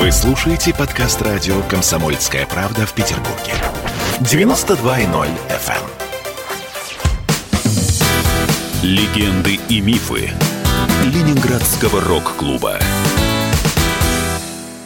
Вы 0.00 0.10
слушаете 0.12 0.72
подкаст 0.72 1.20
радио 1.20 1.60
«Комсомольская 1.68 2.46
правда» 2.46 2.86
в 2.86 2.94
Петербурге. 2.94 3.52
92.0 4.20 5.28
FM. 5.50 5.74
эм. 5.74 5.90
Легенды 8.82 9.60
и 9.68 9.82
мифы 9.82 10.30
Ленинградского 11.04 12.00
рок-клуба. 12.00 12.78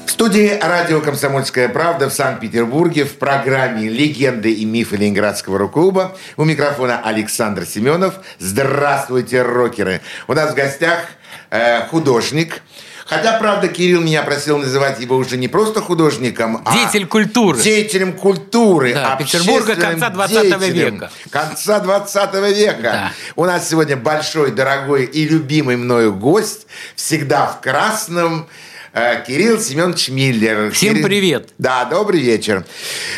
В 0.05 0.11
студии 0.11 0.59
радио 0.61 1.01
«Комсомольская 1.01 1.69
правда» 1.69 2.11
в 2.11 2.13
Санкт-Петербурге 2.13 3.05
в 3.05 3.17
программе 3.17 3.89
«Легенды 3.89 4.53
и 4.53 4.65
мифы 4.65 4.97
Ленинградского 4.97 5.59
рок-клуба». 5.59 6.17
У 6.37 6.43
микрофона 6.43 7.01
Александр 7.05 7.67
Семенов. 7.67 8.15
Здравствуйте, 8.41 9.43
рокеры! 9.43 10.01
У 10.27 10.35
нас 10.35 10.51
в 10.51 10.55
гостях 10.57 11.07
э, 11.51 11.87
художник– 11.87 12.63
Хотя, 13.07 13.39
правда, 13.39 13.69
Кирилл 13.69 14.01
меня 14.01 14.23
просил 14.23 14.59
называть 14.59 15.01
его 15.01 15.17
уже 15.17 15.37
не 15.37 15.49
просто 15.49 15.81
художником, 15.81 16.63
а... 16.65 16.73
Деятель 16.73 17.07
культуры. 17.07 17.61
Деятелем 17.61 18.15
культуры. 18.15 18.95
Да, 18.95 19.17
Петербурга 19.17 19.77
конца 19.77 20.09
20 20.09 20.61
века. 20.73 21.11
Конца 21.31 21.81
20 21.81 22.35
века. 22.57 22.83
Да. 22.83 23.13
У 23.37 23.45
нас 23.45 23.69
сегодня 23.69 23.97
большой, 23.97 24.53
дорогой 24.53 25.05
и 25.05 25.29
любимый 25.29 25.77
мною 25.77 26.15
гость. 26.15 26.67
Всегда 26.97 27.47
в 27.47 27.61
красном. 27.61 28.49
Э, 28.97 29.25
Кирилл 29.27 29.59
Семенович 29.59 30.09
Миллер. 30.11 30.71
Всем 30.71 30.95
Кирилл... 30.95 31.07
привет. 31.09 31.49
Да, 31.59 31.85
добрый 31.85 32.21
вечер. 32.21 32.65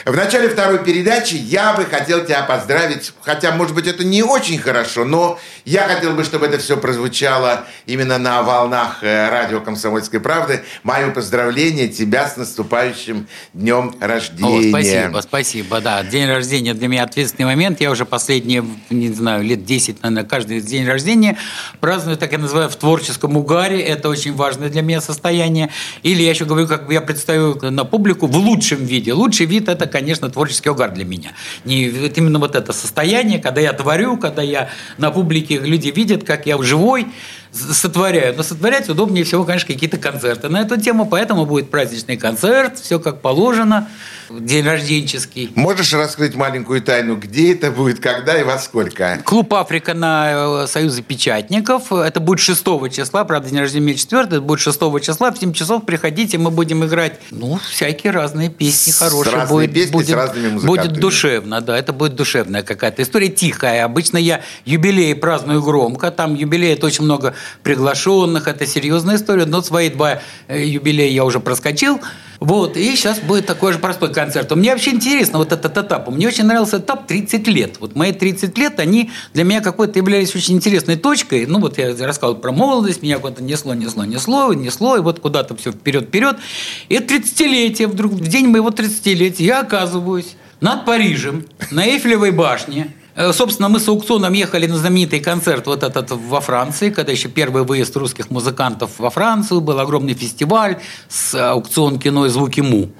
В 0.06 0.16
начале 0.16 0.48
второй 0.48 0.82
передачи 0.82 1.34
я 1.34 1.74
бы 1.74 1.84
хотел 1.84 2.24
тебя 2.24 2.44
поздравить, 2.44 3.12
хотя, 3.20 3.52
может 3.52 3.74
быть, 3.74 3.86
это 3.86 4.02
не 4.02 4.22
очень 4.22 4.58
хорошо, 4.58 5.04
но 5.04 5.38
я 5.66 5.82
хотел 5.82 6.14
бы, 6.14 6.24
чтобы 6.24 6.46
это 6.46 6.56
все 6.56 6.78
прозвучало 6.78 7.66
именно 7.84 8.16
на 8.16 8.42
волнах 8.42 9.00
э, 9.02 9.28
радио 9.28 9.60
«Комсомольской 9.60 10.18
правды». 10.18 10.62
Мое 10.82 11.10
поздравление 11.10 11.88
тебя 11.88 12.26
с 12.26 12.38
наступающим 12.38 13.28
днем 13.52 13.94
рождения. 14.00 14.68
О, 14.68 14.70
спасибо, 14.70 15.20
спасибо. 15.20 15.80
Да, 15.82 16.02
день 16.04 16.26
рождения 16.26 16.72
для 16.72 16.88
меня 16.88 17.02
ответственный 17.02 17.44
момент. 17.44 17.82
Я 17.82 17.90
уже 17.90 18.06
последние, 18.06 18.64
не 18.88 19.12
знаю, 19.12 19.44
лет 19.44 19.66
10, 19.66 20.02
наверное, 20.02 20.26
каждый 20.26 20.62
день 20.62 20.86
рождения 20.86 21.36
праздную, 21.80 22.16
так 22.16 22.32
я 22.32 22.38
называю, 22.38 22.70
в 22.70 22.76
творческом 22.76 23.36
угаре. 23.36 23.82
Это 23.82 24.08
очень 24.08 24.32
важное 24.32 24.70
для 24.70 24.80
меня 24.80 25.02
состояние. 25.02 25.65
Или 26.02 26.22
я 26.22 26.30
еще 26.30 26.44
говорю, 26.44 26.66
как 26.66 26.90
я 26.90 27.00
представил 27.00 27.58
на 27.62 27.84
публику 27.84 28.26
в 28.26 28.36
лучшем 28.36 28.84
виде. 28.84 29.12
Лучший 29.12 29.46
вид– 29.46 29.68
это, 29.68 29.86
конечно, 29.86 30.30
творческий 30.30 30.70
угар 30.70 30.92
для 30.92 31.04
меня. 31.04 31.32
Не, 31.64 31.86
это 31.86 32.20
именно 32.20 32.38
вот 32.38 32.54
это 32.54 32.72
состояние, 32.72 33.38
когда 33.38 33.60
я 33.60 33.72
творю, 33.72 34.16
когда 34.16 34.42
я 34.42 34.68
на 34.98 35.10
публике, 35.10 35.58
люди 35.58 35.88
видят, 35.88 36.24
как 36.24 36.46
я 36.46 36.60
живой, 36.62 37.06
сотворяю. 37.56 38.34
Но 38.36 38.42
сотворять 38.42 38.88
удобнее 38.88 39.24
всего, 39.24 39.44
конечно, 39.44 39.66
какие-то 39.72 39.98
концерты 39.98 40.48
на 40.48 40.62
эту 40.62 40.80
тему, 40.80 41.06
поэтому 41.06 41.46
будет 41.46 41.70
праздничный 41.70 42.16
концерт, 42.16 42.78
все 42.78 42.98
как 42.98 43.20
положено 43.20 43.88
день 44.30 44.64
рожденческий. 44.64 45.52
Можешь 45.54 45.92
раскрыть 45.92 46.34
маленькую 46.34 46.82
тайну, 46.82 47.16
где 47.16 47.52
это 47.52 47.70
будет, 47.70 48.00
когда 48.00 48.38
и 48.38 48.42
во 48.42 48.58
сколько? 48.58 49.20
Клуб 49.24 49.52
«Африка» 49.54 49.94
на 49.94 50.64
э, 50.64 50.66
Союзе 50.66 51.02
печатников. 51.02 51.92
Это 51.92 52.20
будет 52.20 52.40
6 52.40 52.64
числа, 52.90 53.24
правда, 53.24 53.48
день 53.48 53.60
рождения 53.60 53.94
4, 53.94 54.24
это 54.24 54.40
будет 54.40 54.60
6 54.60 54.78
числа. 55.02 55.30
В 55.30 55.38
7 55.38 55.52
часов 55.52 55.84
приходите, 55.84 56.38
мы 56.38 56.50
будем 56.50 56.84
играть, 56.84 57.20
ну, 57.30 57.58
всякие 57.70 58.12
разные 58.12 58.50
песни 58.50 58.92
хорошие. 58.92 59.46
С 59.46 59.48
будет, 59.48 59.72
песни, 59.72 59.92
будет, 59.92 60.08
с 60.08 60.12
разными 60.12 60.58
Будет 60.58 60.92
душевно, 60.94 61.60
да, 61.60 61.78
это 61.78 61.92
будет 61.92 62.14
душевная 62.14 62.62
какая-то 62.62 63.02
история, 63.02 63.28
тихая. 63.28 63.84
Обычно 63.84 64.18
я 64.18 64.42
юбилей 64.64 65.14
праздную 65.14 65.62
громко, 65.62 66.10
там 66.10 66.34
юбилей 66.34 66.72
это 66.72 66.86
очень 66.86 67.04
много 67.04 67.34
приглашенных, 67.62 68.48
это 68.48 68.66
серьезная 68.66 69.16
история, 69.16 69.46
но 69.46 69.62
свои 69.62 69.90
два 69.90 70.20
э, 70.48 70.64
юбилея 70.64 71.10
я 71.10 71.24
уже 71.24 71.40
проскочил. 71.40 72.00
Вот, 72.40 72.76
и 72.76 72.94
сейчас 72.94 73.18
будет 73.20 73.46
такой 73.46 73.72
же 73.72 73.78
простой 73.78 74.12
концерт. 74.12 74.54
Мне 74.54 74.72
вообще 74.72 74.90
интересно 74.90 75.38
вот 75.38 75.52
этот 75.52 75.76
этап. 75.76 76.08
Мне 76.08 76.28
очень 76.28 76.44
нравился 76.44 76.78
этап 76.78 77.06
30 77.06 77.48
лет. 77.48 77.76
Вот 77.80 77.96
мои 77.96 78.12
30 78.12 78.56
лет, 78.58 78.78
они 78.78 79.10
для 79.32 79.44
меня 79.44 79.60
какой-то 79.60 79.98
являлись 79.98 80.34
очень 80.34 80.56
интересной 80.56 80.96
точкой. 80.96 81.46
Ну, 81.46 81.60
вот 81.60 81.78
я 81.78 81.96
рассказывал 81.96 82.36
про 82.36 82.52
молодость, 82.52 83.02
меня 83.02 83.18
куда-то 83.18 83.42
несло, 83.42 83.74
несло, 83.74 84.04
несло, 84.04 84.52
несло, 84.52 84.96
и 84.96 85.00
вот 85.00 85.20
куда-то 85.20 85.56
все 85.56 85.72
вперед-вперед. 85.72 86.36
И 86.88 86.96
30-летие, 86.96 87.86
вдруг 87.86 88.12
в 88.12 88.28
день 88.28 88.48
моего 88.48 88.68
30-летия 88.68 89.44
я 89.44 89.60
оказываюсь 89.60 90.36
над 90.60 90.84
Парижем, 90.84 91.46
на 91.70 91.86
Эйфелевой 91.86 92.30
башне, 92.30 92.94
собственно, 93.32 93.68
мы 93.68 93.80
с 93.80 93.88
аукционом 93.88 94.32
ехали 94.32 94.66
на 94.66 94.76
знаменитый 94.76 95.20
концерт 95.20 95.66
вот 95.66 95.82
этот 95.82 96.10
во 96.10 96.40
Франции, 96.40 96.90
когда 96.90 97.12
еще 97.12 97.28
первый 97.28 97.64
выезд 97.64 97.96
русских 97.96 98.30
музыкантов 98.30 98.98
во 98.98 99.10
Францию, 99.10 99.60
был 99.60 99.78
огромный 99.80 100.14
фестиваль 100.14 100.78
с 101.08 101.34
аукцион 101.34 101.98
кино 101.98 102.26
и 102.26 102.28
звуки 102.28 102.60
Му. 102.60 102.90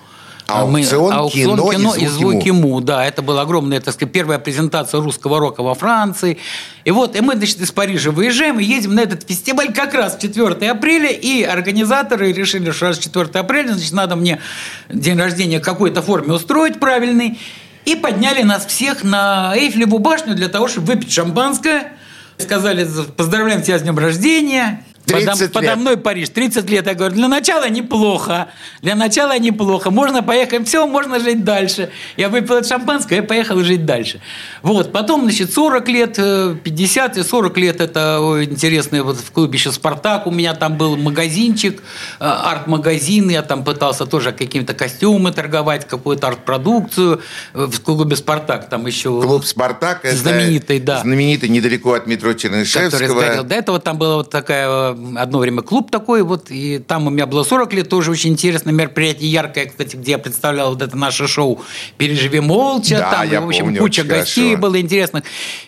Аукцион, 0.46 1.10
мы, 1.10 1.12
аукцион 1.12 1.56
кино, 1.56 1.72
кино 1.72 1.94
и 1.96 2.06
звуки, 2.06 2.50
му. 2.50 2.68
му. 2.68 2.80
Да, 2.80 3.04
это 3.04 3.20
была 3.20 3.42
огромная, 3.42 3.80
так 3.80 3.94
сказать, 3.94 4.12
первая 4.12 4.38
презентация 4.38 5.00
русского 5.00 5.40
рока 5.40 5.62
во 5.62 5.74
Франции. 5.74 6.38
И 6.84 6.92
вот, 6.92 7.16
и 7.16 7.20
мы, 7.20 7.34
значит, 7.34 7.60
из 7.60 7.72
Парижа 7.72 8.12
выезжаем 8.12 8.60
и 8.60 8.64
едем 8.64 8.94
на 8.94 9.00
этот 9.00 9.28
фестиваль 9.28 9.72
как 9.72 9.92
раз 9.94 10.16
в 10.16 10.20
4 10.20 10.70
апреля, 10.70 11.10
и 11.10 11.42
организаторы 11.42 12.32
решили, 12.32 12.70
что 12.70 12.86
раз 12.86 12.98
4 12.98 13.26
апреля, 13.40 13.72
значит, 13.72 13.92
надо 13.92 14.14
мне 14.14 14.40
день 14.88 15.18
рождения 15.18 15.58
в 15.58 15.62
какой-то 15.62 16.00
форме 16.00 16.34
устроить 16.34 16.78
правильный. 16.78 17.40
И 17.86 17.94
подняли 17.94 18.42
нас 18.42 18.66
всех 18.66 19.04
на 19.04 19.54
Эйфелеву 19.56 19.98
башню 19.98 20.34
для 20.34 20.48
того, 20.48 20.68
чтобы 20.68 20.88
выпить 20.88 21.12
шампанское. 21.12 21.92
Сказали, 22.36 22.86
поздравляем 23.16 23.62
тебя 23.62 23.78
с 23.78 23.82
днем 23.82 23.96
рождения. 23.96 24.84
30 25.06 25.26
подо, 25.26 25.44
лет. 25.44 25.52
подо 25.52 25.76
мной 25.76 25.96
Париж, 25.96 26.28
30 26.30 26.68
лет. 26.68 26.86
Я 26.86 26.94
говорю, 26.94 27.14
для 27.14 27.28
начала 27.28 27.68
неплохо. 27.68 28.48
Для 28.82 28.94
начала 28.94 29.38
неплохо. 29.38 29.90
Можно 29.90 30.22
поехать, 30.22 30.66
все, 30.66 30.86
можно 30.86 31.20
жить 31.20 31.44
дальше. 31.44 31.90
Я 32.16 32.28
выпил 32.28 32.56
это 32.56 32.68
шампанское 32.68 33.18
и 33.18 33.20
поехал 33.20 33.60
жить 33.60 33.86
дальше. 33.86 34.20
Вот. 34.62 34.92
Потом, 34.92 35.22
значит, 35.22 35.52
40 35.52 35.88
лет, 35.88 36.16
50 36.16 37.16
э, 37.16 37.20
и 37.20 37.22
40 37.22 37.58
лет, 37.58 37.80
это 37.80 38.18
интересно. 38.42 39.02
Вот 39.04 39.18
в 39.18 39.30
клубе 39.30 39.56
еще 39.56 39.70
«Спартак» 39.70 40.26
у 40.26 40.30
меня 40.30 40.54
там 40.54 40.76
был 40.76 40.96
магазинчик, 40.96 41.82
э, 42.18 42.24
арт-магазин. 42.24 43.28
Я 43.28 43.42
там 43.42 43.64
пытался 43.64 44.06
тоже 44.06 44.32
какими-то 44.32 44.74
костюмы 44.74 45.30
торговать, 45.30 45.86
какую-то 45.86 46.26
арт-продукцию. 46.26 47.20
Э, 47.54 47.66
в 47.66 47.80
клубе 47.80 48.16
«Спартак» 48.16 48.68
там 48.68 48.86
еще... 48.86 49.20
Клуб 49.22 49.44
«Спартак»– 49.44 50.00
знаменитый, 50.04 50.80
да. 50.80 51.00
знаменитый 51.00 51.48
недалеко 51.48 51.92
от 51.92 52.08
метро 52.08 52.32
Чернышевского. 52.32 53.44
До 53.44 53.54
этого 53.54 53.78
там 53.78 53.98
была 53.98 54.16
вот 54.16 54.30
такая 54.30 54.95
одно 55.16 55.38
время 55.38 55.62
клуб 55.62 55.90
такой, 55.90 56.22
вот, 56.22 56.50
и 56.50 56.78
там 56.78 57.06
у 57.06 57.10
меня 57.10 57.26
было 57.26 57.44
40 57.44 57.72
лет, 57.74 57.88
тоже 57.88 58.10
очень 58.10 58.32
интересное 58.32 58.72
мероприятие, 58.72 59.30
яркое, 59.30 59.66
кстати, 59.66 59.96
где 59.96 60.12
я 60.12 60.18
представлял 60.18 60.70
вот 60.70 60.82
это 60.82 60.96
наше 60.96 61.26
шоу 61.26 61.60
«Переживи 61.98 62.40
молча», 62.40 62.98
да, 62.98 63.10
там, 63.10 63.30
я 63.30 63.40
в 63.40 63.46
общем, 63.46 63.64
помню, 63.64 63.80
куча 63.80 64.02
гостей 64.02 64.50
хорошо. 64.50 64.62
было 64.62 64.80
интересных. 64.80 65.24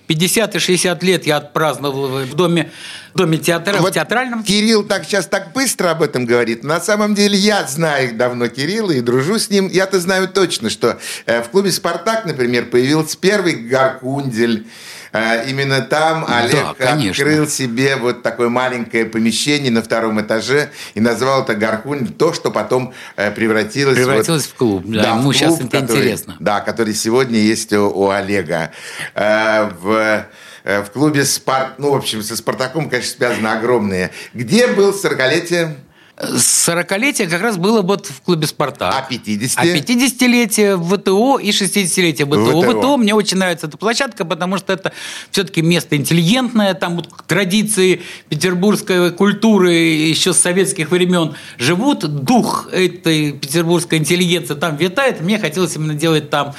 50 0.07 0.57
и 0.57 0.59
60 0.59 1.03
лет 1.03 1.27
я 1.27 1.37
отпраздновал 1.37 2.25
в 2.25 2.35
доме, 2.35 2.71
в 3.15 3.19
доме 3.19 3.39
театра, 3.39 3.77
вот 3.79 3.91
в 3.91 3.95
театральном. 3.95 4.43
Кирилл 4.43 4.85
так 4.85 5.05
сейчас 5.05 5.27
так 5.27 5.53
быстро 5.53 5.91
об 5.91 6.03
этом 6.03 6.25
говорит. 6.25 6.65
На 6.65 6.81
самом 6.81 7.15
деле 7.15 7.37
я 7.37 7.67
знаю 7.67 8.15
давно 8.15 8.49
Кирилла 8.49 8.93
и 8.93 9.01
дружу 9.01 9.39
с 9.39 9.51
ним. 9.51 9.69
Я-то 9.69 10.01
знаю 10.01 10.29
точно, 10.29 10.71
что 10.71 10.99
э, 11.27 11.43
в 11.43 11.49
клубе 11.51 11.71
«Спартак», 11.71 12.25
например, 12.25 12.67
появился 12.67 13.19
первый 13.19 13.55
Гаркундель, 13.55 14.67
именно 15.13 15.81
там 15.81 16.25
Олег 16.29 16.77
да, 16.79 16.93
открыл 16.93 17.49
себе 17.49 17.97
вот 17.97 18.23
такое 18.23 18.49
маленькое 18.49 19.05
помещение 19.05 19.71
на 19.71 19.83
втором 19.83 20.21
этаже 20.21 20.71
и 20.95 21.01
назвал 21.01 21.43
это 21.43 21.55
Гаркунь, 21.55 22.09
то, 22.09 22.33
что 22.33 22.51
потом 22.51 22.93
э, 23.17 23.31
превратилось, 23.31 23.97
превратилось 23.97 24.47
вот, 24.47 24.53
в 24.53 24.55
клуб. 24.55 24.85
Да, 24.87 25.03
да 25.03 25.09
ему 25.11 25.21
в 25.21 25.23
клуб, 25.23 25.35
сейчас 25.35 25.61
это 25.61 25.81
который, 25.81 26.01
интересно. 26.01 26.37
Да, 26.41 26.61
который 26.61 26.95
сегодня 26.95 27.39
есть 27.39 27.73
у, 27.73 27.89
у 27.89 28.11
Олега. 28.11 28.71
Э, 29.15 29.71
в 29.81 30.27
в 30.65 30.91
клубе 30.93 31.25
«Спарт», 31.25 31.79
ну, 31.79 31.93
в 31.93 31.97
общем, 31.97 32.23
со 32.23 32.37
«Спартаком», 32.37 32.91
конечно, 32.91 33.17
связаны 33.17 33.47
огромные. 33.47 34.11
Где 34.35 34.67
был 34.67 34.91
40-летие 34.91 35.77
40-летие 36.21 37.29
как 37.29 37.41
раз 37.43 37.57
было 37.57 37.81
вот 37.83 38.07
в 38.07 38.23
клубе 38.23 38.47
«Спартак». 38.47 38.95
А 38.97 39.03
50? 39.03 39.59
А 39.59 39.65
50-летие 39.65 40.77
ВТО 40.77 41.39
и 41.39 41.51
60-летие 41.51 42.27
ВТО. 42.27 42.63
ВТО. 42.63 42.79
ВТО 42.81 42.97
мне 42.97 43.15
очень 43.15 43.39
нравится 43.39 43.69
эта 43.69 43.77
площадка, 43.77 44.25
потому 44.25 44.59
что 44.59 44.73
это 44.73 44.93
все-таки 45.31 45.63
место 45.63 45.97
интеллигентное, 45.97 46.75
там 46.75 46.97
вот 46.97 47.09
традиции 47.27 48.03
петербургской 48.29 49.13
культуры 49.13 49.73
еще 49.73 50.33
с 50.33 50.39
советских 50.39 50.91
времен 50.91 51.35
живут, 51.57 52.01
дух 52.01 52.69
этой 52.73 53.33
петербургской 53.33 53.99
интеллигенции 53.99 54.55
там 54.55 54.77
витает. 54.77 55.21
Мне 55.21 55.39
хотелось 55.39 55.77
именно 55.77 55.95
делать 55.95 56.31
там 56.31 56.55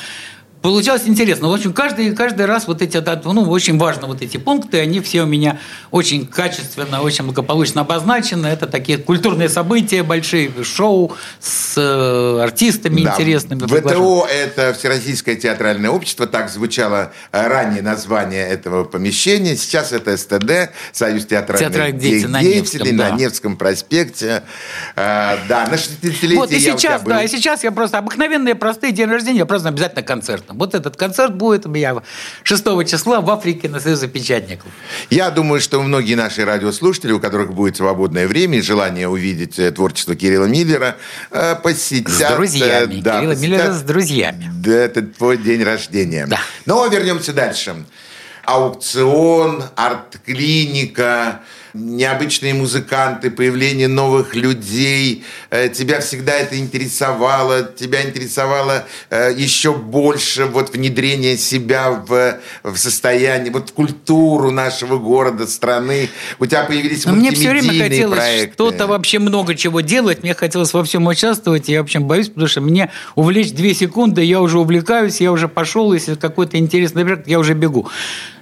получалось 0.61 1.03
интересно. 1.05 1.49
В 1.49 1.53
общем, 1.53 1.73
каждый, 1.73 2.15
каждый 2.15 2.45
раз 2.45 2.67
вот 2.67 2.81
эти, 2.81 3.01
ну, 3.25 3.49
очень 3.49 3.77
важно 3.77 4.07
вот 4.07 4.21
эти 4.21 4.37
пункты, 4.37 4.79
они 4.79 4.99
все 4.99 5.23
у 5.23 5.25
меня 5.25 5.59
очень 5.91 6.27
качественно, 6.27 7.01
очень 7.01 7.25
благополучно 7.25 7.81
обозначены. 7.81 8.47
Это 8.47 8.67
такие 8.67 8.97
культурные 8.97 9.49
события, 9.49 10.03
большие 10.03 10.51
шоу 10.63 11.15
с 11.39 11.75
э, 11.77 12.43
артистами 12.43 13.01
да. 13.01 13.11
интересными. 13.11 13.59
ВТО– 13.59 14.27
это 14.31 14.73
Всероссийское 14.73 15.35
театральное 15.35 15.89
общество, 15.89 16.27
так 16.27 16.49
звучало 16.49 17.11
э, 17.31 17.47
ранее 17.47 17.81
название 17.81 18.47
этого 18.47 18.83
помещения. 18.83 19.55
Сейчас 19.55 19.91
это 19.91 20.17
СТД, 20.17 20.71
Союз 20.91 21.25
театральных 21.25 21.69
Театральных 21.69 22.01
деятелей, 22.01 22.27
на 22.27 22.41
Невском, 22.41 22.97
да. 22.97 23.09
на 23.09 23.15
Невском 23.15 23.57
проспекте. 23.57 24.43
А, 24.95 25.37
да, 25.47 25.67
на 25.67 25.75
60-летие 25.75 26.35
вот, 26.35 26.51
и 26.51 26.59
сейчас, 26.59 27.01
да, 27.03 27.23
и 27.23 27.27
сейчас 27.27 27.63
я 27.63 27.71
просто 27.71 27.97
обыкновенные, 27.97 28.55
простые 28.55 28.91
день 28.91 29.07
рождения, 29.07 29.39
я 29.39 29.45
просто 29.45 29.69
обязательно 29.69 30.03
концерт 30.03 30.48
концертом. 30.49 30.57
Вот 30.57 30.75
этот 30.75 30.95
концерт 30.97 31.33
будет 31.35 31.65
у 31.65 31.69
меня 31.69 31.95
6 32.43 32.63
числа 32.87 33.21
в 33.21 33.29
Африке 33.29 33.69
на 33.69 33.79
Союзе 33.79 34.07
печатников. 34.07 34.71
Я 35.09 35.29
думаю, 35.29 35.61
что 35.61 35.81
многие 35.81 36.15
наши 36.15 36.45
радиослушатели, 36.45 37.11
у 37.11 37.19
которых 37.19 37.53
будет 37.53 37.77
свободное 37.77 38.27
время 38.27 38.57
и 38.57 38.61
желание 38.61 39.07
увидеть 39.07 39.59
э, 39.59 39.71
творчество 39.71 40.15
Кирилла 40.15 40.45
Миллера, 40.45 40.95
э, 41.31 41.55
посетят... 41.55 42.11
С 42.11 42.35
друзьями. 42.35 43.01
Да, 43.01 43.19
Кирилла 43.19 43.35
Миллера 43.35 43.73
с 43.73 43.81
друзьями. 43.81 44.51
Да, 44.53 44.71
это 44.71 45.01
твой 45.01 45.37
день 45.37 45.63
рождения. 45.63 46.25
Да. 46.27 46.39
Но 46.65 46.85
вернемся 46.87 47.33
дальше. 47.33 47.75
Аукцион, 48.45 49.63
арт-клиника, 49.75 51.41
необычные 51.79 52.53
музыканты, 52.53 53.31
появление 53.31 53.87
новых 53.87 54.35
людей. 54.35 55.23
Э, 55.49 55.69
тебя 55.69 55.99
всегда 56.01 56.33
это 56.33 56.57
интересовало, 56.57 57.63
тебя 57.63 58.03
интересовало 58.03 58.85
э, 59.09 59.31
еще 59.35 59.73
больше 59.73 60.45
вот 60.45 60.73
внедрение 60.73 61.37
себя 61.37 61.91
в, 61.91 62.39
в 62.63 62.77
состояние, 62.77 63.51
вот 63.51 63.69
в 63.69 63.73
культуру 63.73 64.51
нашего 64.51 64.97
города, 64.97 65.47
страны. 65.47 66.09
У 66.39 66.45
тебя 66.45 66.63
появились 66.63 67.05
Но 67.05 67.13
мне 67.13 67.31
все 67.31 67.49
время 67.49 67.81
хотелось 67.83 68.51
что-то 68.53 68.87
вообще 68.87 69.19
много 69.19 69.55
чего 69.55 69.81
делать, 69.81 70.23
мне 70.23 70.33
хотелось 70.33 70.73
во 70.73 70.83
всем 70.83 71.07
участвовать, 71.07 71.69
я 71.69 71.81
вообще 71.81 71.99
боюсь, 71.99 72.29
потому 72.29 72.47
что 72.47 72.61
мне 72.61 72.91
увлечь 73.15 73.51
две 73.51 73.73
секунды, 73.73 74.23
я 74.23 74.41
уже 74.41 74.59
увлекаюсь, 74.59 75.21
я 75.21 75.31
уже 75.31 75.47
пошел, 75.47 75.93
если 75.93 76.15
какой-то 76.15 76.57
интересный 76.57 77.03
проект, 77.03 77.27
я 77.27 77.39
уже 77.39 77.53
бегу. 77.53 77.89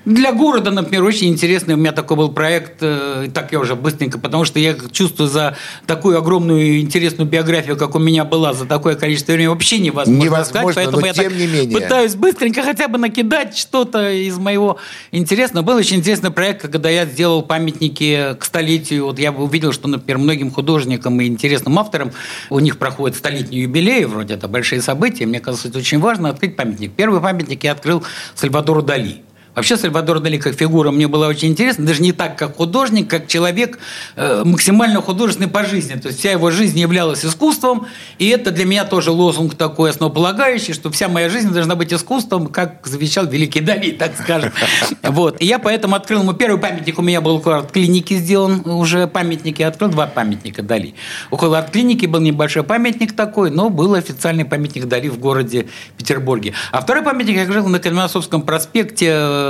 Для 0.07 0.31
города, 0.31 0.71
например, 0.71 1.03
очень 1.03 1.27
интересный 1.27 1.73
у 1.73 1.77
меня 1.77 1.91
такой 1.91 2.15
был 2.15 2.29
проект, 2.29 2.77
э, 2.79 3.27
так 3.33 3.51
я 3.51 3.59
уже 3.59 3.75
быстренько, 3.75 4.17
потому 4.17 4.45
что 4.45 4.57
я 4.57 4.73
чувствую 4.93 5.27
за 5.27 5.57
такую 5.85 6.17
огромную 6.17 6.79
интересную 6.79 7.29
биографию, 7.29 7.75
как 7.75 7.93
у 7.93 7.99
меня 7.99 8.23
была, 8.23 8.53
за 8.53 8.65
такое 8.65 8.95
количество 8.95 9.33
времени 9.33 9.47
вообще 9.47 9.79
невозможно, 9.79 10.23
невозможно 10.23 10.71
сказать, 10.71 10.75
поэтому 10.75 11.05
я 11.05 11.11
тем 11.11 11.25
так 11.25 11.37
не 11.37 11.47
менее. 11.47 11.77
пытаюсь 11.77 12.15
быстренько 12.15 12.63
хотя 12.63 12.87
бы 12.87 12.97
накидать 12.97 13.57
что-то 13.57 14.09
из 14.09 14.37
моего 14.37 14.77
интересного. 15.11 15.65
Был 15.65 15.75
очень 15.75 15.97
интересный 15.97 16.31
проект, 16.31 16.61
когда 16.61 16.89
я 16.89 17.05
сделал 17.05 17.41
памятники 17.41 18.33
к 18.39 18.45
столетию. 18.45 19.07
Вот 19.07 19.19
я 19.19 19.33
увидел, 19.33 19.73
что, 19.73 19.89
например, 19.89 20.19
многим 20.19 20.51
художникам 20.51 21.19
и 21.19 21.25
интересным 21.25 21.77
авторам 21.77 22.13
у 22.49 22.59
них 22.59 22.77
проходят 22.77 23.17
столетние 23.17 23.63
юбилеи, 23.63 24.05
вроде 24.05 24.35
это 24.35 24.47
большие 24.47 24.81
события. 24.81 25.25
Мне 25.25 25.41
кажется, 25.41 25.67
это 25.67 25.79
очень 25.79 25.99
важно 25.99 26.29
открыть 26.29 26.55
памятник. 26.55 26.93
Первый 26.93 27.19
памятник 27.19 27.65
я 27.65 27.73
открыл 27.73 28.05
Сальвадору 28.35 28.81
Дали. 28.81 29.26
Вообще 29.57 29.75
Сальвадор 29.75 30.19
Дали 30.19 30.37
как 30.37 30.53
фигура 30.53 30.91
мне 30.91 31.07
была 31.07 31.27
очень 31.27 31.47
интересна, 31.47 31.83
даже 31.83 32.03
не 32.03 32.11
так, 32.11 32.37
как 32.37 32.57
художник, 32.57 33.09
как 33.09 33.25
человек 33.25 33.79
э, 34.15 34.43
максимально 34.45 35.01
художественный 35.01 35.49
по 35.49 35.65
жизни. 35.65 35.95
То 35.95 36.09
есть 36.09 36.19
вся 36.19 36.29
его 36.29 36.51
жизнь 36.51 36.77
являлась 36.77 37.25
искусством, 37.25 37.87
и 38.19 38.27
это 38.27 38.51
для 38.51 38.65
меня 38.65 38.85
тоже 38.85 39.09
лозунг 39.09 39.55
такой 39.55 39.89
основополагающий, 39.89 40.73
что 40.73 40.91
вся 40.91 41.07
моя 41.07 41.27
жизнь 41.27 41.49
должна 41.49 41.73
быть 41.73 41.91
искусством, 41.91 42.49
как 42.49 42.85
завещал 42.85 43.25
великий 43.25 43.61
Дали, 43.61 43.91
так 43.91 44.11
скажем. 44.21 44.51
Вот. 45.01 45.41
И 45.41 45.45
я 45.45 45.57
поэтому 45.57 45.95
открыл 45.95 46.21
ему 46.21 46.33
первый 46.33 46.59
памятник, 46.59 46.99
у 46.99 47.01
меня 47.01 47.21
был 47.21 47.37
около 47.37 47.57
арт-клиники 47.57 48.13
сделан 48.13 48.61
уже 48.65 49.07
памятник, 49.07 49.57
я 49.57 49.69
открыл 49.69 49.89
два 49.89 50.05
памятника 50.05 50.61
Дали. 50.61 50.93
Около 51.31 51.57
арт-клиники 51.57 52.05
был 52.05 52.19
небольшой 52.19 52.61
памятник 52.61 53.15
такой, 53.15 53.49
но 53.49 53.71
был 53.71 53.95
официальный 53.95 54.45
памятник 54.45 54.85
Дали 54.85 55.07
в 55.07 55.17
городе 55.17 55.67
Петербурге. 55.97 56.53
А 56.71 56.81
второй 56.81 57.03
памятник 57.03 57.37
я 57.37 57.51
жил 57.51 57.67
на 57.67 57.79
Кальминосовском 57.79 58.43
проспекте 58.43 59.07
э, 59.09 59.46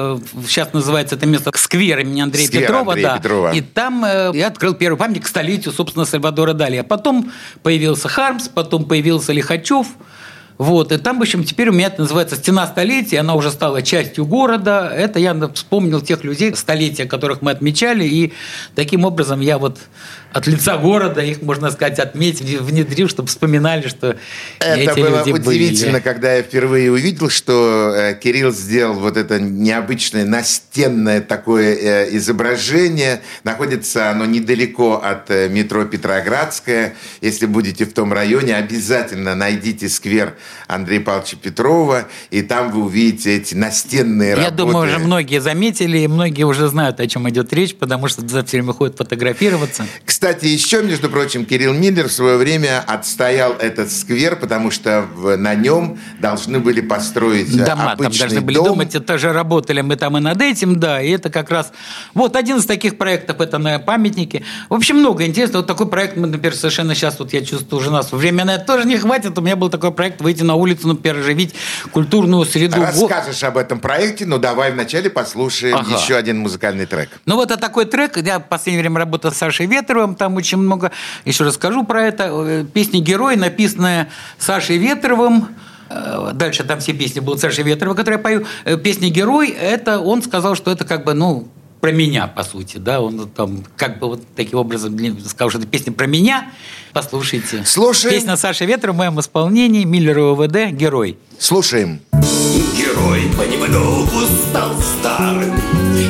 сейчас 0.48 0.74
называется 0.74 1.16
это 1.16 1.26
место 1.26 1.52
сквер 1.56 2.00
имени 2.00 2.22
Андрея 2.22 2.48
Сквер 2.48 2.62
Петрова. 2.62 2.94
Андрея 2.94 3.08
да. 3.10 3.18
Петрова. 3.18 3.54
И 3.54 3.62
там 3.62 4.06
э, 4.06 4.32
я 4.34 4.48
открыл 4.48 4.74
первый 4.74 4.98
памятник 4.98 5.26
к 5.26 5.28
столетию, 5.28 5.74
собственно, 5.74 6.06
Сальвадора 6.06 6.54
Дали. 6.54 6.78
А 6.78 6.84
потом 6.84 7.32
появился 7.64 8.08
Хармс, 8.08 8.48
потом 8.48 8.86
появился 8.86 9.34
Лихачев. 9.34 9.88
Вот, 10.58 10.92
и 10.92 10.98
там, 10.98 11.20
в 11.20 11.22
общем, 11.22 11.44
теперь 11.44 11.70
у 11.70 11.72
меня 11.72 11.88
это 11.88 12.02
называется 12.02 12.36
«Стена 12.36 12.66
столетия», 12.66 13.20
она 13.20 13.36
уже 13.36 13.52
стала 13.52 13.84
частью 13.84 14.26
города. 14.26 14.92
Это 14.94 15.20
я 15.20 15.36
вспомнил 15.54 16.02
тех 16.02 16.24
людей, 16.24 16.56
столетия, 16.56 17.06
которых 17.06 17.42
мы 17.42 17.52
отмечали, 17.52 18.06
и 18.06 18.34
таким 18.76 19.06
образом 19.06 19.40
я 19.40 19.60
вот 19.60 19.78
от 20.34 20.46
лица 20.46 20.78
города 20.78 21.22
их, 21.22 21.42
можно 21.42 21.72
сказать, 21.72 22.00
отметил, 22.00 22.64
внедрил, 22.64 23.08
чтобы 23.08 23.28
вспоминали, 23.28 23.88
что 23.88 24.18
это 24.60 24.92
эти 24.92 25.00
было 25.00 25.20
люди 25.20 25.32
удивительно, 25.32 25.94
были. 25.94 26.02
когда 26.02 26.34
я 26.34 26.44
впервые 26.44 26.92
увидел, 26.92 27.30
что 27.30 27.94
э, 27.96 28.16
Кирилл 28.16 28.52
сделал 28.52 28.96
вот 28.96 29.18
это 29.18 29.40
необычное 29.40 30.26
настенное 30.26 31.22
такое 31.22 31.76
э, 31.76 32.16
изображение. 32.18 33.22
Находится 33.44 34.12
оно 34.12 34.26
недалеко 34.26 35.02
от 35.04 35.32
э, 35.32 35.50
метро 35.50 35.86
Петроградская. 35.86 36.96
Если 37.22 37.46
будете 37.46 37.86
в 37.86 37.94
том 37.94 38.14
районе, 38.14 38.56
обязательно 38.56 39.34
найдите 39.34 39.90
сквер 39.90 40.36
Андрея 40.68 41.02
Павловича 41.02 41.38
Петрова, 41.42 42.08
и 42.32 42.42
там 42.42 42.72
вы 42.72 42.84
увидите 42.84 43.38
эти 43.38 43.56
настенные 43.56 44.30
Я 44.30 44.36
работы. 44.36 44.56
думаю, 44.56 44.88
уже 44.90 45.00
многие 45.00 45.40
заметили, 45.40 46.00
и 46.00 46.08
многие 46.08 46.44
уже 46.44 46.68
знают, 46.68 47.00
о 47.00 47.08
чем 47.08 47.30
идет 47.30 47.54
речь, 47.54 47.76
потому 47.76 48.08
что 48.08 48.28
за 48.28 48.44
все 48.44 48.58
время 48.58 48.74
ходят 48.74 48.98
фотографироваться. 48.98 49.86
Кстати, 50.06 50.46
еще, 50.46 50.84
между 50.84 51.10
прочим, 51.10 51.46
Кирилл 51.46 51.74
Миллер 51.74 52.08
в 52.08 52.12
свое 52.12 52.38
время 52.38 52.84
отстоял 52.86 53.54
этот 53.54 53.92
сквер, 53.92 54.36
потому 54.36 54.72
что 54.72 55.06
на 55.38 55.56
нем 55.56 56.00
должны 56.20 56.60
были 56.60 56.82
построить 56.82 57.56
Дома 57.56 57.92
обычный 57.92 58.10
там 58.10 58.20
должны 58.20 58.42
были 58.42 58.56
дом. 58.56 58.68
думать, 58.68 58.96
это 58.96 59.18
же 59.18 59.32
работали 59.34 59.82
мы 59.82 59.96
там 59.96 60.18
и 60.18 60.22
над 60.22 60.42
этим, 60.42 60.80
да, 60.80 61.02
и 61.02 61.12
это 61.12 61.30
как 61.30 61.50
раз... 61.50 61.72
Вот 62.14 62.36
один 62.36 62.58
из 62.58 62.66
таких 62.66 62.98
проектов, 62.98 63.42
это 63.42 63.58
на 63.58 63.80
памятники. 63.80 64.44
В 64.70 64.74
общем, 64.74 64.98
много 64.98 65.26
интересного. 65.26 65.62
Вот 65.62 65.68
такой 65.68 65.88
проект 65.88 66.18
мы, 66.18 66.28
например, 66.28 66.56
совершенно 66.56 66.96
сейчас, 66.96 67.20
вот 67.20 67.34
я 67.34 67.44
чувствую, 67.44 67.82
уже 67.82 67.92
нас 67.92 68.12
время 68.12 68.46
на 68.46 68.56
это 68.56 68.66
тоже 68.66 68.88
не 68.88 68.98
хватит. 68.98 69.38
У 69.38 69.42
меня 69.42 69.56
был 69.56 69.70
такой 69.70 69.92
проект 69.92 70.22
выйти 70.22 70.37
на 70.44 70.56
улицу, 70.56 70.88
например, 70.88 71.20
оживить 71.20 71.54
культурную 71.92 72.46
среду. 72.46 72.78
Расскажешь 72.82 73.44
об 73.44 73.58
этом 73.58 73.80
проекте, 73.80 74.26
но 74.26 74.38
давай 74.38 74.72
вначале 74.72 75.10
послушаем 75.10 75.76
Ага. 75.78 75.96
еще 75.98 76.16
один 76.16 76.40
музыкальный 76.40 76.86
трек. 76.86 77.10
Ну 77.26 77.36
вот 77.36 77.52
это 77.52 77.60
такой 77.60 77.86
трек. 77.86 78.18
Я 78.18 78.40
в 78.40 78.48
последнее 78.48 78.82
время 78.82 79.00
работал 79.00 79.32
с 79.32 79.38
Сашей 79.38 79.66
Ветровым, 79.66 80.16
там 80.16 80.36
очень 80.36 80.58
много. 80.58 80.92
Еще 81.26 81.44
расскажу 81.44 81.84
про 81.84 82.04
это. 82.04 82.24
Э, 82.32 82.66
Песня 82.74 83.00
«Герой», 83.00 83.36
написанная 83.36 84.10
Сашей 84.38 84.78
Ветровым. 84.78 85.50
Э, 85.90 86.32
Дальше 86.34 86.64
там 86.64 86.80
все 86.80 86.94
песни 86.94 87.20
будут 87.20 87.40
Саши 87.40 87.62
Ветрова, 87.64 87.94
которые 87.94 88.18
я 88.18 88.24
пою. 88.24 88.46
Э, 88.66 88.78
Песня 88.78 89.10
«Герой»– 89.10 89.50
это 89.62 90.00
он 90.00 90.22
сказал, 90.22 90.56
что 90.56 90.72
это 90.72 90.86
как 90.86 91.04
бы, 91.06 91.14
ну, 91.14 91.48
про 91.80 91.92
меня, 91.92 92.28
по 92.28 92.44
сути, 92.44 92.78
да, 92.78 93.02
он 93.02 93.30
там 93.30 93.64
как 93.76 94.00
бы 94.00 94.08
вот 94.08 94.24
таким 94.36 94.60
образом 94.60 94.98
сказал, 95.26 95.50
что 95.50 95.60
это 95.60 95.68
песня 95.68 95.94
про 95.94 96.08
меня. 96.08 96.52
Послушайте. 96.94 97.64
Слушаем. 97.66 98.16
Песня 98.16 98.36
Саши 98.38 98.66
Ветрова 98.66 98.94
в 98.94 98.98
моем 98.98 99.20
исполнении, 99.20 99.84
Миллер 99.84 100.20
ОВД, 100.20 100.72
«Герой». 100.72 101.18
Слушаем. 101.40 102.00
Герой 102.76 103.22
понемногу 103.38 104.26
стал 104.50 104.72
старым 104.80 105.54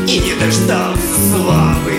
И 0.08 0.20
не 0.20 0.34
дождался 0.40 1.02
славы 1.32 1.98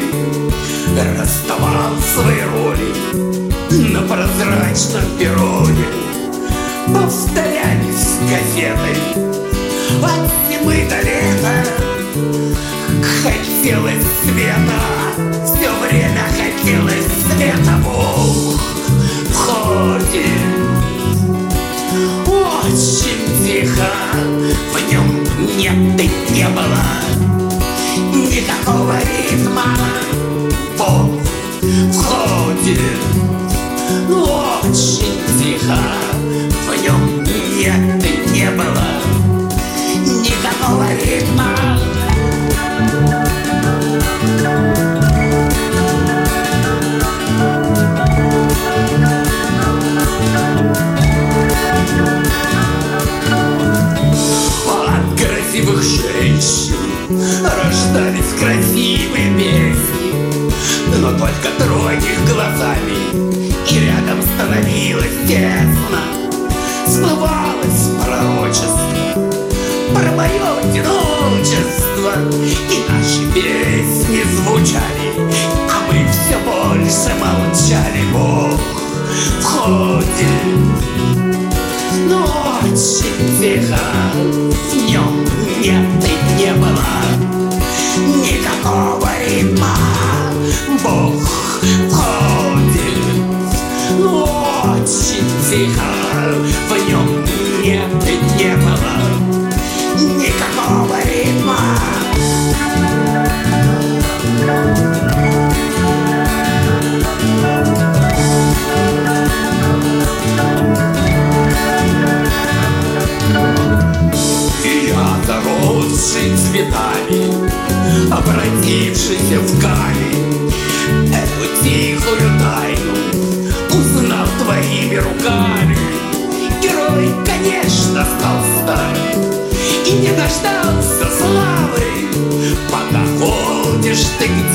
Расставал 1.18 1.94
свои 2.14 2.42
роли 2.54 3.92
На 3.92 4.00
прозрачном 4.02 5.18
перроне 5.18 5.86
Повторялись 6.86 8.18
газеты 8.30 8.96
От 10.02 10.30
зимы 10.50 10.88
до 10.88 11.00
лета 11.02 11.87
Хотелось 13.22 14.04
света. 14.22 14.80
Все 15.44 15.70
время 15.86 16.24
хотелось 16.36 17.06
света. 17.26 17.74
Бог 17.84 18.60
входит 19.30 20.58
очень 22.26 23.46
тихо. 23.46 23.90
В 24.72 24.92
нем 24.92 25.24
нет 25.56 26.00
и 26.00 26.32
не 26.32 26.48
было 26.48 26.84
Никакого 28.14 28.94
ритма. 28.98 29.76
Бог 30.76 31.10
входит 31.92 33.00
Очень 34.08 35.18
тихо. 35.38 35.78
В 36.66 36.82
нем 36.82 37.24
нет 37.24 38.04
и 38.04 38.30
не 38.30 38.50
было 38.50 38.88
Никакого 40.04 40.86
ритма 41.04 41.57
но 60.96 61.10
только 61.10 61.48
троих 61.58 62.18
глазами. 62.30 62.96
И 63.70 63.80
рядом 63.80 64.22
становилось 64.22 65.26
тесно. 65.26 66.00
Сбывалось 66.86 67.90
пророчество. 68.02 69.30
Про 69.94 70.12
мое 70.12 70.58
одиночество. 70.62 72.12
И 72.42 72.84
наши 72.88 73.32
песни 73.34 74.22
звучали. 74.36 75.30
А 75.70 75.92
мы 75.92 76.06
все 76.10 76.38
больше 76.44 77.14
молчали. 77.20 78.02
Бог 78.12 78.60
входит 79.40 80.58
Ночь 82.08 83.02
тихо, 83.38 83.78
днем 84.72 85.24
нет, 85.60 85.84
ты 86.00 86.10
не 86.38 86.52
была 86.54 86.97
Бог 90.84 91.37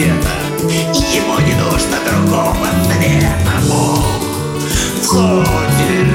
И 0.03 1.17
ему 1.17 1.39
не 1.39 1.53
нужно 1.55 1.97
другого 2.05 2.67
Бог 3.69 4.05
входит 5.01 6.07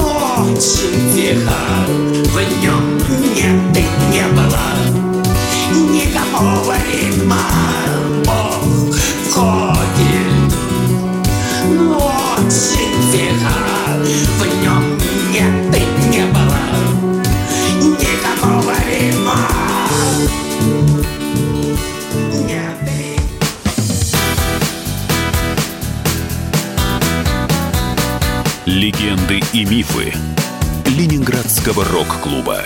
очень 0.00 1.12
тихо. 1.14 1.60
В 1.88 2.36
нем 2.62 2.98
нет 3.34 3.76
и 3.76 4.12
не 4.12 4.24
было 4.32 4.62
Никакого 5.92 6.74
ритма 6.90 7.71
и 29.52 29.66
мифы 29.66 30.14
Ленинградского 30.86 31.84
рок-клуба. 31.84 32.62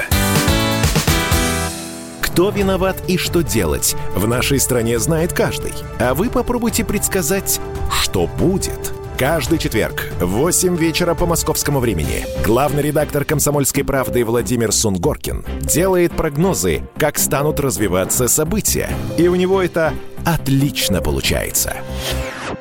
Кто 2.21 2.50
виноват 2.50 3.02
и 3.09 3.16
что 3.16 3.43
делать, 3.43 3.97
в 4.14 4.28
нашей 4.28 4.61
стране 4.61 4.99
знает 5.00 5.33
каждый. 5.33 5.73
А 5.99 6.14
вы 6.14 6.31
попробуйте 6.31 6.85
предсказать, 6.85 7.61
что 7.90 8.26
будет. 8.26 8.93
Каждый 9.19 9.59
четверг 9.59 10.12
в 10.21 10.26
8 10.26 10.76
вечера 10.76 11.14
по 11.14 11.26
московскому 11.26 11.81
времени 11.81 12.25
главный 12.45 12.83
редактор 12.83 13.25
«Комсомольской 13.25 13.83
правды» 13.83 14.25
Владимир 14.25 14.71
Сунгоркин 14.71 15.45
делает 15.62 16.12
прогнозы, 16.12 16.83
как 16.99 17.19
станут 17.19 17.59
развиваться 17.59 18.28
события. 18.28 18.90
И 19.16 19.26
у 19.26 19.35
него 19.35 19.62
это 19.62 19.93
отлично 20.25 21.00
получается. 21.00 21.76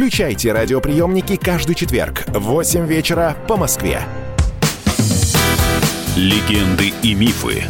Включайте 0.00 0.50
радиоприемники 0.52 1.36
каждый 1.36 1.74
четверг 1.74 2.24
в 2.28 2.38
8 2.38 2.86
вечера 2.86 3.36
по 3.46 3.58
Москве. 3.58 4.00
Легенды 6.16 6.94
и 7.02 7.12
мифы 7.12 7.64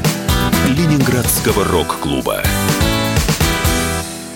Ленинградского 0.68 1.64
рок-клуба. 1.64 2.44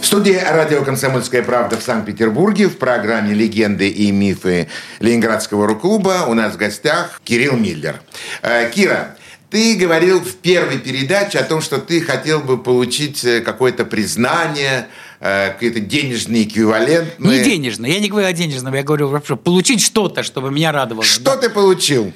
В 0.00 0.06
студии 0.06 0.32
радио 0.32 0.82
«Комсомольская 0.82 1.44
правда» 1.44 1.76
в 1.78 1.84
Санкт-Петербурге 1.84 2.66
в 2.66 2.78
программе 2.78 3.32
«Легенды 3.32 3.88
и 3.88 4.10
мифы 4.10 4.66
Ленинградского 4.98 5.68
рок-клуба» 5.68 6.24
у 6.26 6.34
нас 6.34 6.54
в 6.54 6.56
гостях 6.56 7.20
Кирилл 7.22 7.56
Миллер. 7.56 8.00
Э, 8.42 8.72
Кира, 8.74 9.14
ты 9.50 9.76
говорил 9.76 10.20
в 10.20 10.34
первой 10.34 10.78
передаче 10.78 11.38
о 11.38 11.44
том, 11.44 11.60
что 11.60 11.78
ты 11.78 12.00
хотел 12.00 12.40
бы 12.40 12.60
получить 12.60 13.24
э, 13.24 13.40
какое-то 13.40 13.84
признание, 13.84 14.88
какие-то 15.24 15.80
денежные 15.80 16.42
эквивалентные. 16.44 17.38
Не 17.38 17.44
денежно. 17.44 17.86
Я 17.86 17.98
не 17.98 18.08
говорю 18.08 18.26
о 18.26 18.32
денежном, 18.34 18.74
я 18.74 18.82
говорю 18.82 19.08
вообще 19.08 19.36
получить 19.36 19.80
что-то, 19.80 20.22
чтобы 20.22 20.50
меня 20.50 20.70
радовало. 20.70 21.02
Что 21.04 21.36
ты 21.36 21.48
получил? 21.48 22.12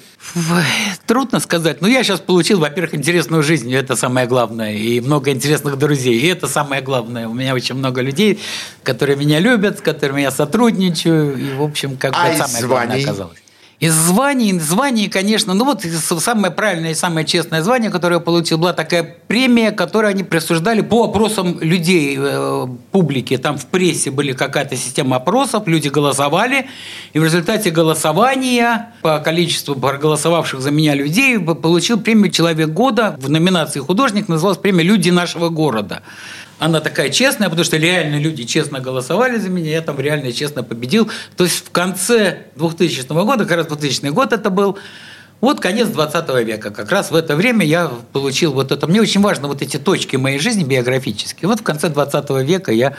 Трудно 1.06 1.40
сказать. 1.40 1.80
Но 1.80 1.88
я 1.88 2.02
сейчас 2.04 2.20
получил, 2.20 2.58
во-первых, 2.60 2.94
интересную 2.94 3.42
жизнь, 3.42 3.72
это 3.72 3.96
самое 3.96 4.26
главное, 4.26 4.74
и 4.74 5.00
много 5.00 5.30
интересных 5.30 5.78
друзей, 5.78 6.18
и 6.20 6.26
это 6.26 6.48
самое 6.48 6.82
главное. 6.82 7.28
У 7.28 7.34
меня 7.34 7.54
очень 7.54 7.76
много 7.76 8.02
людей, 8.02 8.38
которые 8.82 9.16
меня 9.16 9.40
любят, 9.40 9.78
с 9.78 9.80
которыми 9.80 10.20
я 10.20 10.30
сотрудничаю, 10.30 11.38
и, 11.38 11.54
в 11.54 11.62
общем, 11.62 11.96
как 11.96 12.12
бы 12.12 12.18
А 12.18 12.34
самое 12.36 12.66
главное 12.66 12.86
званий? 12.88 13.04
оказалось. 13.04 13.38
Из 13.80 13.94
званий, 13.94 14.58
званий, 14.58 15.08
конечно, 15.08 15.54
ну 15.54 15.64
вот 15.64 15.84
самое 15.84 16.52
правильное 16.52 16.90
и 16.90 16.94
самое 16.94 17.24
честное 17.24 17.62
звание, 17.62 17.90
которое 17.92 18.16
я 18.16 18.20
получил, 18.20 18.58
была 18.58 18.72
такая 18.72 19.04
премия, 19.28 19.70
которую 19.70 20.10
они 20.10 20.24
присуждали 20.24 20.80
по 20.80 21.04
опросам 21.04 21.60
людей, 21.60 22.16
э, 22.18 22.66
публики. 22.90 23.36
Там 23.36 23.56
в 23.56 23.66
прессе 23.66 24.10
были 24.10 24.32
какая-то 24.32 24.74
система 24.74 25.16
опросов, 25.16 25.68
люди 25.68 25.86
голосовали, 25.86 26.66
и 27.12 27.20
в 27.20 27.24
результате 27.24 27.70
голосования 27.70 28.92
по 29.00 29.20
количеству 29.20 29.76
проголосовавших 29.76 30.60
за 30.60 30.72
меня 30.72 30.96
людей 30.96 31.38
получил 31.38 32.00
премию 32.00 32.32
«Человек 32.32 32.70
года» 32.70 33.16
в 33.20 33.30
номинации 33.30 33.78
«Художник», 33.78 34.26
называлась 34.26 34.58
премия 34.58 34.82
«Люди 34.82 35.10
нашего 35.10 35.50
города». 35.50 36.02
Она 36.58 36.80
такая 36.80 37.10
честная, 37.10 37.48
потому 37.48 37.64
что 37.64 37.76
реально 37.76 38.16
люди 38.16 38.44
честно 38.44 38.80
голосовали 38.80 39.38
за 39.38 39.48
меня, 39.48 39.70
я 39.70 39.80
там 39.80 39.98
реально 40.00 40.32
честно 40.32 40.62
победил. 40.64 41.10
То 41.36 41.44
есть 41.44 41.66
в 41.66 41.70
конце 41.70 42.46
2000 42.56 43.06
года, 43.24 43.44
как 43.44 43.58
раз 43.58 43.66
2000 43.66 44.08
год 44.08 44.32
это 44.32 44.50
был, 44.50 44.76
вот 45.40 45.60
конец 45.60 45.88
20 45.88 46.28
века. 46.44 46.70
Как 46.70 46.90
раз 46.90 47.10
в 47.10 47.14
это 47.14 47.36
время 47.36 47.64
я 47.64 47.90
получил 48.12 48.52
вот 48.52 48.72
это. 48.72 48.86
Мне 48.88 49.00
очень 49.00 49.20
важно 49.20 49.46
вот 49.46 49.62
эти 49.62 49.76
точки 49.76 50.16
моей 50.16 50.38
жизни 50.38 50.64
биографические. 50.64 51.48
Вот 51.48 51.60
в 51.60 51.62
конце 51.62 51.88
20 51.88 52.30
века 52.44 52.72
я 52.72 52.96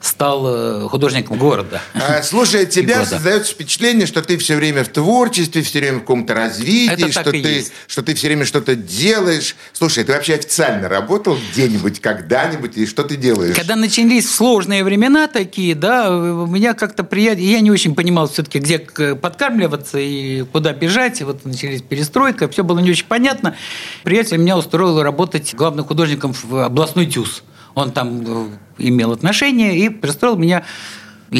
стал 0.00 0.44
э, 0.46 0.88
художником 0.88 1.36
города. 1.36 1.82
А, 1.94 2.22
Слушай, 2.22 2.62
от 2.64 2.70
тебя 2.70 3.04
создается 3.04 3.52
впечатление, 3.52 4.06
что 4.06 4.22
ты 4.22 4.38
все 4.38 4.56
время 4.56 4.84
в 4.84 4.88
творчестве, 4.88 5.62
все 5.62 5.80
время 5.80 5.98
в 5.98 6.00
каком-то 6.00 6.34
развитии, 6.34 7.10
что 7.10 7.30
ты, 7.30 7.36
есть. 7.36 7.72
что 7.86 8.02
ты 8.02 8.14
все 8.14 8.28
время 8.28 8.46
что-то 8.46 8.74
делаешь. 8.74 9.54
Слушай, 9.74 10.04
ты 10.04 10.12
вообще 10.12 10.34
официально 10.34 10.88
работал 10.88 11.36
где-нибудь, 11.52 12.00
когда-нибудь, 12.00 12.76
и 12.78 12.86
что 12.86 13.04
ты 13.04 13.16
делаешь? 13.16 13.54
Когда 13.54 13.76
начались 13.76 14.34
сложные 14.34 14.82
времена 14.82 15.26
такие, 15.28 15.74
да, 15.74 16.10
у 16.10 16.46
меня 16.46 16.72
как-то 16.72 17.04
приятно... 17.04 17.42
Я 17.42 17.60
не 17.60 17.70
очень 17.70 17.94
понимал 17.94 18.28
все-таки, 18.28 18.60
где 18.60 18.78
подкармливаться 18.78 19.98
и 19.98 20.42
куда 20.42 20.72
бежать. 20.72 21.20
И 21.20 21.24
вот 21.24 21.44
начались 21.44 21.81
перестройка, 21.88 22.48
все 22.48 22.64
было 22.64 22.78
не 22.80 22.90
очень 22.90 23.06
понятно. 23.06 23.56
Приятель 24.02 24.38
меня 24.38 24.56
устроил 24.56 25.02
работать 25.02 25.54
главным 25.54 25.84
художником 25.84 26.32
в 26.32 26.64
областной 26.64 27.06
ТЮЗ. 27.06 27.42
Он 27.74 27.92
там 27.92 28.22
э, 28.26 28.46
имел 28.78 29.12
отношение 29.12 29.78
и 29.78 29.88
пристроил 29.88 30.36
меня 30.36 30.64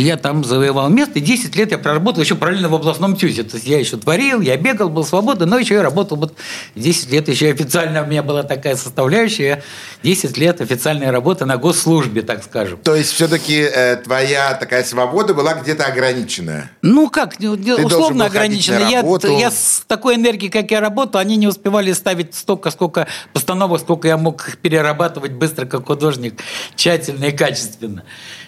я 0.00 0.16
там 0.16 0.44
завоевал 0.44 0.88
место, 0.88 1.18
и 1.18 1.22
10 1.22 1.54
лет 1.56 1.70
я 1.70 1.78
проработал 1.78 2.22
еще 2.22 2.34
параллельно 2.34 2.68
в 2.68 2.74
областном 2.74 3.16
ТЮЗе. 3.16 3.42
То 3.44 3.56
есть 3.56 3.66
я 3.66 3.78
еще 3.78 3.96
творил, 3.96 4.40
я 4.40 4.56
бегал, 4.56 4.88
был 4.88 5.04
свободен, 5.04 5.48
но 5.48 5.58
еще 5.58 5.74
я 5.74 5.82
работал 5.82 6.16
вот 6.16 6.34
10 6.74 7.10
лет, 7.10 7.28
еще 7.28 7.50
официально 7.50 8.02
у 8.02 8.06
меня 8.06 8.22
была 8.22 8.42
такая 8.42 8.76
составляющая, 8.76 9.62
10 10.02 10.36
лет 10.38 10.60
официальной 10.60 11.10
работы 11.10 11.44
на 11.44 11.56
госслужбе, 11.56 12.22
так 12.22 12.42
скажем. 12.42 12.78
То 12.78 12.94
есть 12.94 13.12
все-таки 13.12 13.60
э, 13.60 13.96
твоя 13.96 14.54
такая 14.54 14.84
свобода 14.84 15.34
была 15.34 15.54
где-то 15.54 15.84
ограниченная? 15.84 16.70
Ну 16.80 17.10
как, 17.10 17.38
должен 17.38 17.84
условно 17.84 18.26
ограничена. 18.26 18.80
на 18.80 18.88
Я, 18.88 19.02
я 19.38 19.50
с 19.50 19.84
такой 19.86 20.16
энергией, 20.16 20.50
как 20.50 20.70
я 20.70 20.80
работал, 20.80 21.20
они 21.20 21.36
не 21.36 21.46
успевали 21.46 21.92
ставить 21.92 22.34
столько, 22.34 22.70
сколько 22.70 23.06
постановок, 23.32 23.80
сколько 23.80 24.08
я 24.08 24.16
мог 24.16 24.48
их 24.48 24.58
перерабатывать 24.58 25.32
быстро, 25.32 25.66
как 25.66 25.86
художник, 25.86 26.40
тщательно 26.76 27.26
и 27.26 27.32
качественно. 27.32 28.04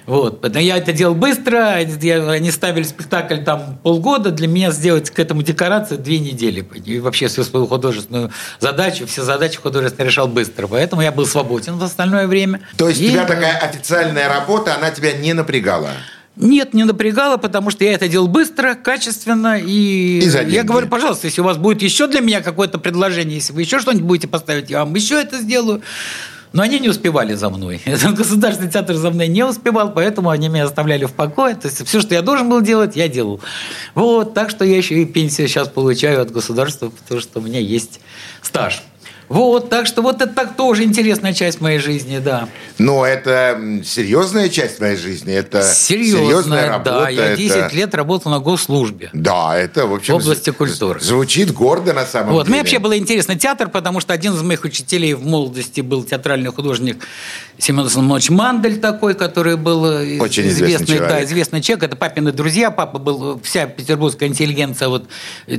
Вот. 0.06 0.40
Поэтому 0.40 0.64
я 0.64 0.76
это 0.76 0.92
делал 0.92 1.14
быстро, 1.14 1.33
я- 2.02 2.30
они 2.30 2.50
ставили 2.50 2.84
спектакль 2.84 3.38
там 3.44 3.78
полгода, 3.82 4.30
для 4.30 4.48
меня 4.48 4.70
сделать 4.70 5.10
к 5.10 5.18
этому 5.18 5.42
декорации 5.42 5.96
две 5.96 6.18
недели. 6.18 6.66
И 6.84 6.98
вообще 7.00 7.28
всю 7.28 7.44
свою 7.44 7.66
художественную 7.66 8.30
задачу, 8.60 9.06
все 9.06 9.22
задачи 9.22 9.58
художественно 9.58 10.06
решал 10.06 10.28
быстро. 10.28 10.66
Поэтому 10.66 11.02
я 11.02 11.12
был 11.12 11.26
свободен 11.26 11.78
в 11.78 11.82
остальное 11.84 12.26
время. 12.26 12.60
То 12.76 12.88
есть 12.88 13.00
И- 13.00 13.08
у 13.08 13.10
тебя 13.12 13.24
такая 13.26 13.56
официальная 13.58 14.28
работа, 14.28 14.74
она 14.76 14.90
тебя 14.90 15.12
не 15.12 15.32
напрягала? 15.32 15.90
Нет, 16.36 16.74
не 16.74 16.82
напрягало, 16.82 17.36
потому 17.36 17.70
что 17.70 17.84
я 17.84 17.92
это 17.92 18.08
делал 18.08 18.26
быстро, 18.26 18.74
качественно. 18.74 19.56
И, 19.56 20.18
И 20.18 20.28
за 20.28 20.40
деньги. 20.40 20.54
я 20.56 20.62
говорю, 20.64 20.88
пожалуйста, 20.88 21.28
если 21.28 21.40
у 21.40 21.44
вас 21.44 21.58
будет 21.58 21.80
еще 21.80 22.08
для 22.08 22.20
меня 22.20 22.40
какое-то 22.40 22.78
предложение, 22.78 23.36
если 23.36 23.52
вы 23.52 23.60
еще 23.62 23.78
что-нибудь 23.78 24.04
будете 24.04 24.26
поставить, 24.26 24.68
я 24.68 24.80
вам 24.80 24.92
еще 24.96 25.14
это 25.20 25.38
сделаю. 25.38 25.80
Но 26.54 26.62
они 26.62 26.78
не 26.78 26.88
успевали 26.88 27.34
за 27.34 27.50
мной. 27.50 27.82
Государственный 27.84 28.70
театр 28.70 28.94
за 28.94 29.10
мной 29.10 29.26
не 29.26 29.44
успевал, 29.44 29.92
поэтому 29.92 30.30
они 30.30 30.48
меня 30.48 30.64
оставляли 30.64 31.04
в 31.04 31.12
покое. 31.12 31.56
То 31.56 31.66
есть 31.66 31.84
все, 31.84 32.00
что 32.00 32.14
я 32.14 32.22
должен 32.22 32.48
был 32.48 32.60
делать, 32.60 32.94
я 32.94 33.08
делал. 33.08 33.40
Вот, 33.96 34.34
так 34.34 34.50
что 34.50 34.64
я 34.64 34.76
еще 34.76 35.02
и 35.02 35.04
пенсию 35.04 35.48
сейчас 35.48 35.68
получаю 35.68 36.22
от 36.22 36.30
государства, 36.30 36.90
потому 36.90 37.20
что 37.20 37.40
у 37.40 37.42
меня 37.42 37.58
есть 37.58 38.00
стаж. 38.40 38.84
Вот, 39.28 39.70
так 39.70 39.86
что 39.86 40.02
вот 40.02 40.20
это 40.20 40.32
так 40.32 40.56
тоже 40.56 40.84
интересная 40.84 41.32
часть 41.32 41.60
моей 41.60 41.78
жизни, 41.78 42.18
да. 42.18 42.48
Но 42.78 43.06
это 43.06 43.58
серьезная 43.84 44.48
часть 44.48 44.76
твоей 44.78 44.96
жизни, 44.96 45.32
это 45.32 45.62
серьезная 45.62 46.24
Серьезная, 46.26 46.68
работа. 46.68 46.90
да. 46.90 47.08
Я 47.08 47.24
это- 47.28 47.36
10 47.36 47.72
лет 47.72 47.94
работал 47.94 48.30
на 48.30 48.38
госслужбе. 48.40 49.10
Да, 49.12 49.56
это, 49.56 49.86
в 49.86 49.94
общем... 49.94 50.14
В 50.14 50.16
области 50.18 50.50
культуры. 50.50 51.00
Звучит 51.00 51.52
гордо 51.52 51.92
на 51.92 52.04
самом 52.04 52.34
Вот. 52.34 52.42
деле. 52.46 52.54
Мне 52.54 52.62
вообще 52.62 52.78
было 52.78 52.98
интересно 52.98 53.36
театр, 53.36 53.68
потому 53.68 54.00
что 54.00 54.12
один 54.12 54.34
из 54.34 54.42
моих 54.42 54.64
учителей 54.64 55.14
в 55.14 55.24
молодости 55.24 55.80
был 55.80 56.04
театральный 56.04 56.50
художник 56.52 57.06
Семен 57.58 57.88
Соломонович 57.88 58.30
Мандель 58.30 58.78
такой, 58.80 59.14
который 59.14 59.56
был 59.56 59.86
э, 59.86 60.18
Очень 60.18 60.48
известный 60.48 60.86
человек. 60.86 61.08
да, 61.08 61.24
известный 61.24 61.60
человек. 61.62 61.84
Это 61.84 61.96
папины 61.96 62.32
друзья. 62.32 62.70
Папа 62.70 62.98
был, 62.98 63.40
вся 63.42 63.66
петербургская 63.66 64.28
интеллигенция 64.28 64.88
вот 64.88 65.06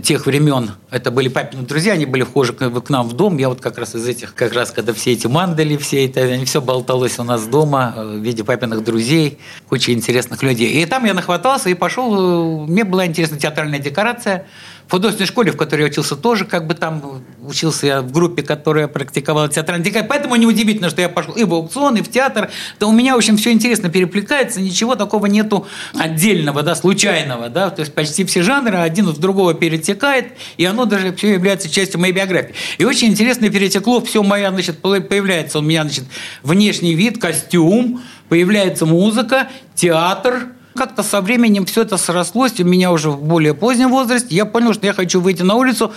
тех 0.04 0.26
времен, 0.26 0.72
это 0.92 1.10
были 1.10 1.30
папины 1.30 1.64
друзья, 1.64 1.94
они 1.94 2.06
были 2.06 2.24
вхожи 2.24 2.52
к 2.54 2.90
нам 2.90 3.08
в 3.08 3.14
дом. 3.14 3.38
Я 3.38 3.48
вот 3.56 3.64
как 3.64 3.78
раз 3.78 3.96
из 3.96 4.08
этих, 4.08 4.36
как 4.36 4.54
раз 4.54 4.72
когда 4.72 4.94
все 4.94 5.14
эти 5.14 5.28
мандали, 5.28 5.78
все 5.78 6.06
это, 6.06 6.22
они 6.22 6.46
все 6.46 6.62
болталось 6.62 7.18
у 7.20 7.24
нас 7.24 7.46
дома 7.48 7.94
э, 7.96 8.04
в 8.04 8.22
виде 8.22 8.44
папиных 8.44 8.84
друзей, 8.84 9.40
куча 9.68 9.94
интересных 9.94 10.44
людей. 10.44 10.82
И 10.82 10.86
там 10.86 11.06
я 11.06 11.14
нахватался 11.14 11.70
и 11.70 11.74
пошел, 11.74 12.66
э, 12.66 12.68
мне 12.68 12.84
была 12.84 13.06
интересна 13.06 13.38
театральная 13.38 13.80
декорация. 13.80 14.46
В 14.88 14.92
художественной 14.92 15.28
школе, 15.28 15.52
в 15.52 15.58
которой 15.58 15.82
я 15.82 15.88
учился, 15.88 16.16
тоже 16.16 16.46
как 16.46 16.68
бы 16.68 16.76
там 16.76 17.24
учился 17.42 17.88
я 17.88 18.02
в 18.02 18.12
группе, 18.12 18.44
которая 18.44 18.88
практиковала 18.88 19.50
театральную 19.50 19.84
декорацию. 19.84 20.10
Поэтому 20.10 20.36
неудивительно, 20.36 20.90
что 20.90 21.02
я 21.02 21.10
пошел 21.10 21.34
и 21.34 21.44
в 21.44 21.54
аукцион, 21.54 21.98
и 21.98 22.02
в 22.02 22.10
театр. 22.10 22.52
Да 22.80 22.86
у 22.86 22.92
меня, 22.92 23.16
в 23.16 23.18
общем, 23.18 23.38
все 23.38 23.52
интересно 23.52 23.90
перекликается, 23.90 24.62
ничего 24.62 24.96
такого 24.96 25.26
нету 25.26 25.66
отдельного, 25.98 26.62
да, 26.62 26.76
случайного, 26.76 27.50
да, 27.50 27.70
то 27.72 27.80
есть 27.82 27.94
почти 27.94 28.26
все 28.26 28.44
жанры 28.44 28.78
один 28.78 29.08
в 29.08 29.20
другого 29.20 29.54
перетекает, 29.54 30.34
и 30.58 30.66
оно 30.66 30.86
даже 30.86 31.16
все 31.16 31.34
является 31.34 31.70
частью 31.70 32.00
моей 32.00 32.14
биографии. 32.14 32.54
И 32.78 32.86
очень 32.86 33.10
интересно 33.10 33.50
перетекло 33.50 34.02
все 34.02 34.22
моя, 34.22 34.52
значит, 34.52 34.80
появляется 34.80 35.60
у 35.60 35.62
меня, 35.62 35.84
значит, 35.84 36.06
внешний 36.44 36.94
вид, 36.94 37.20
костюм, 37.20 38.02
появляется 38.30 38.86
музыка, 38.86 39.48
театр, 39.76 40.48
как-то 40.76 41.04
со 41.04 41.22
временем 41.22 41.66
все 41.66 41.82
это 41.82 41.98
срослось, 41.98 42.60
у 42.60 42.64
меня 42.66 42.92
уже 42.92 43.10
в 43.10 43.22
более 43.24 43.54
позднем 43.54 43.90
возрасте, 43.90 44.36
я 44.36 44.46
понял, 44.46 44.74
что 44.74 44.86
я 44.86 44.94
хочу 44.94 45.22
выйти 45.22 45.42
на 45.42 45.56
улицу 45.56 45.94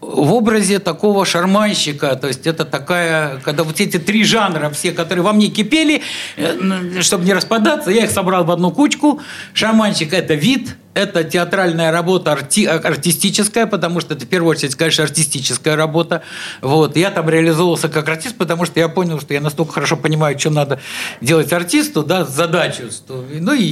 в 0.00 0.32
образе 0.34 0.80
такого 0.80 1.24
шарманщика. 1.24 2.14
То 2.16 2.28
есть 2.28 2.46
это 2.46 2.64
такая, 2.66 3.38
когда 3.40 3.64
вот 3.64 3.80
эти 3.80 3.98
три 3.98 4.24
жанра, 4.24 4.68
все, 4.70 4.92
которые 4.92 5.22
во 5.24 5.32
мне 5.32 5.48
кипели, 5.48 6.02
э, 6.36 7.00
чтобы 7.00 7.24
не 7.24 7.32
распадаться, 7.32 7.90
я 7.90 8.04
их 8.04 8.10
собрал 8.10 8.44
в 8.44 8.50
одну 8.50 8.70
кучку. 8.70 9.20
Шарманщик– 9.54 10.12
это 10.12 10.34
вид, 10.34 10.76
это 10.92 11.24
театральная 11.24 11.90
работа 11.90 12.32
арти- 12.32 12.66
артистическая, 12.66 13.66
потому 13.66 14.00
что 14.00 14.12
это 14.14 14.26
в 14.26 14.28
первую 14.28 14.50
очередь, 14.50 14.74
конечно, 14.74 15.04
артистическая 15.04 15.74
работа. 15.74 16.22
Вот. 16.60 16.96
Я 16.98 17.10
там 17.10 17.28
реализовывался 17.30 17.88
как 17.88 18.06
артист, 18.08 18.36
потому 18.36 18.66
что 18.66 18.78
я 18.80 18.88
понял, 18.90 19.18
что 19.20 19.32
я 19.32 19.40
настолько 19.40 19.72
хорошо 19.72 19.96
понимаю, 19.96 20.38
что 20.38 20.50
надо 20.50 20.80
делать 21.22 21.50
артисту, 21.52 22.02
да, 22.02 22.24
задачу. 22.26 22.90
что- 22.90 23.24
Ну 23.40 23.54
и, 23.54 23.62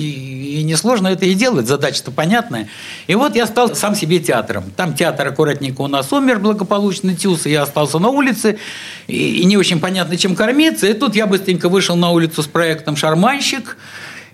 и 0.61 0.63
несложно 0.63 1.09
это 1.09 1.27
и 1.27 1.35
делать, 1.35 1.67
задача-то 1.67 2.11
понятная. 2.11 2.69
И 3.07 3.15
вот 3.15 3.35
я 3.35 3.47
стал 3.47 3.75
сам 3.75 3.95
себе 3.95 4.19
театром. 4.19 4.65
Там 4.77 4.95
театр 4.95 5.27
аккуратненько 5.29 5.81
у 5.83 5.89
нас 5.89 6.13
умер 6.13 6.39
благополучно, 6.39 7.15
Тюс, 7.15 7.47
и 7.47 7.51
я 7.51 7.63
остался 7.63 7.99
на 7.99 8.09
улице, 8.09 8.59
и, 9.07 9.41
и 9.41 9.45
не 9.45 9.57
очень 9.57 9.81
понятно, 9.81 10.17
чем 10.17 10.35
кормиться. 10.35 10.87
И 10.87 10.95
тут 10.95 11.15
я 11.17 11.27
быстренько 11.27 11.69
вышел 11.69 11.97
на 11.97 12.11
улицу 12.11 12.43
с 12.43 12.47
проектом 12.47 12.97
«Шарманщик», 12.97 13.77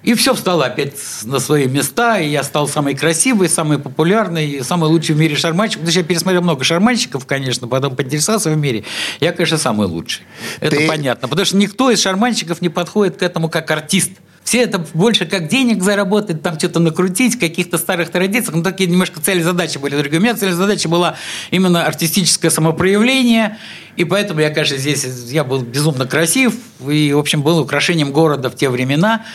и 0.02 0.14
все 0.14 0.32
встало 0.32 0.66
опять 0.66 0.94
на 1.24 1.40
свои 1.40 1.66
места, 1.66 2.18
и 2.18 2.28
я 2.28 2.44
стал 2.44 2.68
самый 2.68 2.94
красивый, 2.94 3.48
самый 3.48 3.78
популярный, 3.78 4.62
самый 4.62 4.88
лучший 4.88 5.14
в 5.14 5.18
мире 5.18 5.34
шарманщик. 5.36 5.78
Потому 5.78 5.90
что 5.90 6.00
я 6.00 6.06
пересмотрел 6.06 6.42
много 6.42 6.62
шарманщиков, 6.64 7.26
конечно, 7.26 7.66
потом 7.66 7.96
поинтересовался 7.96 8.50
в 8.50 8.56
мире. 8.56 8.84
Я, 9.20 9.32
конечно, 9.32 9.58
самый 9.58 9.88
лучший. 9.88 10.22
Это 10.60 10.76
Ты- 10.76 10.86
понятно. 10.86 11.28
Потому 11.28 11.44
что 11.44 11.56
никто 11.56 11.90
из 11.90 12.00
шарманщиков 12.00 12.62
не 12.62 12.68
подходит 12.68 13.16
к 13.16 13.22
этому 13.22 13.48
как 13.48 13.70
артист. 13.70 14.12
Все 14.48 14.62
это 14.62 14.82
больше 14.94 15.26
как 15.26 15.48
денег 15.48 15.82
заработать, 15.82 16.40
там 16.40 16.58
что-то 16.58 16.80
накрутить, 16.80 17.38
каких-то 17.38 17.76
старых 17.76 18.08
традициях. 18.08 18.54
Ну, 18.54 18.62
такие 18.62 18.88
немножко 18.88 19.20
цели 19.20 19.42
задачи 19.42 19.76
были 19.76 19.94
другие. 19.94 20.20
У 20.20 20.22
меня 20.22 20.34
цель 20.34 20.52
задача 20.52 20.88
была 20.88 21.16
именно 21.50 21.84
артистическое 21.84 22.50
самопроявление. 22.50 23.58
И 23.96 24.04
поэтому 24.04 24.40
я, 24.40 24.48
конечно, 24.48 24.78
здесь 24.78 25.04
я 25.26 25.44
был 25.44 25.60
безумно 25.60 26.06
красив 26.06 26.54
и, 26.88 27.12
в 27.12 27.18
общем, 27.18 27.42
был 27.42 27.58
украшением 27.58 28.10
города 28.10 28.48
в 28.48 28.54
те 28.54 28.70
времена. 28.70 29.26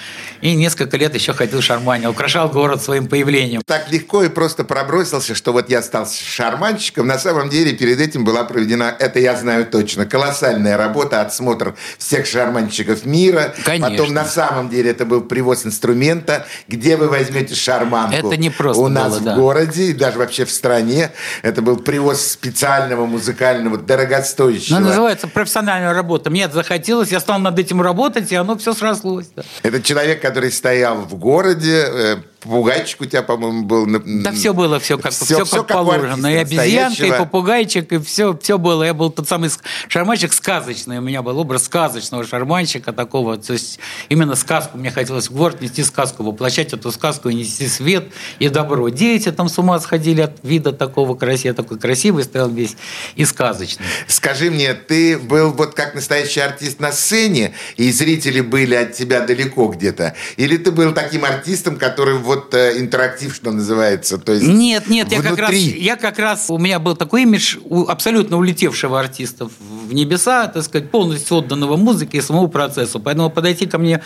И 0.44 0.56
несколько 0.56 0.98
лет 0.98 1.16
еще 1.16 1.32
ходил 1.32 1.62
шарманил, 1.62 2.10
украшал 2.10 2.50
город 2.50 2.84
своим 2.84 3.08
появлением. 3.08 3.62
Так 3.66 3.90
легко 3.90 4.24
и 4.24 4.28
просто 4.28 4.66
пробросился, 4.66 5.36
что 5.36 5.54
вот 5.54 5.70
я 5.70 5.82
стал 5.82 6.06
шарманщиком. 6.06 7.08
На 7.08 7.18
самом 7.18 7.48
деле 7.48 7.72
перед 7.72 8.02
этим 8.02 8.26
была 8.26 8.44
проведена, 8.44 8.94
это 9.00 9.20
я 9.20 9.38
знаю 9.38 9.66
точно, 9.66 10.06
колоссальная 10.06 10.76
работа, 10.76 11.22
отсмотр 11.22 11.76
всех 11.98 12.26
шарманщиков 12.26 13.06
мира. 13.06 13.56
Конечно. 13.64 13.90
Потом 13.90 14.14
на 14.14 14.26
самом 14.26 14.68
деле 14.68 14.92
это 14.92 15.06
был 15.06 15.22
привоз 15.22 15.66
инструмента, 15.66 16.46
где 16.68 16.98
вы 16.98 17.08
возьмете 17.08 17.56
шарманку. 17.56 18.28
Это 18.28 18.36
не 18.36 18.50
просто 18.50 18.84
У 18.84 18.90
нас 18.90 19.14
было, 19.14 19.20
в 19.20 19.24
да. 19.24 19.36
городе 19.36 19.84
и 19.92 19.94
даже 19.94 20.18
вообще 20.18 20.44
в 20.44 20.52
стране. 20.52 21.12
Это 21.42 21.62
был 21.62 21.78
привоз 21.78 22.22
специального 22.22 23.06
музыкального, 23.06 23.78
дорогостоящего. 23.78 24.80
Ну, 24.80 24.88
называется 24.88 25.30
профессиональная 25.30 25.94
работа. 25.94 26.30
Мне 26.30 26.44
это 26.44 26.56
захотелось, 26.56 27.14
я 27.14 27.22
стал 27.22 27.40
над 27.40 27.58
этим 27.58 27.82
работать, 27.82 28.30
и 28.34 28.36
оно 28.36 28.58
все 28.58 28.74
срослось. 28.74 29.28
да. 29.34 29.44
Это 29.62 29.82
человек, 29.82 30.26
который 30.34 30.52
стоял 30.52 30.96
в 31.02 31.16
городе, 31.16 31.86
э, 31.88 32.16
попугайчик 32.44 33.02
у 33.02 33.06
тебя, 33.06 33.24
по-моему, 33.24 33.64
был. 33.64 33.86
Да 34.24 34.32
все 34.32 34.54
было, 34.54 34.80
все 34.80 34.98
как, 34.98 35.12
Всё- 35.12 35.26
все, 35.26 35.46
всё 35.46 35.64
как, 35.64 35.72
у 35.72 35.74
положено. 35.74 36.28
И 36.28 36.36
обезьянка, 36.36 36.66
и 36.68 36.78
настоящего. 36.80 37.18
попугайчик, 37.26 37.92
и 37.94 37.98
все, 38.00 38.38
все 38.42 38.58
было. 38.58 38.84
Я 38.84 38.94
был 38.94 39.10
тот 39.10 39.28
самый 39.28 39.50
шарманщик 39.88 40.34
сказочный. 40.34 41.00
У 41.00 41.02
меня 41.02 41.22
был 41.22 41.38
образ 41.40 41.64
сказочного 41.66 42.26
шарманщика 42.26 42.94
такого. 42.94 43.38
То 43.38 43.54
есть 43.54 43.80
именно 44.10 44.36
сказку. 44.36 44.78
Мне 44.78 44.92
хотелось 44.92 45.30
в 45.30 45.34
город 45.34 45.62
нести 45.62 45.84
сказку, 45.84 46.24
воплощать 46.24 46.74
эту 46.74 46.92
сказку 46.92 47.30
и 47.30 47.34
нести 47.34 47.68
свет 47.68 48.06
и 48.40 48.50
добро. 48.50 48.90
Дети 48.90 49.32
там 49.32 49.50
с 49.50 49.58
ума 49.58 49.80
сходили 49.80 50.22
от 50.22 50.44
вида 50.44 50.72
такого 50.74 51.16
красивого. 51.16 51.44
Я 51.44 51.54
такой 51.54 51.80
красивый 51.80 52.24
стоял 52.24 52.50
весь 52.50 52.76
и 53.16 53.26
сказочный. 53.26 53.86
Скажи 54.08 54.52
мне, 54.52 54.74
ты 54.74 55.18
был 55.18 55.52
вот 55.52 55.74
как 55.74 55.96
настоящий 55.96 56.40
артист 56.42 56.80
на 56.80 56.92
сцене, 56.92 57.54
и 57.78 57.92
зрители 57.92 58.42
были 58.42 58.76
от 58.76 58.94
тебя 58.94 59.22
далеко 59.22 59.68
где-то? 59.68 60.16
Или 60.38 60.58
ты 60.58 60.72
был 60.72 60.94
таким 60.94 61.26
артистом, 61.26 61.78
который 61.78 62.16
вот 62.16 62.33
э, 62.54 62.80
интерактив, 62.80 63.34
что 63.36 63.52
называется? 63.52 64.18
То 64.18 64.34
есть 64.34 64.48
Нет, 64.48 64.88
нет, 64.88 65.12
я 65.12 65.22
как, 65.22 65.38
раз, 65.38 65.50
внутри? 65.50 65.82
я 65.82 65.96
как 65.96 66.20
раз, 66.20 66.50
у 66.50 66.58
меня 66.58 66.80
был 66.80 66.96
такой 66.96 67.24
имидж 67.24 67.58
у 67.64 67.88
абсолютно 67.88 68.38
улетевшего 68.38 69.00
артиста 69.00 69.50
в 69.88 69.94
небеса, 69.94 70.48
так 70.48 70.64
сказать, 70.64 70.92
полностью 70.92 71.38
отданного 71.38 71.78
музыке 71.78 72.18
и 72.18 72.22
самому 72.22 72.48
процессу. 72.48 73.00
Поэтому 73.00 73.30
подойти 73.30 73.66
ко 73.66 73.78
мне 73.78 74.02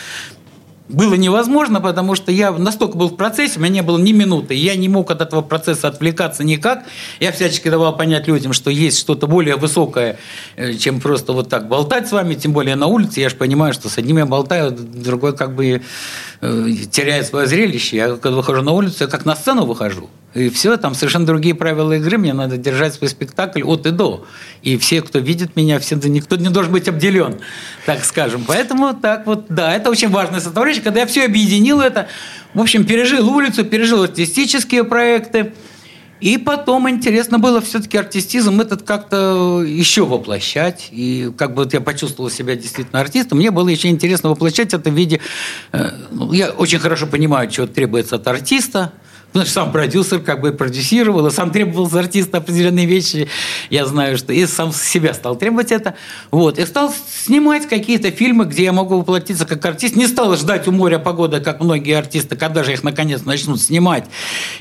было 0.89 1.15
невозможно, 1.15 1.81
потому 1.81 2.15
что 2.15 2.31
я 2.31 2.51
настолько 2.51 2.97
был 2.97 3.09
в 3.09 3.15
процессе, 3.15 3.59
у 3.59 3.61
меня 3.61 3.69
не 3.75 3.81
было 3.81 3.97
ни 3.97 4.13
минуты. 4.13 4.53
Я 4.53 4.75
не 4.75 4.87
мог 4.87 5.11
от 5.11 5.21
этого 5.21 5.41
процесса 5.41 5.89
отвлекаться 5.89 6.43
никак. 6.43 6.85
Я 7.19 7.31
всячески 7.31 7.69
давал 7.69 7.95
понять 7.95 8.27
людям, 8.27 8.53
что 8.53 8.69
есть 8.69 8.99
что-то 8.99 9.27
более 9.27 9.57
высокое, 9.57 10.17
э, 10.55 10.73
чем 10.73 11.01
просто 11.01 11.33
вот 11.33 11.49
так 11.49 11.67
болтать 11.67 12.07
с 12.07 12.11
вами, 12.11 12.35
тем 12.35 12.53
более 12.53 12.75
на 12.75 12.87
улице. 12.87 13.19
Я 13.19 13.29
же 13.29 13.35
понимаю, 13.35 13.73
что 13.73 13.89
с 13.89 13.97
одним 13.97 14.17
я 14.17 14.25
болтаю, 14.25 14.71
другой 14.71 15.35
как 15.35 15.55
бы 15.55 15.81
э, 16.41 16.71
теряет 16.89 17.27
свое 17.27 17.47
зрелище. 17.47 17.97
Я 17.97 18.15
когда 18.15 18.37
выхожу 18.37 18.61
на 18.61 18.71
улицу, 18.71 19.03
я 19.03 19.07
как 19.07 19.25
на 19.25 19.35
сцену 19.35 19.65
выхожу. 19.65 20.09
И 20.37 20.49
все, 20.49 20.77
там 20.77 20.93
совершенно 20.93 21.25
другие 21.25 21.55
правила 21.55 21.93
игры. 21.93 22.17
Мне 22.17 22.33
надо 22.33 22.57
держать 22.57 22.93
свой 22.93 23.09
спектакль 23.09 23.63
от 23.63 23.85
и 23.85 23.91
до. 23.91 24.25
И 24.61 24.77
все, 24.77 25.01
кто 25.01 25.19
видит 25.19 25.55
меня, 25.55 25.79
все, 25.79 25.95
никто 25.95 26.35
не 26.35 26.49
должен 26.49 26.71
быть 26.71 26.87
обделен, 26.87 27.39
так 27.85 28.03
скажем. 28.05 28.43
Поэтому 28.45 28.93
так 28.93 29.25
вот, 29.25 29.45
да, 29.49 29.75
это 29.75 29.89
очень 29.89 30.09
важная 30.09 30.39
составляющая. 30.39 30.81
Когда 30.81 31.01
я 31.01 31.07
все 31.07 31.25
объединил 31.25 31.81
это, 31.81 32.07
в 32.53 32.61
общем, 32.61 32.85
пережил 32.85 33.29
улицу, 33.29 33.65
пережил 33.65 34.03
артистические 34.03 34.83
проекты. 34.83 35.53
И 36.19 36.37
потом 36.37 36.89
интересно 36.89 37.37
было 37.37 37.61
все-таки 37.61 37.95
артистизм 37.95 38.59
этот 38.59 38.81
как-то 38.81 39.63
еще 39.63 40.03
воплощать. 40.03 40.89
И 40.91 41.31
как 41.37 41.53
бы 41.53 41.63
вот 41.63 41.73
я 41.73 41.81
почувствовал 41.81 42.31
себя 42.31 42.55
действительно 42.55 43.01
артистом, 43.01 43.37
мне 43.37 43.51
было 43.51 43.69
еще 43.69 43.89
интересно 43.89 44.29
воплощать 44.29 44.73
это 44.73 44.89
в 44.89 44.93
виде... 44.93 45.19
Э, 45.73 45.91
ну, 46.11 46.33
я 46.33 46.49
очень 46.49 46.79
хорошо 46.79 47.05
понимаю, 47.05 47.49
чего 47.51 47.67
требуется 47.67 48.15
от 48.15 48.27
артиста– 48.27 48.93
Потому 49.37 49.51
что 49.51 49.53
сам 49.53 49.71
продюсер 49.71 50.19
как 50.19 50.41
бы 50.41 50.51
продюсировал, 50.51 51.27
и 51.27 51.31
сам 51.31 51.51
требовал 51.51 51.87
с 51.87 51.93
артиста 51.93 52.39
определенные 52.39 52.87
вещи. 52.87 53.29
Я 53.69 53.85
знаю, 53.85 54.17
что 54.17 54.33
и 54.33 54.47
сам 54.47 54.73
себя 54.73 55.13
стал 55.13 55.35
требовать 55.35 55.71
это. 55.71 55.93
Вот. 56.31 56.57
И 56.57 56.65
стал 56.65 56.91
снимать 57.23 57.69
какие-то 57.69 58.09
фильмы, 58.09 58.45
где 58.45 58.63
я 58.63 58.73
могу 58.73 58.97
воплотиться 58.97 59.45
как 59.45 59.63
артист. 59.63 59.95
Не 59.95 60.07
стал 60.07 60.35
ждать 60.35 60.67
у 60.67 60.71
моря 60.71 60.97
погоды, 60.97 61.39
как 61.39 61.59
многие 61.59 61.95
артисты, 61.95 62.35
когда 62.35 62.63
же 62.63 62.73
их 62.73 62.83
наконец 62.83 63.25
начнут 63.25 63.61
снимать. 63.61 64.05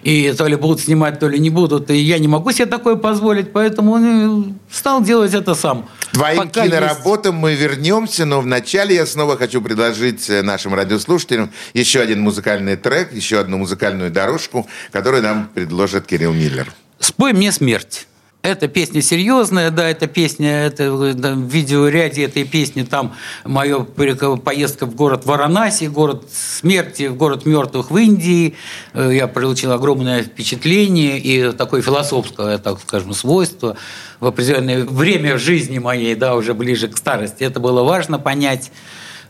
И 0.03 0.31
то 0.37 0.47
ли 0.47 0.57
будут 0.57 0.81
снимать, 0.81 1.21
то 1.21 1.27
ли 1.27 1.39
не 1.39 1.49
будут. 1.49 1.91
И 1.91 1.97
я 1.97 2.19
не 2.19 2.29
могу 2.29 2.53
себе 2.53 2.67
такое 2.67 2.97
позволить, 2.97 3.55
поэтому 3.55 3.97
ну, 3.97 4.55
стал 4.71 5.03
делать 5.03 5.33
это 5.33 5.55
сам. 5.55 5.89
Твоим 6.13 6.37
Пока 6.37 6.65
киноработам 6.65 7.37
есть... 7.37 7.43
мы 7.43 7.55
вернемся, 7.55 8.27
но 8.27 8.43
вначале 8.43 8.95
я 8.95 9.07
снова 9.07 9.39
хочу 9.39 9.63
предложить 9.63 10.29
э, 10.29 10.43
нашим 10.43 10.75
радиослушателям 10.75 11.51
еще 11.73 12.01
один 12.01 12.21
музыкальный 12.21 12.77
трек, 12.77 13.15
еще 13.15 13.41
одну 13.41 13.57
музыкальную 13.57 14.11
дорожку, 14.11 14.66
которую 14.93 15.23
нам 15.23 15.49
предложит 15.55 16.07
Кирилл 16.07 16.33
Миллер. 16.33 16.73
«Спой 16.99 17.33
мне 17.33 17.53
смерть». 17.53 18.07
Эта 18.47 18.69
песня 18.69 19.03
серьезная, 19.03 19.73
да, 19.73 19.91
эта 19.91 20.07
песня, 20.07 20.67
это 20.67 21.15
да, 21.15 21.33
в 21.33 21.49
видеоряде 21.49 22.23
этой 22.23 22.45
песни 22.45 22.85
там 22.85 23.17
моя 23.45 23.81
поездка 23.81 24.87
в 24.87 24.95
город 24.95 25.25
Варанаси, 25.25 25.87
город 25.87 26.29
смерти, 26.33 27.09
город 27.09 27.45
мертвых 27.45 27.91
в 27.91 27.97
Индии. 27.97 28.55
Э, 28.95 29.11
я 29.13 29.27
получил 29.27 29.73
огромное 29.73 30.23
впечатление 30.23 31.19
и 31.19 31.51
такое 31.55 31.83
философское, 31.83 32.59
так 32.59 32.79
скажем, 32.81 33.15
свойство 33.15 33.77
в 34.21 34.27
определенное 34.27 34.85
время 34.85 35.39
жизни 35.39 35.81
моей, 35.81 36.15
да, 36.15 36.37
уже 36.37 36.55
ближе 36.55 36.87
к 36.87 36.97
старости. 36.97 37.43
Это 37.43 37.59
было 37.59 37.83
важно 37.83 38.21
понять 38.21 38.71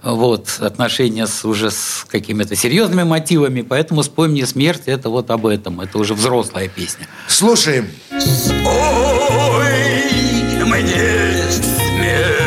вот, 0.02 0.58
отношения 0.60 1.26
с, 1.26 1.44
уже 1.44 1.70
с 1.70 2.06
какими-то 2.10 2.56
серьезными 2.56 3.04
мотивами, 3.04 3.62
поэтому 3.62 4.02
«Спой 4.02 4.28
мне 4.28 4.46
смерть»– 4.46 4.82
это 4.86 5.08
вот 5.10 5.30
об 5.30 5.46
этом, 5.46 5.80
это 5.80 5.98
уже 5.98 6.14
взрослая 6.14 6.68
песня. 6.68 7.08
Слушаем. 7.28 7.88
Спой 8.18 9.86
мне 10.64 11.42
смерть, 11.50 12.46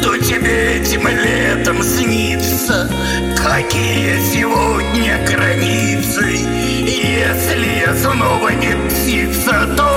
кто 0.00 0.16
тебе 0.18 0.80
этим 0.80 1.08
летом 1.08 1.82
снится, 1.82 2.90
какие 3.36 4.18
сегодня 4.32 5.24
границы, 5.26 6.24
если 6.86 7.80
я 7.80 7.94
снова 7.96 8.50
не 8.50 8.74
птица, 8.88 9.74
то 9.76 9.95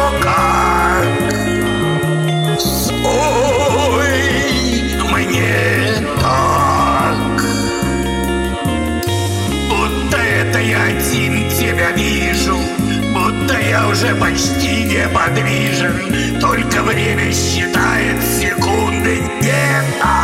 уже 13.90 14.14
почти 14.16 14.84
неподвижен. 14.84 16.40
Только 16.40 16.84
время 16.84 17.32
считает 17.32 18.22
секунды 18.24 19.18
не 19.42 20.00
так 20.00 20.19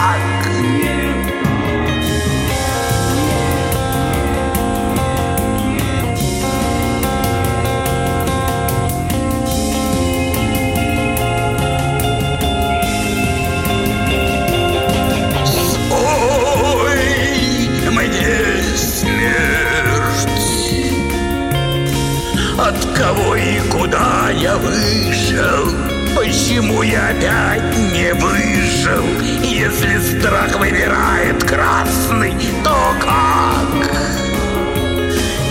кого 22.95 23.35
и 23.35 23.59
куда 23.69 24.29
я 24.31 24.57
вышел 24.57 25.69
Почему 26.15 26.81
я 26.81 27.09
опять 27.09 27.77
не 27.77 28.13
выжил 28.13 29.03
Если 29.43 29.99
страх 29.99 30.57
выбирает 30.57 31.43
красный, 31.43 32.33
то 32.63 32.93
как? 33.01 33.91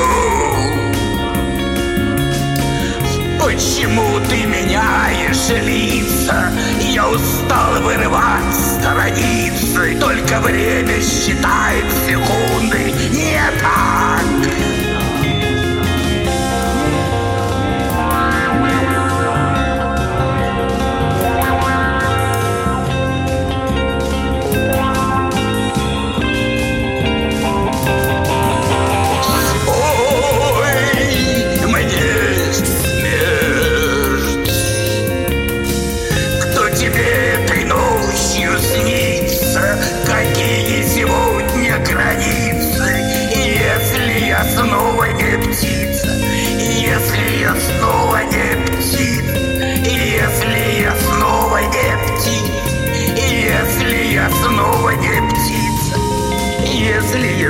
Почему 3.39 4.19
ты 4.29 4.45
меняешь 4.45 5.49
лица? 5.49 6.51
Устал 7.11 7.81
вырывать 7.81 8.55
страницы 8.55 9.99
Только 9.99 10.39
время 10.39 10.99
считает 11.01 11.85
секунды. 12.07 12.91
Не 13.11 13.39
так 13.61 14.14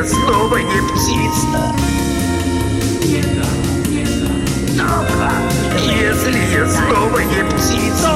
снова 0.08 0.58
не 0.58 0.82
птица. 0.82 1.76
Если 5.80 6.40
я 6.54 6.68
снова 6.68 7.20
не 7.20 7.44
птица. 7.44 8.12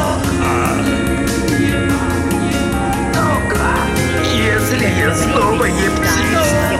Если 4.35 4.87
я 4.99 5.15
снова 5.15 5.65
не 5.65 5.89
птица. 5.89 6.79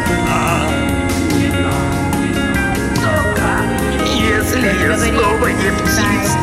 Если 4.05 4.67
я 4.83 4.97
снова 4.97 5.47
не 5.47 5.71
птица. 5.71 6.37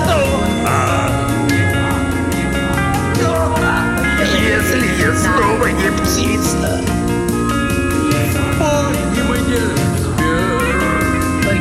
Если 4.41 4.87
я 5.03 5.15
снова 5.15 5.67
не 5.67 5.91
птица. 5.91 6.96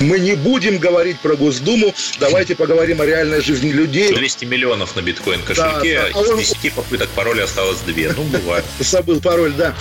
Мы 0.00 0.18
не 0.18 0.34
будем 0.34 0.78
говорить 0.78 1.20
про 1.20 1.36
Госдуму, 1.36 1.94
давайте 2.18 2.54
поговорим 2.54 3.00
о 3.00 3.06
реальной 3.06 3.40
жизни 3.40 3.70
людей. 3.70 4.12
200 4.12 4.44
миллионов 4.44 4.96
на 4.96 5.00
биткоин-кошельке, 5.00 6.02
да, 6.12 6.20
да. 6.22 6.34
А 6.36 6.40
из 6.40 6.52
10 6.52 6.72
попыток 6.72 7.08
пароля 7.10 7.44
осталось 7.44 7.78
2. 7.80 8.12
Ну, 8.16 8.22
бывает. 8.24 8.64
Забыл 8.80 9.20
пароль, 9.20 9.52
да. 9.52 9.74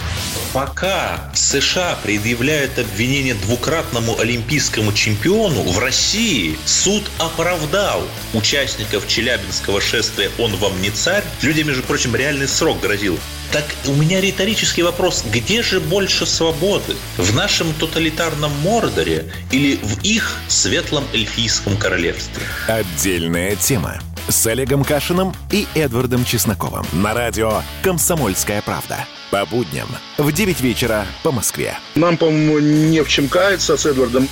Пока 0.53 1.31
США 1.33 1.97
предъявляют 2.03 2.77
обвинение 2.77 3.33
двукратному 3.33 4.19
олимпийскому 4.19 4.93
чемпиону, 4.93 5.63
в 5.63 5.79
России 5.79 6.57
суд 6.65 7.03
оправдал 7.17 8.03
участников 8.33 9.07
Челябинского 9.07 9.81
шествия 9.81 10.29
«Он 10.37 10.55
вам 10.57 10.79
не 10.81 10.91
царь». 10.91 11.23
Людям, 11.41 11.67
между 11.67 11.81
прочим, 11.83 12.15
реальный 12.15 12.47
срок 12.47 12.79
грозил. 12.81 13.17
Так 13.53 13.65
у 13.85 13.93
меня 13.93 14.19
риторический 14.19 14.81
вопрос. 14.81 15.23
Где 15.31 15.61
же 15.61 15.79
больше 15.79 16.25
свободы? 16.25 16.95
В 17.17 17.35
нашем 17.35 17.71
тоталитарном 17.75 18.51
Мордоре 18.63 19.31
или 19.51 19.75
в 19.75 20.03
их 20.03 20.37
светлом 20.47 21.03
эльфийском 21.13 21.77
королевстве? 21.77 22.41
Отдельная 22.67 23.55
тема 23.55 23.99
с 24.27 24.47
Олегом 24.47 24.83
Кашиным 24.83 25.35
и 25.51 25.67
Эдвардом 25.75 26.25
Чесноковым 26.25 26.83
на 26.93 27.13
радио 27.13 27.61
«Комсомольская 27.83 28.63
правда». 28.63 29.05
По 29.29 29.45
будням 29.45 29.87
в 30.17 30.31
9 30.31 30.61
вечера 30.61 31.05
по 31.21 31.31
Москве. 31.31 31.77
Нам, 31.93 32.17
по-моему, 32.17 32.57
не 32.57 33.03
в 33.03 33.07
чем 33.07 33.27
каяться 33.27 33.77
с 33.77 33.85
Эдвардом. 33.85 34.27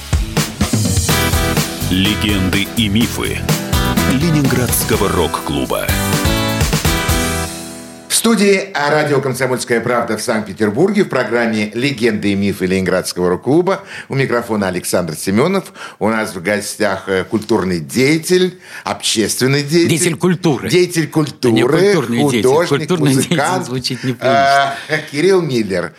Легенды 1.91 2.67
и 2.75 2.87
мифы 2.87 3.37
Ленинградского 4.13 5.09
рок-клуба 5.09 5.87
студии 8.13 8.69
радио 8.73 9.21
«Комсомольская 9.21 9.79
правда» 9.79 10.17
в 10.17 10.21
Санкт-Петербурге 10.21 11.05
в 11.05 11.09
программе 11.09 11.71
«Легенды 11.73 12.33
и 12.33 12.35
мифы 12.35 12.65
Ленинградского 12.65 13.29
рок-клуба». 13.29 13.83
У 14.09 14.15
микрофона 14.15 14.67
Александр 14.67 15.15
Семенов. 15.15 15.71
У 15.99 16.09
нас 16.09 16.35
в 16.35 16.41
гостях 16.41 17.07
э, 17.07 17.23
культурный 17.23 17.79
деятель, 17.79 18.59
общественный 18.83 19.63
деятель. 19.63 19.89
Деятель 19.89 20.17
культуры. 20.17 20.69
Деятель 20.69 21.07
культуры, 21.07 21.53
не 21.53 21.63
культурный 21.63 22.21
художник. 22.21 22.79
Культурный 22.79 23.15
музыкант. 23.15 23.65
звучит 23.65 23.99
э, 24.03 24.73
Кирилл 25.11 25.41
Миллер. 25.41 25.93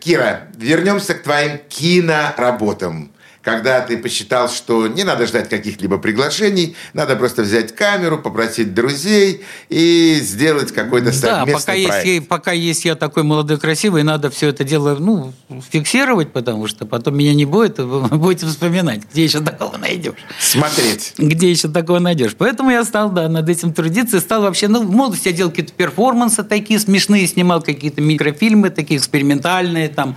Кира, 0.00 0.48
вернемся 0.56 1.14
к 1.14 1.22
твоим 1.22 1.58
киноработам 1.68 3.12
когда 3.46 3.80
ты 3.80 3.96
посчитал, 3.96 4.48
что 4.48 4.88
не 4.88 5.04
надо 5.04 5.24
ждать 5.24 5.48
каких-либо 5.48 5.98
приглашений, 5.98 6.74
надо 6.94 7.14
просто 7.14 7.42
взять 7.42 7.76
камеру, 7.76 8.18
попросить 8.18 8.74
друзей 8.74 9.44
и 9.68 10.18
сделать 10.20 10.72
какой-то 10.72 11.12
совместный 11.12 11.52
да, 11.52 11.58
пока 11.60 11.64
проект. 11.64 12.06
Есть, 12.06 12.28
пока 12.28 12.50
есть 12.50 12.84
я 12.84 12.96
такой 12.96 13.22
молодой, 13.22 13.60
красивый, 13.60 14.02
надо 14.02 14.30
все 14.30 14.48
это 14.48 14.64
дело 14.64 14.96
ну, 14.96 15.32
фиксировать, 15.70 16.32
потому 16.32 16.66
что 16.66 16.86
потом 16.86 17.16
меня 17.16 17.34
не 17.34 17.44
будет, 17.44 17.78
вы 17.78 18.00
будете 18.18 18.46
вспоминать, 18.46 19.02
где 19.12 19.22
еще 19.22 19.38
такого 19.38 19.76
найдешь. 19.76 20.18
Смотреть. 20.40 21.14
Где 21.16 21.48
еще 21.48 21.68
такого 21.68 22.00
найдешь. 22.00 22.34
Поэтому 22.36 22.72
я 22.72 22.82
стал, 22.82 23.12
да, 23.12 23.28
над 23.28 23.48
этим 23.48 23.72
трудиться, 23.72 24.16
и 24.16 24.20
стал 24.20 24.42
вообще, 24.42 24.66
ну, 24.66 24.82
в 24.82 24.90
молодости 24.90 25.28
я 25.28 25.32
делал 25.32 25.50
какие-то 25.50 25.72
перформансы 25.72 26.42
такие 26.42 26.80
смешные, 26.80 27.28
снимал 27.28 27.62
какие-то 27.62 28.00
микрофильмы 28.00 28.70
такие 28.70 28.98
экспериментальные, 28.98 29.88
там, 29.88 30.16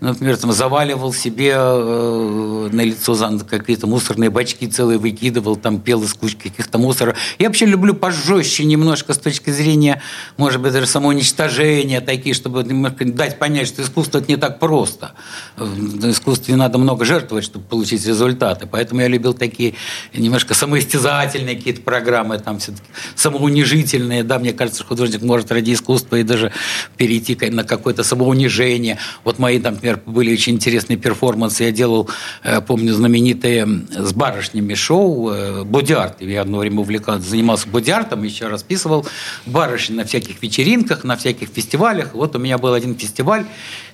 например, 0.00 0.36
там, 0.36 0.52
заваливал 0.52 1.12
себе 1.12 1.54
э, 1.56 2.68
на 2.72 2.80
лицо 2.82 3.16
какие-то 3.48 3.86
мусорные 3.86 4.30
бачки 4.30 4.66
целые 4.66 4.98
выкидывал, 4.98 5.56
там 5.56 5.80
пел 5.80 6.02
из 6.02 6.14
кучки 6.14 6.48
каких-то 6.48 6.78
мусора. 6.78 7.14
Я 7.38 7.48
вообще 7.48 7.66
люблю 7.66 7.94
пожестче 7.94 8.64
немножко 8.64 9.14
с 9.14 9.18
точки 9.18 9.50
зрения, 9.50 10.02
может 10.36 10.60
быть, 10.60 10.72
даже 10.72 10.86
самоуничтожения 10.86 12.00
такие, 12.00 12.34
чтобы 12.34 12.62
дать 12.62 13.38
понять, 13.38 13.68
что 13.68 13.82
искусство 13.82 14.18
это 14.18 14.28
не 14.28 14.36
так 14.36 14.58
просто. 14.58 15.12
В 15.56 16.10
искусстве 16.10 16.56
надо 16.56 16.78
много 16.78 17.04
жертвовать, 17.04 17.44
чтобы 17.44 17.64
получить 17.64 18.06
результаты. 18.06 18.66
Поэтому 18.66 19.00
я 19.00 19.08
любил 19.08 19.34
такие 19.34 19.74
немножко 20.14 20.54
самоистязательные 20.54 21.56
какие-то 21.56 21.80
программы, 21.82 22.38
там 22.38 22.58
все-таки 22.58 22.86
самоунижительные. 23.14 24.22
Да, 24.22 24.38
мне 24.38 24.52
кажется, 24.52 24.84
художник 24.84 25.22
может 25.22 25.50
ради 25.50 25.72
искусства 25.72 26.16
и 26.16 26.22
даже 26.22 26.52
перейти 26.96 27.36
на 27.50 27.64
какое-то 27.64 28.04
самоунижение. 28.04 28.98
Вот 29.24 29.38
мои, 29.38 29.58
там, 29.60 29.76
например, 29.86 30.02
были 30.06 30.32
очень 30.32 30.54
интересные 30.54 30.96
перформансы. 30.96 31.64
Я 31.64 31.70
делал, 31.70 32.08
э, 32.42 32.60
помню, 32.60 32.92
знаменитые 32.92 33.66
с 33.90 34.12
барышнями 34.12 34.74
шоу 34.74 35.30
э, 35.30 35.64
«Бодиарт». 35.64 36.20
Я 36.20 36.42
одно 36.42 36.58
время 36.58 36.80
увлекался, 36.80 37.28
занимался 37.28 37.68
бодиартом, 37.68 38.22
еще 38.22 38.48
расписывал 38.48 39.06
барышни 39.46 39.94
на 39.94 40.04
всяких 40.04 40.42
вечеринках, 40.42 41.04
на 41.04 41.16
всяких 41.16 41.48
фестивалях. 41.48 42.14
Вот 42.14 42.34
у 42.36 42.38
меня 42.38 42.58
был 42.58 42.72
один 42.72 42.96
фестиваль, 42.96 43.44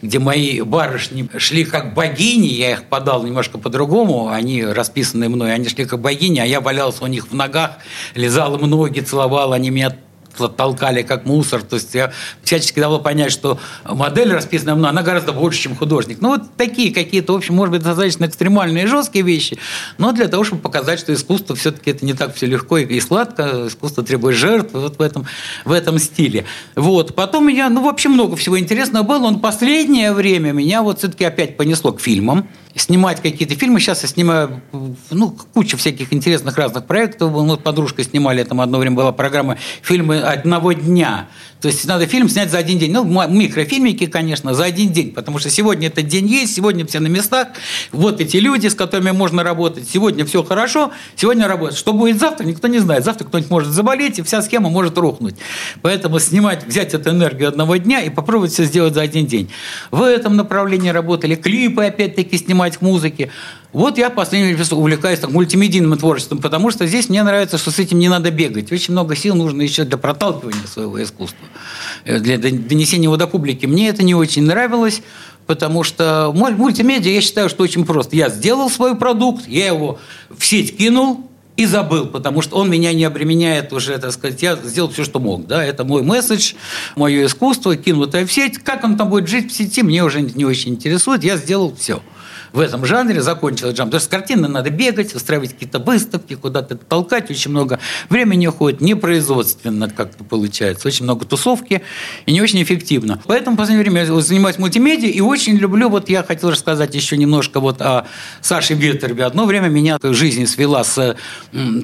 где 0.00 0.18
мои 0.18 0.60
барышни 0.62 1.28
шли 1.36 1.64
как 1.64 1.94
богини, 1.94 2.48
я 2.48 2.72
их 2.72 2.84
подал 2.84 3.24
немножко 3.24 3.58
по-другому, 3.58 4.28
они 4.28 4.64
расписанные 4.64 5.28
мной, 5.28 5.54
они 5.54 5.68
шли 5.68 5.84
как 5.84 6.00
богини, 6.00 6.40
а 6.40 6.46
я 6.46 6.60
валялся 6.60 7.04
у 7.04 7.06
них 7.06 7.30
в 7.30 7.34
ногах, 7.34 7.72
лизал 8.14 8.56
им 8.56 8.68
ноги, 8.68 9.00
целовал, 9.00 9.52
они 9.52 9.70
меня 9.70 9.96
толкали 10.32 11.02
как 11.02 11.24
мусор. 11.24 11.62
То 11.62 11.76
есть 11.76 11.94
я 11.94 12.12
всячески 12.42 12.80
давал 12.80 13.00
понять, 13.00 13.32
что 13.32 13.58
модель 13.84 14.32
расписанная 14.32 14.74
мной, 14.74 14.90
она 14.90 15.02
гораздо 15.02 15.32
больше, 15.32 15.60
чем 15.60 15.76
художник. 15.76 16.18
Ну, 16.20 16.30
вот 16.30 16.42
такие 16.56 16.92
какие-то, 16.92 17.32
в 17.32 17.36
общем, 17.36 17.54
может 17.54 17.72
быть, 17.72 17.82
достаточно 17.82 18.24
экстремальные 18.24 18.84
и 18.84 18.86
жесткие 18.86 19.24
вещи, 19.24 19.58
но 19.98 20.12
для 20.12 20.28
того, 20.28 20.44
чтобы 20.44 20.62
показать, 20.62 20.98
что 20.98 21.12
искусство 21.12 21.56
все-таки 21.56 21.90
это 21.90 22.04
не 22.04 22.14
так 22.14 22.34
все 22.34 22.46
легко 22.46 22.78
и 22.78 23.00
сладко, 23.00 23.66
искусство 23.66 24.02
требует 24.02 24.36
жертв, 24.36 24.70
вот 24.72 24.98
в 24.98 25.02
этом, 25.02 25.26
в 25.64 25.72
этом 25.72 25.98
стиле. 25.98 26.44
Вот. 26.74 27.14
Потом 27.14 27.46
меня, 27.46 27.68
ну, 27.68 27.82
вообще 27.82 28.08
много 28.08 28.36
всего 28.36 28.58
интересного 28.58 29.04
было, 29.04 29.30
но 29.30 29.38
последнее 29.38 30.12
время 30.12 30.52
меня 30.52 30.82
вот 30.82 30.98
все-таки 30.98 31.24
опять 31.24 31.56
понесло 31.56 31.92
к 31.92 32.00
фильмам 32.00 32.48
снимать 32.74 33.20
какие-то 33.20 33.54
фильмы. 33.54 33.80
Сейчас 33.80 34.02
я 34.02 34.08
снимаю 34.08 34.62
ну, 35.10 35.36
кучу 35.52 35.76
всяких 35.76 36.12
интересных 36.12 36.56
разных 36.56 36.86
проектов. 36.86 37.32
Мы 37.32 37.54
с 37.54 37.58
подружкой 37.58 38.04
снимали, 38.04 38.42
там 38.44 38.60
одно 38.60 38.78
время 38.78 38.96
была 38.96 39.12
программа 39.12 39.58
«Фильмы 39.82 40.20
одного 40.20 40.72
дня». 40.72 41.28
То 41.62 41.68
есть 41.68 41.86
надо 41.86 42.08
фильм 42.08 42.28
снять 42.28 42.50
за 42.50 42.58
один 42.58 42.80
день. 42.80 42.92
Ну, 42.92 43.04
микрофильмики, 43.28 44.06
конечно, 44.06 44.52
за 44.52 44.64
один 44.64 44.92
день, 44.92 45.12
потому 45.12 45.38
что 45.38 45.48
сегодня 45.48 45.86
этот 45.86 46.08
день 46.08 46.26
есть, 46.26 46.56
сегодня 46.56 46.84
все 46.84 46.98
на 46.98 47.06
местах. 47.06 47.48
Вот 47.92 48.20
эти 48.20 48.38
люди, 48.38 48.66
с 48.66 48.74
которыми 48.74 49.12
можно 49.12 49.44
работать. 49.44 49.88
Сегодня 49.88 50.26
все 50.26 50.42
хорошо, 50.42 50.90
сегодня 51.14 51.46
работать. 51.46 51.78
Что 51.78 51.92
будет 51.92 52.18
завтра, 52.18 52.44
никто 52.44 52.66
не 52.66 52.80
знает. 52.80 53.04
Завтра 53.04 53.26
кто-нибудь 53.26 53.50
может 53.50 53.72
заболеть, 53.72 54.18
и 54.18 54.22
вся 54.22 54.42
схема 54.42 54.70
может 54.70 54.98
рухнуть. 54.98 55.36
Поэтому 55.82 56.18
снимать, 56.18 56.66
взять 56.66 56.94
эту 56.94 57.10
энергию 57.10 57.48
одного 57.48 57.76
дня 57.76 58.00
и 58.00 58.10
попробовать 58.10 58.52
все 58.52 58.64
сделать 58.64 58.94
за 58.94 59.02
один 59.02 59.26
день. 59.26 59.48
В 59.92 60.02
этом 60.02 60.34
направлении 60.34 60.88
работали 60.90 61.36
клипы, 61.36 61.84
опять-таки, 61.84 62.38
снимать 62.38 62.78
к 62.78 62.80
музыке. 62.80 63.30
Вот 63.72 63.96
я 63.96 64.10
в 64.10 64.14
последнее 64.14 64.54
время 64.54 64.70
увлекаюсь 64.72 65.18
так, 65.18 65.30
мультимедийным 65.30 65.96
творчеством, 65.96 66.38
потому 66.38 66.70
что 66.70 66.86
здесь 66.86 67.08
мне 67.08 67.22
нравится, 67.22 67.56
что 67.56 67.70
с 67.70 67.78
этим 67.78 67.98
не 67.98 68.10
надо 68.10 68.30
бегать. 68.30 68.70
Очень 68.70 68.92
много 68.92 69.16
сил 69.16 69.34
нужно 69.34 69.62
еще 69.62 69.84
для 69.84 69.96
проталкивания 69.96 70.66
своего 70.66 71.02
искусства, 71.02 71.46
э, 72.04 72.18
для 72.18 72.36
донесения 72.36 73.04
его 73.04 73.16
до 73.16 73.26
публики. 73.26 73.64
Мне 73.64 73.88
это 73.88 74.02
не 74.02 74.14
очень 74.14 74.42
нравилось, 74.42 75.00
потому 75.46 75.84
что 75.84 76.32
мультимедиа, 76.34 77.12
я 77.12 77.22
считаю, 77.22 77.48
что 77.48 77.62
очень 77.62 77.86
просто. 77.86 78.14
Я 78.14 78.28
сделал 78.28 78.68
свой 78.68 78.94
продукт, 78.94 79.48
я 79.48 79.68
его 79.68 79.98
в 80.36 80.44
сеть 80.44 80.76
кинул, 80.76 81.28
и 81.54 81.66
забыл, 81.66 82.06
потому 82.06 82.40
что 82.40 82.56
он 82.56 82.70
меня 82.70 82.94
не 82.94 83.04
обременяет 83.04 83.74
уже, 83.74 83.98
так 83.98 84.12
сказать, 84.12 84.40
я 84.42 84.56
сделал 84.56 84.90
все, 84.90 85.04
что 85.04 85.20
мог. 85.20 85.46
Да? 85.46 85.62
Это 85.62 85.84
мой 85.84 86.02
месседж, 86.02 86.54
мое 86.96 87.26
искусство, 87.26 87.76
кинутое 87.76 88.24
в 88.24 88.32
сеть. 88.32 88.58
Как 88.58 88.84
он 88.84 88.96
там 88.96 89.10
будет 89.10 89.28
жить 89.28 89.52
в 89.52 89.54
сети, 89.54 89.82
мне 89.82 90.02
уже 90.02 90.22
не 90.22 90.46
очень 90.46 90.72
интересует. 90.72 91.24
Я 91.24 91.36
сделал 91.36 91.74
все 91.78 92.02
в 92.52 92.60
этом 92.60 92.84
жанре, 92.84 93.22
закончил 93.22 93.68
джам. 93.70 93.88
Потому 93.88 94.00
что 94.00 94.06
с 94.06 94.08
картины 94.08 94.48
надо 94.48 94.70
бегать, 94.70 95.14
устраивать 95.14 95.52
какие-то 95.52 95.78
выставки, 95.78 96.34
куда-то 96.34 96.76
толкать, 96.76 97.30
очень 97.30 97.50
много 97.50 97.78
времени 98.08 98.46
уходит, 98.46 98.80
непроизводственно 98.80 99.88
как-то 99.88 100.24
получается, 100.24 100.88
очень 100.88 101.04
много 101.04 101.24
тусовки 101.24 101.82
и 102.26 102.32
не 102.32 102.40
очень 102.42 102.62
эффективно. 102.62 103.20
Поэтому 103.26 103.56
в 103.56 103.58
последнее 103.58 103.82
время 103.82 104.04
я 104.04 104.20
занимаюсь 104.20 104.58
мультимедиа 104.58 105.08
и 105.08 105.20
очень 105.20 105.56
люблю, 105.56 105.88
вот 105.88 106.08
я 106.08 106.22
хотел 106.22 106.50
рассказать 106.50 106.94
еще 106.94 107.16
немножко 107.16 107.60
вот 107.60 107.80
о 107.80 108.06
Саше 108.40 108.74
Ветрове. 108.74 109.24
Одно 109.24 109.46
время 109.46 109.68
меня 109.68 109.98
жизнь 110.02 110.46
свела 110.46 110.84
с 110.84 111.16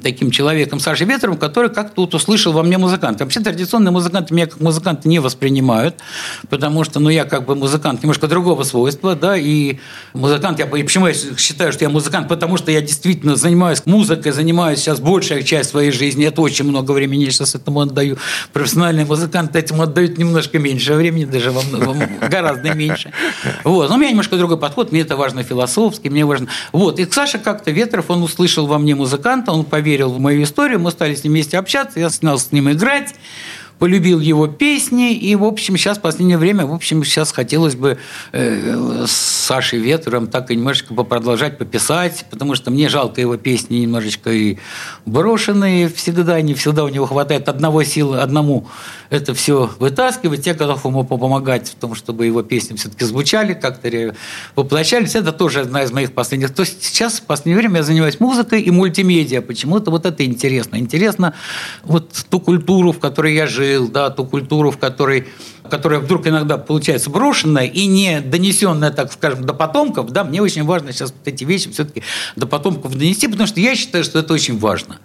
таким 0.03 0.31
человеком 0.31 0.79
Сашей 0.79 1.07
Ветровым, 1.07 1.37
который 1.37 1.69
как-то 1.69 2.01
вот 2.01 2.13
услышал 2.13 2.53
во 2.53 2.63
мне 2.63 2.77
музыканта. 2.77 3.23
Вообще 3.23 3.39
традиционные 3.39 3.91
музыканты 3.91 4.33
меня 4.33 4.47
как 4.47 4.59
музыканта 4.59 5.07
не 5.07 5.19
воспринимают, 5.19 5.95
потому 6.49 6.83
что 6.83 6.99
ну, 6.99 7.09
я 7.09 7.25
как 7.25 7.45
бы 7.45 7.55
музыкант 7.55 8.03
немножко 8.03 8.27
другого 8.27 8.63
свойства, 8.63 9.15
да, 9.15 9.37
и 9.37 9.79
музыкант 10.13 10.58
я, 10.59 10.65
почему 10.67 11.07
я 11.07 11.13
считаю, 11.13 11.71
что 11.71 11.83
я 11.83 11.89
музыкант? 11.89 12.27
Потому 12.27 12.57
что 12.57 12.71
я 12.71 12.81
действительно 12.81 13.35
занимаюсь 13.35 13.81
музыкой, 13.85 14.31
занимаюсь 14.31 14.79
сейчас 14.79 14.99
большая 14.99 15.43
часть 15.43 15.69
своей 15.69 15.91
жизни. 15.91 16.25
Это 16.25 16.41
очень 16.41 16.65
много 16.65 16.91
времени 16.91 17.25
я 17.25 17.31
сейчас 17.31 17.55
этому 17.55 17.81
отдаю. 17.81 18.17
Профессиональные 18.53 19.05
музыканты 19.05 19.59
этому 19.59 19.83
отдают 19.83 20.17
немножко 20.17 20.59
меньше 20.59 20.93
времени, 20.93 21.25
даже 21.25 21.51
во, 21.51 21.61
во, 21.61 21.95
гораздо 22.27 22.73
меньше. 22.73 23.11
Вот. 23.63 23.89
Но 23.89 23.95
у 23.95 23.97
меня 23.97 24.11
немножко 24.11 24.37
другой 24.37 24.57
подход. 24.57 24.91
Мне 24.91 25.01
это 25.01 25.15
важно 25.15 25.43
философски, 25.43 26.09
мне 26.09 26.25
важно... 26.25 26.47
Вот. 26.71 26.99
И 26.99 27.09
Саша 27.09 27.39
как-то 27.39 27.71
Ветров, 27.71 28.05
он 28.09 28.23
услышал 28.23 28.67
во 28.67 28.77
мне 28.77 28.95
музыканта, 28.95 29.51
он 29.51 29.65
поверил 29.65 30.11
в 30.11 30.19
мою 30.19 30.43
историю, 30.43 30.79
мы 30.79 30.91
стали 30.91 31.15
с 31.15 31.23
ним 31.23 31.33
вместе 31.33 31.57
общаться, 31.57 31.99
я 31.99 32.09
стал 32.09 32.37
с 32.37 32.51
ним 32.51 32.71
играть 32.71 33.15
полюбил 33.79 34.19
его 34.19 34.47
песни, 34.47 35.13
и, 35.13 35.35
в 35.35 35.43
общем, 35.43 35.77
сейчас 35.77 35.97
в 35.97 36.01
последнее 36.01 36.37
время, 36.37 36.65
в 36.65 36.73
общем, 36.73 37.03
сейчас 37.03 37.31
хотелось 37.31 37.75
бы 37.75 37.97
э, 38.33 39.05
с 39.07 39.11
Сашей 39.11 39.79
Ветром 39.79 40.27
так 40.27 40.51
и 40.51 40.55
немножечко 40.55 40.93
продолжать 40.93 41.57
пописать, 41.57 42.25
потому 42.29 42.55
что 42.55 42.71
мне 42.71 42.89
жалко 42.89 43.21
его 43.21 43.37
песни 43.37 43.77
немножечко 43.77 44.31
и 44.31 44.57
брошенные 45.05 45.89
всегда, 45.89 46.39
не 46.41 46.53
всегда 46.53 46.83
у 46.83 46.89
него 46.89 47.05
хватает 47.05 47.49
одного 47.49 47.83
силы, 47.83 48.19
одному 48.19 48.67
это 49.09 49.33
все 49.33 49.71
вытаскивать, 49.79 50.45
я 50.45 50.53
готов 50.53 50.85
ему 50.85 51.03
помогать 51.03 51.69
в 51.69 51.75
том, 51.75 51.95
чтобы 51.95 52.25
его 52.25 52.43
песни 52.43 52.75
все-таки 52.75 53.05
звучали, 53.05 53.53
как-то 53.53 54.13
воплощались. 54.55 55.15
Это 55.15 55.31
тоже 55.31 55.61
одна 55.61 55.83
из 55.83 55.91
моих 55.91 56.13
последних. 56.13 56.53
То 56.53 56.61
есть 56.61 56.83
сейчас 56.83 57.19
в 57.19 57.23
последнее 57.23 57.57
время 57.57 57.77
я 57.77 57.83
занимаюсь 57.83 58.19
музыкой 58.19 58.61
и 58.61 58.71
мультимедиа. 58.71 59.41
Почему-то 59.41 59.89
вот 59.89 60.05
это 60.05 60.23
интересно. 60.25 60.75
Интересно 60.75 61.33
вот 61.83 62.11
ту 62.29 62.39
культуру, 62.39 62.91
в 62.91 62.99
которой 62.99 63.33
я 63.33 63.47
жил, 63.47 63.68
да, 63.77 64.09
ту 64.09 64.25
культуру, 64.25 64.71
в 64.71 64.77
которой 64.77 65.27
которая 65.69 65.99
вдруг 65.99 66.25
иногда 66.27 66.57
получается 66.57 67.09
брошенная 67.09 67.65
и 67.65 67.85
не 67.85 68.21
донесенная, 68.21 68.89
так 68.89 69.13
скажем, 69.13 69.45
до 69.45 69.53
потомков, 69.53 70.09
да, 70.09 70.23
мне 70.23 70.41
очень 70.41 70.63
важно 70.63 70.91
сейчас 70.91 71.11
вот 71.11 71.27
эти 71.27 71.43
вещи 71.43 71.69
все-таки 71.69 72.01
до 72.35 72.47
потомков 72.47 72.95
донести, 72.95 73.27
потому 73.27 73.47
что 73.47 73.59
я 73.59 73.75
считаю, 73.75 74.03
что 74.03 74.19
это 74.19 74.33
очень 74.33 74.57
важно. 74.57 74.99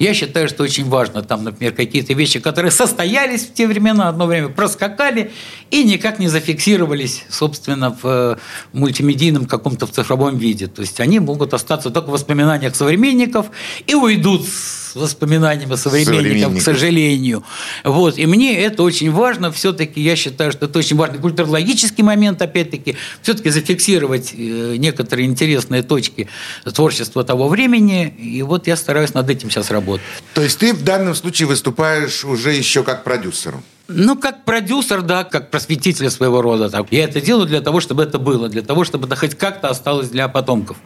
Я 0.00 0.14
считаю, 0.14 0.48
что 0.48 0.62
очень 0.62 0.88
важно, 0.88 1.22
там, 1.22 1.44
например, 1.44 1.74
какие-то 1.74 2.14
вещи, 2.14 2.40
которые 2.40 2.70
состоялись 2.70 3.42
в 3.42 3.52
те 3.52 3.66
времена, 3.66 4.08
одно 4.08 4.24
время 4.24 4.48
проскакали 4.48 5.30
и 5.70 5.84
никак 5.84 6.18
не 6.18 6.28
зафиксировались, 6.28 7.26
собственно, 7.28 7.90
в 8.02 8.06
э, 8.06 8.36
мультимедийном 8.72 9.44
каком-то 9.44 9.86
в 9.86 9.90
цифровом 9.90 10.38
виде. 10.38 10.68
То 10.68 10.80
есть 10.80 11.00
они 11.00 11.20
могут 11.20 11.52
остаться 11.52 11.90
только 11.90 12.08
в 12.08 12.12
воспоминаниях 12.12 12.74
современников 12.74 13.50
и 13.86 13.94
уйдут 13.94 14.48
с 14.48 14.89
воспоминаниями 14.94 15.74
современников, 15.76 16.16
современников, 16.16 16.58
к 16.58 16.62
сожалению. 16.62 17.44
Вот. 17.84 18.18
И 18.18 18.26
мне 18.26 18.58
это 18.58 18.82
очень 18.82 19.10
важно. 19.10 19.50
Все-таки 19.52 20.00
я 20.00 20.16
считаю, 20.16 20.52
что 20.52 20.66
это 20.66 20.78
очень 20.78 20.96
важный 20.96 21.18
культурологический 21.18 22.04
момент, 22.04 22.42
опять-таки, 22.42 22.96
все-таки 23.22 23.50
зафиксировать 23.50 24.32
э, 24.36 24.76
некоторые 24.76 25.26
интересные 25.26 25.82
точки 25.82 26.28
творчества 26.74 27.24
того 27.24 27.48
времени. 27.48 28.08
И 28.08 28.42
вот 28.42 28.66
я 28.66 28.76
стараюсь 28.76 29.14
над 29.14 29.28
этим 29.30 29.50
сейчас 29.50 29.70
работать. 29.70 30.06
То 30.34 30.42
есть 30.42 30.58
ты 30.58 30.72
в 30.72 30.82
данном 30.82 31.14
случае 31.14 31.48
выступаешь 31.48 32.24
уже 32.24 32.52
еще 32.52 32.82
как 32.82 33.04
продюсер? 33.04 33.54
Ну, 33.92 34.16
как 34.16 34.44
продюсер, 34.44 35.02
да, 35.02 35.24
как 35.24 35.50
просветитель 35.50 36.10
своего 36.10 36.42
рода. 36.42 36.70
Так. 36.70 36.86
Я 36.92 37.04
это 37.04 37.20
делаю 37.20 37.46
для 37.46 37.60
того, 37.60 37.80
чтобы 37.80 38.04
это 38.04 38.20
было, 38.20 38.48
для 38.48 38.62
того, 38.62 38.84
чтобы 38.84 39.06
это 39.06 39.16
хоть 39.16 39.34
как-то 39.34 39.68
осталось 39.68 40.08
для 40.10 40.28
потомков. 40.28 40.76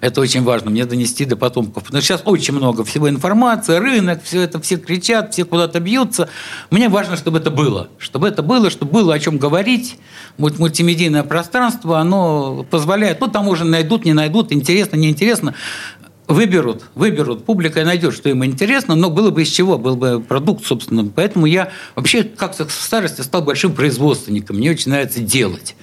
Это 0.00 0.20
очень 0.20 0.42
важно, 0.42 0.70
мне 0.70 0.86
донести 0.86 1.24
до 1.24 1.36
потомков. 1.36 1.84
Потому 1.84 2.00
сейчас 2.00 2.22
очень 2.24 2.54
много 2.54 2.84
всего 2.84 3.08
информации, 3.08 3.76
рынок, 3.76 4.22
все 4.24 4.42
это, 4.42 4.60
все 4.60 4.76
кричат, 4.76 5.34
все 5.34 5.44
куда-то 5.44 5.78
бьются. 5.80 6.28
Мне 6.70 6.88
важно, 6.88 7.16
чтобы 7.16 7.38
это 7.38 7.50
было. 7.50 7.88
Чтобы 7.98 8.28
это 8.28 8.42
было, 8.42 8.70
чтобы 8.70 8.92
было 8.92 9.14
о 9.14 9.18
чем 9.18 9.36
говорить. 9.38 9.98
Мультимедийное 10.38 11.22
пространство, 11.22 11.98
оно 11.98 12.66
позволяет, 12.70 13.20
ну, 13.20 13.28
там 13.28 13.48
уже 13.48 13.64
найдут, 13.64 14.04
не 14.04 14.14
найдут, 14.14 14.52
интересно, 14.52 14.96
неинтересно 14.96 15.54
выберут, 16.28 16.84
выберут, 16.94 17.44
публика 17.44 17.84
найдет, 17.84 18.14
что 18.14 18.28
им 18.28 18.44
интересно, 18.44 18.94
но 18.94 19.10
было 19.10 19.30
бы 19.30 19.42
из 19.42 19.48
чего, 19.48 19.78
был 19.78 19.96
бы 19.96 20.20
продукт, 20.20 20.64
собственно. 20.64 21.04
Поэтому 21.04 21.44
я 21.44 21.72
вообще 21.96 22.22
как-то 22.22 22.68
в 22.68 22.72
старости 22.72 23.20
стал 23.22 23.42
большим 23.42 23.72
производственником. 23.72 24.56
Мне 24.56 24.70
очень 24.70 24.92
нравится 24.92 25.20
делать. 25.20 25.74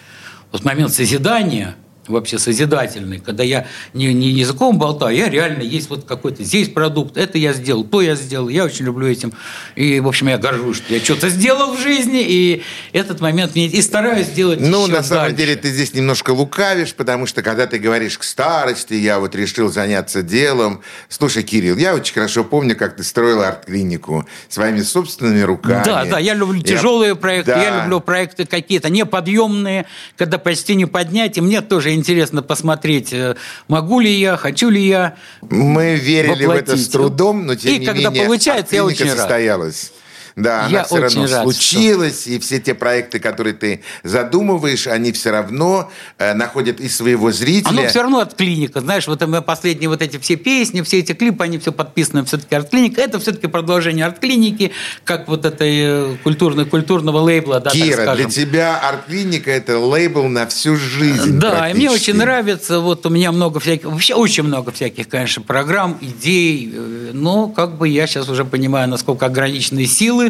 Вот 0.54 0.64
момент 0.64 0.94
созидания– 0.94 1.76
вообще 2.08 2.40
созидательный, 2.40 3.20
когда 3.20 3.44
я 3.44 3.68
не, 3.94 4.14
не 4.14 4.30
языком 4.30 4.78
болтаю, 4.78 5.16
я 5.16 5.30
реально 5.30 5.62
есть 5.62 5.90
вот 5.90 6.06
какой-то 6.06 6.44
здесь 6.44 6.70
продукт, 6.70 7.18
это 7.18 7.38
я 7.38 7.54
сделал, 7.54 7.84
то 7.84 8.02
я 8.02 8.16
сделал, 8.16 8.50
я 8.50 8.66
очень 8.66 8.86
люблю 8.86 9.08
этим. 9.08 9.34
И, 9.76 10.00
в 10.00 10.08
общем, 10.08 10.28
я 10.28 10.38
горжусь, 10.38 10.78
что 10.78 10.94
я 10.94 11.00
что-то 11.00 11.30
сделал 11.30 11.76
в 11.76 11.82
жизни, 11.82 12.24
и 12.26 12.64
этот 12.94 13.20
момент 13.20 13.56
мне 13.56 13.68
и 13.68 13.82
стараюсь 13.82 14.28
сделать 14.28 14.60
Ну, 14.60 14.88
на 14.88 14.96
дальше. 14.96 15.10
самом 15.10 15.36
деле, 15.36 15.56
ты 15.56 15.70
здесь 15.70 15.94
немножко 15.94 16.32
лукавишь, 16.32 16.94
потому 16.94 17.26
что, 17.26 17.42
когда 17.42 17.68
ты 17.68 17.78
говоришь 17.78 18.18
к 18.18 18.24
старости, 18.24 18.94
я 18.94 19.20
вот 19.20 19.36
решил 19.36 19.72
заняться 19.72 20.22
делом. 20.22 20.82
Слушай, 21.10 21.44
Кирилл, 21.44 21.78
я 21.78 21.94
очень 21.94 22.14
хорошо 22.14 22.44
помню, 22.44 22.76
как 22.76 22.96
ты 22.96 23.04
строил 23.04 23.42
арт-клинику 23.42 24.28
своими 24.50 24.82
собственными 24.82 25.42
руками. 25.42 25.84
Да, 25.86 26.06
да, 26.06 26.20
я 26.20 26.34
люблю 26.34 26.62
тяжелые 26.62 27.16
проекты, 27.16 27.52
да. 27.52 27.64
я 27.64 27.82
люблю 27.82 28.00
проекты 28.00 28.46
какие-то 28.46 28.90
неподъемные, 28.90 29.86
когда 30.18 30.38
почти 30.38 30.76
не 30.76 30.86
поднять, 30.86 31.38
и 31.38 31.42
мне 31.42 31.62
тоже 31.62 31.94
интересно 31.94 32.42
посмотреть, 32.42 33.14
э, 33.14 33.36
могу 33.68 34.00
ли 34.00 34.12
я, 34.12 34.38
хочу 34.38 34.70
ли 34.70 34.86
я. 34.86 35.16
Мы 35.42 35.96
верили 35.96 36.46
воплотить. 36.46 36.68
в 36.68 36.74
это 36.74 36.78
с 36.78 36.88
трудом, 36.90 37.46
но 37.46 37.56
тем 37.56 37.74
и 37.74 37.80
не 37.80 37.86
когда 37.86 38.10
менее, 38.10 38.26
получается, 38.26 38.76
я 38.76 38.84
очень 38.84 39.10
состоялась. 39.10 39.92
Да, 40.38 40.68
я 40.70 40.80
она 40.80 40.84
все 40.84 40.98
равно 40.98 41.22
рад, 41.24 41.44
случилась, 41.44 42.22
что... 42.22 42.30
и 42.30 42.40
все 42.40 42.60
те 42.60 42.76
проекты, 42.76 43.18
которые 43.18 43.56
ты 43.56 43.82
задумываешь, 44.04 44.86
они 44.86 45.12
все 45.12 45.32
равно 45.32 45.92
э, 46.20 46.36
находят 46.36 46.80
и 46.80 46.88
своего 46.90 47.32
зрителя. 47.32 47.70
Оно 47.70 47.88
все 47.88 48.02
равно 48.04 48.20
от 48.20 48.36
клиника. 48.36 48.82
Знаешь, 48.82 49.08
вот 49.08 49.26
мы 49.26 49.42
последние 49.42 49.90
вот 49.90 50.04
эти 50.04 50.18
все 50.20 50.36
песни, 50.36 50.84
все 50.84 51.00
эти 51.00 51.14
клипы, 51.14 51.44
они 51.44 51.58
все 51.58 51.72
подписаны 51.72 52.24
все-таки 52.24 52.54
арт-клиника. 52.54 53.02
Это 53.02 53.20
все-таки 53.20 53.48
продолжение 53.48 54.06
арт-клиники, 54.06 54.74
как 55.04 55.28
вот 55.28 55.44
этой 55.44 56.14
э, 56.14 56.16
культурной, 56.24 56.66
культурного 56.66 57.18
лейбла. 57.18 57.60
Да, 57.60 57.72
Кира, 57.72 58.16
для 58.16 58.26
тебя 58.26 58.78
арт-клиника– 58.78 59.50
это 59.52 59.80
лейбл 59.80 60.28
на 60.28 60.46
всю 60.46 60.76
жизнь 60.76 61.40
Да, 61.40 61.68
и 61.68 61.74
мне 61.74 61.90
очень 61.90 62.14
нравится. 62.14 62.80
Вот 62.80 63.08
у 63.08 63.10
меня 63.10 63.32
много 63.32 63.60
всяких, 63.60 63.88
вообще 63.88 64.14
очень 64.14 64.44
много 64.44 64.72
всяких, 64.72 65.10
конечно, 65.10 65.42
программ, 65.42 65.98
идей. 66.00 66.72
Э, 66.72 67.10
но 67.14 67.48
как 67.48 67.80
бы 67.80 67.90
я 67.90 68.06
сейчас 68.06 68.30
уже 68.30 68.46
понимаю, 68.46 68.88
насколько 68.88 69.26
ограниченные 69.26 69.88
силы 69.88 70.27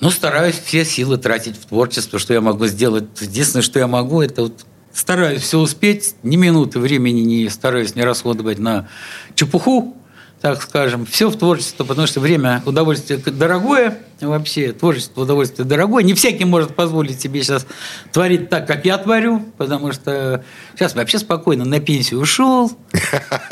ну, 0.00 0.10
стараюсь 0.10 0.58
все 0.58 0.84
силы 0.84 1.18
тратить 1.18 1.56
в 1.56 1.66
творчество, 1.66 2.18
что 2.18 2.32
я 2.32 2.40
могу 2.40 2.66
сделать. 2.66 3.04
Единственное, 3.20 3.62
что 3.62 3.78
я 3.78 3.86
могу, 3.86 4.22
это 4.22 4.42
вот 4.42 4.64
стараюсь 4.92 5.42
все 5.42 5.58
успеть, 5.58 6.14
ни 6.22 6.36
минуты 6.36 6.78
времени 6.78 7.20
не 7.20 7.48
стараюсь 7.48 7.94
не 7.94 8.02
расходовать 8.02 8.58
на 8.58 8.88
чепуху, 9.34 9.96
так 10.40 10.62
скажем, 10.62 11.04
все 11.04 11.28
в 11.28 11.36
творчество, 11.36 11.84
потому 11.84 12.06
что 12.06 12.20
время 12.20 12.62
удовольствие 12.64 13.18
дорогое, 13.18 13.98
вообще 14.20 14.72
творчество 14.72 15.22
удовольствие 15.22 15.66
дорогое. 15.66 16.02
Не 16.02 16.14
всякий 16.14 16.46
может 16.46 16.74
позволить 16.74 17.20
себе 17.20 17.42
сейчас 17.42 17.66
творить 18.12 18.48
так, 18.48 18.66
как 18.66 18.86
я 18.86 18.96
творю, 18.96 19.42
потому 19.58 19.92
что 19.92 20.42
сейчас 20.74 20.94
вообще 20.94 21.18
спокойно 21.18 21.64
на 21.66 21.78
пенсию 21.80 22.20
ушел 22.20 22.72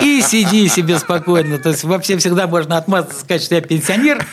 и 0.01 0.22
сиди 0.22 0.66
себе 0.68 0.98
спокойно. 0.98 1.59
То 1.59 1.70
есть 1.70 1.85
вообще 1.85 2.16
всегда 2.16 2.46
можно 2.46 2.79
отмазаться, 2.79 3.20
сказать, 3.20 3.42
что 3.42 3.55
я 3.55 3.61
пенсионер, 3.61 4.27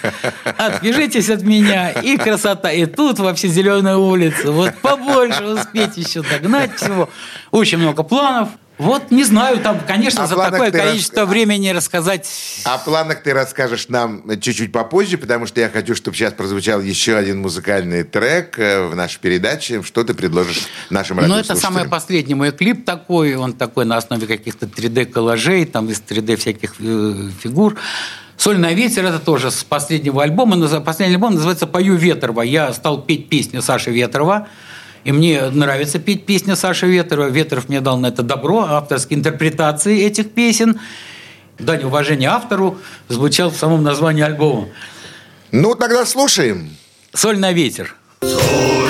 отвяжитесь 0.57 1.29
от 1.29 1.43
меня, 1.43 1.91
и 1.91 2.15
красота. 2.17 2.71
И 2.71 2.85
тут 2.85 3.19
вообще 3.19 3.49
зеленая 3.49 3.97
улица. 3.97 4.51
Вот 4.51 4.73
побольше 4.81 5.43
успеть 5.43 5.97
еще 5.97 6.21
догнать 6.21 6.75
всего. 6.75 7.09
Очень 7.51 7.79
много 7.79 8.03
планов. 8.03 8.49
Вот 8.77 9.09
не 9.09 9.23
знаю, 9.23 9.59
там, 9.59 9.79
конечно, 9.88 10.23
о 10.23 10.27
за 10.27 10.35
такое 10.35 10.71
количество 10.71 11.21
рас... 11.21 11.29
времени 11.29 11.69
рассказать. 11.69 12.29
О 12.65 12.77
планах 12.77 13.23
ты 13.23 13.33
расскажешь 13.33 13.88
нам 13.88 14.23
чуть-чуть 14.39 14.71
попозже, 14.71 15.17
потому 15.17 15.45
что 15.45 15.61
я 15.61 15.69
хочу, 15.69 15.95
чтобы 15.95 16.17
сейчас 16.17 16.33
прозвучал 16.33 16.81
еще 16.81 17.15
один 17.15 17.41
музыкальный 17.41 18.03
трек 18.03 18.59
э, 18.59 18.88
в 18.88 18.95
нашей 18.95 19.19
передаче. 19.19 19.81
Что 19.81 20.03
ты 20.03 20.13
предложишь 20.13 20.67
нашим 20.89 21.17
Ну, 21.17 21.38
это 21.38 21.55
самый 21.55 21.88
последний 21.88 22.35
мой 22.35 22.51
клип 22.51 22.83
такой. 22.85 23.35
Он 23.35 23.53
такой 23.53 23.85
на 23.85 23.97
основе 23.97 24.27
каких-то 24.27 24.65
3D-коллажей, 24.65 25.65
там 25.65 25.89
из 25.89 26.01
3D 26.01 26.35
всяких 26.35 26.75
э, 26.79 27.29
фигур. 27.41 27.77
«Соль 28.38 28.57
на 28.57 28.73
ветер»– 28.73 29.05
это 29.05 29.19
тоже 29.19 29.49
с 29.49 29.63
последнего 29.63 30.21
альбома. 30.21 30.81
Последний 30.81 31.15
альбом 31.15 31.35
называется 31.35 31.67
«Пою 31.67 31.95
Ветрова». 31.95 32.41
Я 32.41 32.73
стал 32.73 33.01
петь 33.01 33.29
песню 33.29 33.61
Саши 33.61 33.91
Ветрова. 33.91 34.47
И 35.05 35.11
мне 35.11 35.49
нравится 35.51 35.99
петь 35.99 36.25
песни 36.25 36.55
Саши 36.55 36.87
Ветрова. 36.87 37.27
Ветров 37.27 37.69
мне 37.69 37.79
дал 37.79 37.97
на 37.97 38.07
это 38.07 38.23
добро, 38.23 38.61
авторские 38.61 39.19
интерпретации 39.19 40.03
этих 40.03 40.31
песен. 40.31 40.79
Дань 41.59 41.83
уважения 41.83 42.27
автору 42.27 42.79
звучал 43.07 43.51
в 43.51 43.55
самом 43.55 43.83
названии 43.83 44.23
альбома. 44.23 44.67
Ну, 45.51 45.75
тогда 45.75 46.05
слушаем. 46.05 46.75
«Соль 47.13 47.37
на 47.37 47.53
ветер». 47.53 47.95
Соль 48.21 48.84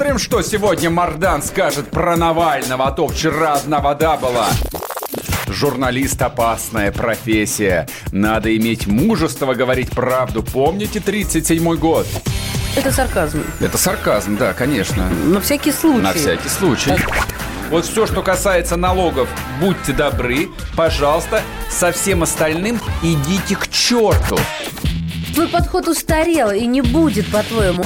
Посмотрим, 0.00 0.18
что 0.18 0.40
сегодня 0.40 0.88
Мардан 0.88 1.42
скажет 1.42 1.90
про 1.90 2.16
Навального, 2.16 2.86
а 2.86 2.90
то 2.90 3.06
вчера 3.06 3.52
одна 3.52 3.80
вода 3.80 4.16
была. 4.16 4.48
Журналист– 5.46 6.22
опасная 6.22 6.90
профессия. 6.90 7.86
Надо 8.10 8.56
иметь 8.56 8.86
мужество 8.86 9.52
говорить 9.52 9.90
правду. 9.90 10.42
Помните 10.42 11.00
37-й 11.00 11.76
год? 11.76 12.06
Это 12.76 12.90
сарказм. 12.90 13.42
Это 13.60 13.76
сарказм, 13.76 14.38
да, 14.38 14.54
конечно. 14.54 15.10
На 15.10 15.38
всякий 15.42 15.70
случай. 15.70 16.00
На 16.00 16.14
всякий 16.14 16.48
случай. 16.48 16.96
Вот 17.68 17.84
все, 17.84 18.06
что 18.06 18.22
касается 18.22 18.76
налогов, 18.76 19.28
будьте 19.60 19.92
добры, 19.92 20.48
пожалуйста, 20.76 21.42
со 21.68 21.92
всем 21.92 22.22
остальным 22.22 22.80
идите 23.02 23.54
к 23.54 23.68
черту. 23.68 24.38
Твой 25.34 25.48
подход 25.48 25.88
устарел 25.88 26.52
и 26.52 26.64
не 26.64 26.80
будет, 26.80 27.30
по-твоему. 27.30 27.84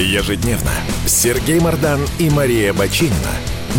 Ежедневно 0.00 0.70
Сергей 1.06 1.60
Мардан 1.60 2.00
и 2.18 2.30
Мария 2.30 2.72
Бочинина 2.72 3.14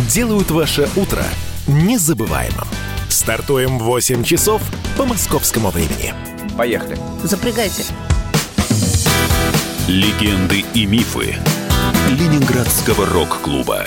делают 0.08 0.50
ваше 0.52 0.88
утро 0.94 1.24
незабываемым. 1.66 2.68
Стартуем 3.08 3.78
в 3.78 3.82
8 3.82 4.22
часов 4.22 4.62
по 4.96 5.06
московскому 5.06 5.70
времени. 5.70 6.14
Поехали. 6.56 6.96
Запрягайте. 7.24 7.82
Легенды 9.88 10.64
и 10.72 10.86
мифы 10.86 11.34
Ленинградского 12.08 13.06
рок-клуба. 13.06 13.84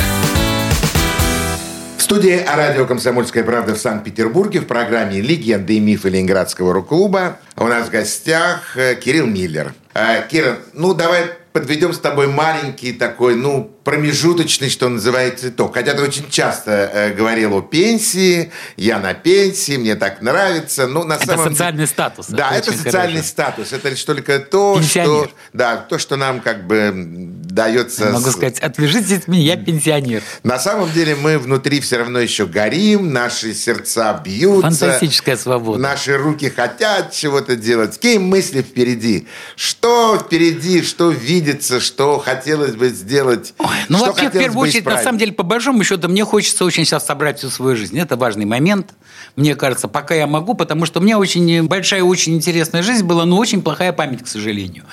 В 1.98 2.02
студии 2.02 2.44
радио 2.46 2.86
«Комсомольская 2.86 3.44
правда» 3.44 3.74
в 3.74 3.78
Санкт-Петербурге 3.78 4.60
в 4.60 4.66
программе 4.66 5.22
«Легенды 5.22 5.78
и 5.78 5.80
мифы 5.80 6.10
Ленинградского 6.10 6.74
рок-клуба» 6.74 7.38
у 7.56 7.68
нас 7.68 7.88
в 7.88 7.92
гостях 7.92 8.76
э, 8.76 8.96
Кирилл 8.96 9.28
Миллер. 9.28 9.74
Э, 9.94 10.28
Кира, 10.30 10.60
ну 10.74 10.94
давай 10.94 11.32
подведем 11.60 11.92
с 11.92 11.98
тобой 11.98 12.28
маленький 12.28 12.94
такой, 12.94 13.36
ну, 13.36 13.76
промежуточный, 13.88 14.70
что 14.70 14.90
называется, 14.90 15.48
итог. 15.48 15.74
Хотя 15.74 15.94
ты 15.94 16.02
очень 16.02 16.30
часто 16.30 16.72
э, 16.94 17.14
говорил 17.14 17.56
о 17.56 17.62
пенсии, 17.62 18.52
я 18.76 19.00
на 19.00 19.14
пенсии, 19.14 19.78
мне 19.78 19.96
так 19.96 20.22
нравится. 20.22 20.88
Ну, 20.88 21.06
на 21.06 21.14
Это 21.14 21.26
самом 21.26 21.52
социальный 21.52 21.78
деле, 21.78 21.88
статус. 21.88 22.26
Да, 22.28 22.52
это, 22.52 22.72
очень 22.72 22.84
социальный 22.84 23.12
хорошо. 23.22 23.30
статус. 23.30 23.72
Это 23.72 23.88
лишь 23.88 24.04
только 24.04 24.40
то, 24.40 24.76
Пенсионер. 24.76 25.28
что, 25.30 25.30
да, 25.54 25.78
то, 25.78 25.98
что 26.00 26.18
нам 26.18 26.42
как 26.42 26.68
бы 26.68 26.92
дается. 26.94 28.12
Могу 28.12 28.30
с- 28.30 28.34
сказать, 28.34 28.60
отвяжитесь 28.60 29.20
от 29.20 29.28
меня, 29.30 29.56
я 29.56 29.56
пенсионер. 29.56 30.22
На 30.44 30.60
самом 30.60 30.92
деле 30.92 31.16
мы 31.16 31.38
внутри 31.40 31.80
все 31.80 32.00
равно 32.00 32.20
еще 32.20 32.46
горим, 32.46 33.14
наши 33.14 33.54
сердца 33.54 34.22
бьются. 34.22 34.64
Фантастическая 34.64 35.38
свобода. 35.38 35.80
Наши 35.80 36.18
руки 36.18 36.50
хотят 36.50 37.14
чего-то 37.14 37.56
делать. 37.56 37.94
Какие 37.96 38.18
мысли 38.18 38.62
впереди? 38.62 39.28
Что 39.56 40.18
впереди, 40.20 40.82
что 40.82 41.10
видится, 41.10 41.80
что 41.80 42.20
хотелось 42.20 42.76
бы 42.76 42.90
сделать? 42.90 43.54
Ну, 43.90 43.98
что 43.98 44.08
вообще, 44.08 44.30
в 44.30 44.34
первую 44.34 44.64
очередь, 44.64 44.86
на 44.86 44.90
исправить? 44.90 45.04
самом 45.04 45.18
деле, 45.20 45.32
по 45.34 45.44
большому 45.44 45.84
счету, 45.84 46.08
мне 46.10 46.24
хочется 46.26 46.66
очень 46.66 46.86
сейчас 46.86 47.06
собрать 47.06 47.40
всю 47.40 47.50
свою 47.50 47.76
жизнь. 47.76 47.98
Это 47.98 48.16
важный 48.16 48.46
момент, 48.46 48.94
мне 49.36 49.56
кажется, 49.56 49.88
пока 49.88 50.16
я 50.16 50.28
могу, 50.28 50.54
потому 50.54 50.86
что 50.86 51.00
у 51.00 51.04
меня 51.04 51.18
очень 51.18 51.68
большая, 51.68 52.04
очень 52.04 52.36
интересная 52.36 52.84
жизнь 52.84 53.06
была, 53.06 53.26
но 53.26 53.38
очень 53.38 53.62
плохая 53.62 53.94
память, 53.94 54.24
к 54.24 54.28
сожалению. 54.28 54.84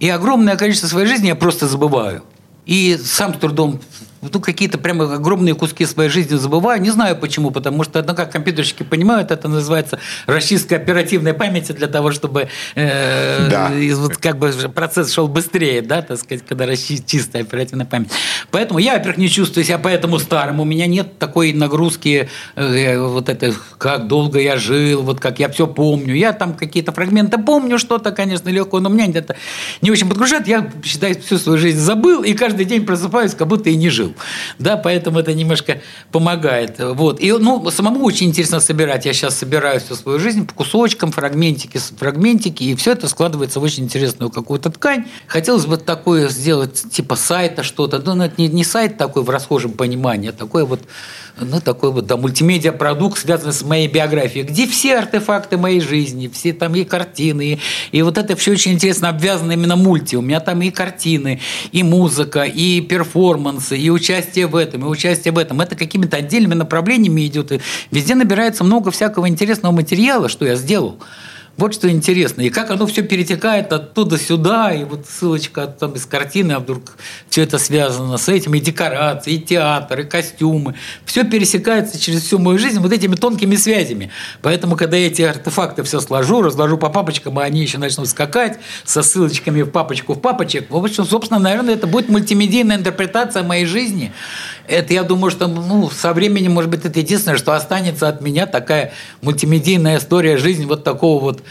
И 0.00 0.08
огромное 0.08 0.56
количество 0.56 0.86
своей 0.86 1.06
жизни 1.06 1.28
я 1.28 1.34
просто 1.34 1.66
забываю. 1.66 2.22
И 2.66 2.98
сам 3.02 3.34
с 3.34 3.38
трудом 3.38 3.80
ну, 4.20 4.40
какие-то 4.40 4.78
прямо 4.78 5.14
огромные 5.14 5.54
куски 5.54 5.86
своей 5.86 6.10
жизни 6.10 6.36
забываю. 6.36 6.80
Не 6.80 6.90
знаю 6.90 7.16
почему, 7.16 7.50
потому 7.50 7.84
что, 7.84 8.02
ну, 8.02 8.14
как 8.14 8.32
компьютерщики 8.32 8.82
понимают, 8.82 9.30
это 9.30 9.48
называется 9.48 9.98
расчистка 10.26 10.76
оперативной 10.76 11.34
памяти 11.34 11.72
для 11.72 11.86
того, 11.86 12.12
чтобы 12.12 12.48
э, 12.74 13.48
Да. 13.50 13.72
и 13.74 13.92
вот 13.92 14.16
как 14.16 14.38
бы 14.38 14.52
процесс 14.74 15.12
шел 15.12 15.28
быстрее, 15.28 15.82
да, 15.82 16.02
так 16.02 16.18
сказать, 16.18 16.44
когда 16.46 16.66
чистая 16.76 17.42
оперативная 17.42 17.86
память. 17.86 18.10
Поэтому 18.50 18.78
я, 18.78 18.94
во-первых, 18.94 19.18
не 19.18 19.28
чувствую 19.28 19.64
себя 19.64 19.78
поэтому 19.78 20.18
старым. 20.18 20.60
У 20.60 20.64
меня 20.64 20.86
нет 20.86 21.18
такой 21.18 21.52
нагрузки, 21.52 22.28
э, 22.56 22.98
вот 22.98 23.28
это, 23.28 23.54
как 23.78 24.08
долго 24.08 24.40
я 24.40 24.56
жил, 24.56 25.02
вот 25.02 25.20
как 25.20 25.38
я 25.38 25.48
все 25.48 25.66
помню. 25.66 26.14
Я 26.14 26.32
там 26.32 26.54
какие-то 26.54 26.92
фрагменты 26.92 27.38
помню, 27.38 27.78
что-то, 27.78 28.10
конечно, 28.12 28.48
легкое, 28.48 28.80
но 28.80 28.88
меня 28.88 29.06
это 29.14 29.36
не 29.80 29.90
очень 29.90 30.08
подгружает. 30.08 30.46
Я, 30.48 30.70
считаю, 30.84 31.20
всю 31.20 31.38
свою 31.38 31.58
жизнь 31.58 31.78
забыл, 31.78 32.22
и 32.22 32.34
каждый 32.34 32.64
день 32.64 32.84
просыпаюсь, 32.84 33.34
как 33.34 33.48
будто 33.48 33.70
и 33.70 33.76
не 33.76 33.90
жил. 33.90 34.07
Да, 34.58 34.76
поэтому 34.76 35.18
это 35.18 35.34
немножко 35.34 35.80
помогает. 36.12 36.76
Вот. 36.78 37.20
И, 37.20 37.32
ну, 37.32 37.70
самому 37.70 38.04
очень 38.04 38.28
интересно 38.28 38.60
собирать. 38.60 39.06
Я 39.06 39.12
сейчас 39.12 39.36
собираю 39.36 39.80
всю 39.80 39.94
свою 39.94 40.18
жизнь 40.18 40.46
по 40.46 40.54
кусочкам, 40.54 41.12
фрагментики, 41.12 41.78
фрагментики, 41.78 42.64
и 42.64 42.74
все 42.74 42.92
это 42.92 43.08
складывается 43.08 43.60
в 43.60 43.62
очень 43.62 43.84
интересную 43.84 44.30
какую-то 44.30 44.70
ткань. 44.70 45.06
Хотелось 45.26 45.66
бы 45.66 45.76
такое 45.76 46.28
сделать, 46.28 46.90
типа 46.90 47.16
сайта 47.16 47.62
что-то. 47.62 47.98
Ну, 47.98 48.22
это 48.22 48.34
не, 48.40 48.48
не 48.48 48.64
сайт 48.64 48.98
такой 48.98 49.22
в 49.22 49.30
расхожем 49.30 49.72
понимании, 49.72 50.30
а 50.30 50.32
такой 50.32 50.64
вот, 50.64 50.80
ну, 51.40 51.60
такой 51.60 51.92
вот, 51.92 52.06
да, 52.06 52.16
мультимедиа-продукт, 52.16 53.18
связанный 53.18 53.52
с 53.52 53.62
моей 53.62 53.88
биографией, 53.88 54.44
где 54.44 54.66
все 54.66 54.98
артефакты 54.98 55.56
моей 55.56 55.80
жизни, 55.80 56.28
все 56.28 56.52
там 56.52 56.74
и 56.74 56.84
картины, 56.84 57.54
и, 57.54 57.58
и 57.92 58.02
вот 58.02 58.18
это 58.18 58.36
все 58.36 58.52
очень 58.52 58.72
интересно 58.72 59.08
обвязано 59.08 59.52
именно 59.52 59.76
мульти. 59.76 60.16
У 60.16 60.22
меня 60.22 60.40
там 60.40 60.62
и 60.62 60.70
картины, 60.70 61.40
и 61.72 61.82
музыка, 61.82 62.42
и 62.42 62.80
перформансы, 62.80 63.76
и 63.78 63.90
участие 63.90 64.46
в 64.46 64.56
этом, 64.56 64.84
и 64.84 64.88
участие 64.88 65.32
в 65.32 65.38
этом. 65.38 65.60
Это 65.60 65.76
какими-то 65.76 66.16
отдельными 66.16 66.54
направлениями 66.54 67.26
идет. 67.26 67.52
И 67.52 67.60
везде 67.90 68.14
набирается 68.14 68.64
много 68.64 68.90
всякого 68.90 69.28
интересного 69.28 69.72
материала, 69.72 70.28
что 70.28 70.44
я 70.44 70.54
сделал. 70.54 70.98
Вот 71.58 71.74
что 71.74 71.90
интересно. 71.90 72.42
И 72.42 72.50
как 72.50 72.70
оно 72.70 72.86
все 72.86 73.02
перетекает 73.02 73.72
оттуда 73.72 74.16
сюда, 74.16 74.72
и 74.72 74.84
вот 74.84 75.06
ссылочка 75.06 75.66
там 75.66 75.94
из 75.94 76.06
картины, 76.06 76.52
а 76.52 76.60
вдруг 76.60 76.96
все 77.28 77.42
это 77.42 77.58
связано 77.58 78.16
с 78.16 78.28
этим, 78.28 78.54
и 78.54 78.60
декорации, 78.60 79.34
и 79.34 79.40
театр, 79.40 80.00
и 80.00 80.04
костюмы. 80.04 80.76
Все 81.04 81.24
пересекается 81.24 81.98
через 81.98 82.22
всю 82.22 82.38
мою 82.38 82.60
жизнь 82.60 82.78
вот 82.78 82.92
этими 82.92 83.16
тонкими 83.16 83.56
связями. 83.56 84.12
Поэтому, 84.40 84.76
когда 84.76 84.96
я 84.96 85.08
эти 85.08 85.22
артефакты 85.22 85.82
все 85.82 85.98
сложу, 85.98 86.42
разложу 86.42 86.78
по 86.78 86.90
папочкам, 86.90 87.40
и 87.40 87.42
они 87.42 87.62
еще 87.62 87.78
начнут 87.78 88.08
скакать 88.08 88.60
со 88.84 89.02
ссылочками 89.02 89.62
в 89.62 89.70
папочку 89.70 90.14
в 90.14 90.20
папочек, 90.20 90.70
в 90.70 90.76
общем, 90.76 91.04
собственно, 91.04 91.40
наверное, 91.40 91.74
это 91.74 91.88
будет 91.88 92.08
мультимедийная 92.08 92.76
интерпретация 92.76 93.42
моей 93.42 93.66
жизни. 93.66 94.12
Это, 94.68 94.92
я 94.92 95.02
думаю, 95.02 95.30
что 95.30 95.48
ну, 95.48 95.88
со 95.90 96.12
временем, 96.12 96.52
может 96.52 96.70
быть, 96.70 96.84
это 96.84 96.98
единственное, 97.00 97.38
что 97.38 97.54
останется 97.54 98.06
от 98.06 98.20
меня, 98.20 98.46
такая 98.46 98.92
мультимедийная 99.22 99.96
история 99.98 100.36
жизни 100.36 100.66
вот 100.66 100.84
такого 100.84 101.20
вот 101.22 101.42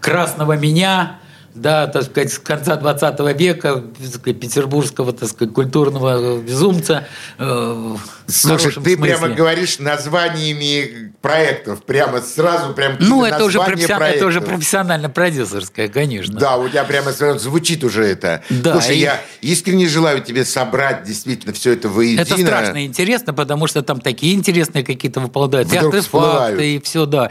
красного 0.00 0.56
меня, 0.56 1.18
да, 1.54 1.86
так 1.86 2.02
сказать, 2.04 2.32
с 2.32 2.38
конца 2.38 2.76
20 2.76 3.20
века, 3.38 3.82
петербургского, 4.24 5.12
так 5.12 5.28
сказать, 5.28 5.54
культурного 5.54 6.38
безумца. 6.40 7.06
э, 7.38 7.96
Слушай, 8.26 8.72
ты 8.72 8.80
смысле. 8.80 8.96
прямо 8.96 9.28
говоришь 9.28 9.78
названиями 9.78 11.12
проектов, 11.20 11.84
прямо 11.84 12.20
сразу 12.22 12.72
прям 12.74 12.96
Ну, 12.98 13.24
это 13.24 13.44
уже, 13.44 13.58
профессионально, 13.60 14.14
это 14.16 14.26
уже 14.26 14.40
проектов. 14.40 14.54
профессионально-продюсерское, 14.58 15.88
конечно. 15.88 16.38
Да, 16.38 16.56
у 16.56 16.68
тебя 16.68 16.84
прямо 16.84 17.12
сразу 17.12 17.38
звучит 17.38 17.84
уже 17.84 18.04
это. 18.04 18.42
Да, 18.50 18.72
Слушай, 18.72 18.96
и- 18.96 19.00
я 19.00 19.20
искренне 19.40 19.86
желаю 19.88 20.22
тебе 20.22 20.44
собрать 20.44 21.04
действительно 21.04 21.52
все 21.52 21.72
это 21.72 21.88
воедино. 21.88 22.20
Это 22.22 22.36
страшно 22.38 22.84
интересно, 22.84 23.32
потому 23.34 23.66
что 23.66 23.82
там 23.82 24.00
такие 24.00 24.34
интересные 24.34 24.84
какие-то 24.84 25.20
выполняют 25.20 25.72
и 25.72 25.76
Вдруг 25.76 25.94
всплывают. 25.96 26.40
артефакты, 26.54 26.74
и 26.76 26.80
все, 26.80 27.06
да. 27.06 27.30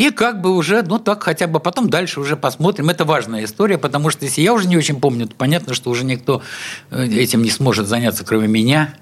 И 0.00 0.10
как 0.10 0.40
бы 0.40 0.56
уже, 0.56 0.80
ну 0.80 0.98
так 0.98 1.22
хотя 1.22 1.46
бы 1.46 1.60
потом 1.60 1.90
дальше 1.90 2.20
уже 2.20 2.34
посмотрим. 2.34 2.88
Это 2.88 3.04
важная 3.04 3.44
история, 3.44 3.76
потому 3.76 4.08
что 4.08 4.24
если 4.24 4.40
я 4.40 4.54
уже 4.54 4.66
не 4.66 4.78
очень 4.78 4.98
помню, 4.98 5.26
то 5.26 5.34
понятно, 5.34 5.74
что 5.74 5.90
уже 5.90 6.06
никто 6.06 6.40
э, 6.90 7.04
этим 7.04 7.42
не 7.42 7.50
сможет 7.50 7.86
заняться, 7.86 8.24
кроме 8.24 8.48
меня. 8.48 8.94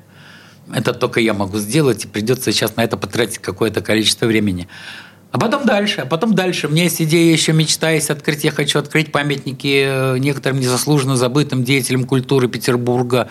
Это 0.75 0.93
только 0.93 1.21
я 1.21 1.35
могу 1.35 1.59
сделать, 1.59 2.05
и 2.05 2.09
придется 2.09 2.51
сейчас 2.51 2.75
на 2.75 2.83
это 2.83 2.97
потратить 2.97 3.39
какое-то 3.39 3.81
количество 3.81 4.27
времени. 4.27 4.67
А 5.31 5.39
потом 5.39 5.67
дальше, 5.67 6.01
а 6.01 6.05
потом 6.05 6.35
дальше. 6.35 6.67
У 6.67 6.71
меня 6.71 6.83
есть 6.83 7.01
идея, 7.01 7.33
еще 7.33 7.53
мечта 7.53 7.91
есть 7.91 8.11
открыть. 8.11 8.43
Я 8.43 8.51
хочу 8.51 8.81
открыть 8.81 9.13
памятники 9.13 9.85
э, 9.87 10.19
некоторым 10.19 10.59
незаслуженно 10.59 11.17
забытым 11.17 11.63
деятелям 11.63 12.07
культуры 12.07 12.49
Петербурга. 12.49 13.29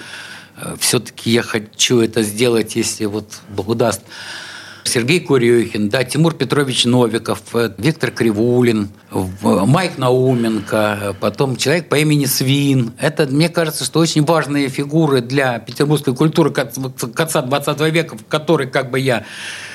Все-таки 0.80 1.32
я 1.32 1.42
хочу 1.42 2.00
это 2.00 2.22
сделать, 2.22 2.78
если 2.78 3.04
вот 3.06 3.42
Бог 3.50 3.76
даст. 3.76 4.04
Сергей 4.88 5.20
Курехин, 5.20 5.90
да, 5.90 6.04
Тимур 6.04 6.34
Петрович 6.34 6.86
Новиков, 6.86 7.40
э, 7.54 7.72
Виктор 7.78 8.12
Кривулин, 8.12 8.90
в- 9.12 9.66
Майк 9.66 9.98
Науменко, 9.98 11.00
э, 11.02 11.14
потом 11.20 11.56
человек 11.56 11.90
по 11.90 11.96
имени 11.96 12.26
Свин. 12.26 12.92
Это, 13.00 13.26
мне 13.28 13.50
кажется, 13.50 13.86
что 13.86 14.00
очень 14.00 14.24
важные 14.26 14.70
фигуры 14.70 15.22
для 15.22 15.60
петербургской 15.60 16.16
культуры 16.16 16.52
конца 16.52 17.42
20 17.42 17.90
века, 17.92 18.18
в 18.18 18.26
которой 18.26 18.68
как 18.68 18.90
бы 18.92 19.00
я 19.00 19.26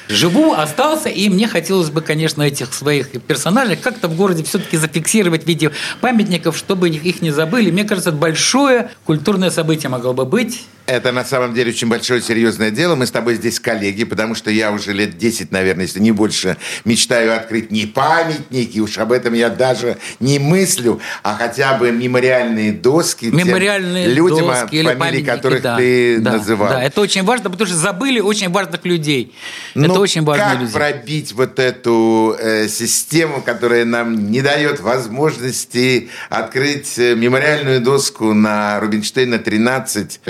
живу, 0.08 0.52
остался, 0.52 1.08
и 1.08 1.28
мне 1.28 1.46
хотелось 1.48 1.90
бы, 1.90 2.00
конечно, 2.02 2.42
этих 2.42 2.74
своих 2.74 3.10
персонажей 3.22 3.76
как-то 3.76 4.08
в 4.08 4.16
городе 4.16 4.42
все-таки 4.42 4.76
зафиксировать 4.76 5.44
в 5.44 5.46
виде 5.46 5.70
памятников, 6.00 6.56
чтобы 6.56 6.88
их 6.90 7.22
не 7.22 7.30
забыли. 7.30 7.70
Мне 7.70 7.84
кажется, 7.84 8.12
большое 8.12 8.90
культурное 9.04 9.50
событие 9.50 9.88
могло 9.90 10.12
бы 10.12 10.24
быть. 10.24 10.64
Это 10.92 11.10
на 11.10 11.24
самом 11.24 11.54
деле 11.54 11.70
очень 11.70 11.88
большое 11.88 12.20
серьезное 12.20 12.70
дело. 12.70 12.96
Мы 12.96 13.06
с 13.06 13.10
тобой 13.10 13.36
здесь 13.36 13.58
коллеги, 13.58 14.04
потому 14.04 14.34
что 14.34 14.50
я 14.50 14.70
уже 14.72 14.92
лет 14.92 15.16
10, 15.16 15.50
наверное, 15.50 15.86
если 15.86 16.00
не 16.00 16.12
больше, 16.12 16.58
мечтаю 16.84 17.34
открыть 17.34 17.70
не 17.70 17.86
памятники, 17.86 18.78
уж 18.78 18.98
об 18.98 19.10
этом 19.10 19.32
я 19.32 19.48
даже 19.48 19.96
не 20.20 20.38
мыслю, 20.38 21.00
а 21.22 21.34
хотя 21.34 21.78
бы 21.78 21.90
мемориальные 21.92 22.72
доски 22.72 23.30
Мемориальные 23.32 24.04
тем 24.04 24.14
людям, 24.14 24.48
доски 24.48 24.76
или 24.76 24.84
фамилии 24.84 25.24
которых 25.24 25.62
да, 25.62 25.78
ты 25.78 26.18
да, 26.18 26.32
называл. 26.32 26.68
Да, 26.68 26.82
это 26.82 27.00
очень 27.00 27.22
важно, 27.24 27.48
потому 27.48 27.66
что 27.66 27.76
забыли 27.76 28.20
очень 28.20 28.50
важных 28.50 28.84
людей. 28.84 29.32
Ну, 29.74 29.86
это 29.86 29.98
очень 29.98 30.22
важные 30.24 30.50
как 30.50 30.60
люди. 30.60 30.72
пробить 30.74 31.32
вот 31.32 31.58
эту 31.58 32.36
э, 32.38 32.68
систему, 32.68 33.40
которая 33.40 33.86
нам 33.86 34.30
не 34.30 34.42
дает 34.42 34.80
возможности 34.80 36.10
открыть 36.28 36.98
э, 36.98 37.14
мемориальную 37.14 37.80
доску 37.80 38.34
на 38.34 38.78
Рубинштейна 38.78 39.38
13 39.38 40.20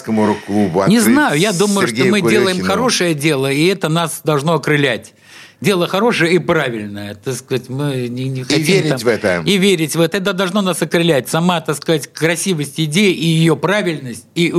Ленинградскому 0.00 0.26
рок-клубу? 0.26 0.84
Не 0.88 1.00
знаю, 1.00 1.38
я 1.38 1.52
думаю, 1.52 1.86
что 1.86 1.96
Сергею 1.96 2.12
мы 2.12 2.20
делаем 2.22 2.56
Курехину? 2.56 2.66
хорошее 2.66 3.14
дело, 3.14 3.50
и 3.50 3.66
это 3.66 3.88
нас 3.88 4.20
должно 4.24 4.54
окрылять. 4.54 5.14
Дело 5.60 5.86
хорошее 5.86 6.32
и 6.32 6.38
правильное, 6.38 7.14
так 7.14 7.34
сказать, 7.34 7.68
мы 7.68 8.08
не, 8.08 8.30
не 8.30 8.44
хотим 8.44 8.62
верить 8.62 8.88
там- 8.88 8.98
в 8.98 9.06
это. 9.06 9.42
И 9.44 9.58
верить 9.58 9.94
в 9.94 10.00
это. 10.00 10.16
Это 10.16 10.32
должно 10.32 10.62
нас 10.62 10.80
окрылять. 10.80 11.28
Сама, 11.28 11.60
так 11.60 11.76
сказать, 11.76 12.10
красивость 12.10 12.80
идеи 12.80 13.12
и 13.12 13.26
ее 13.26 13.56
правильность, 13.56 14.24
и 14.34 14.52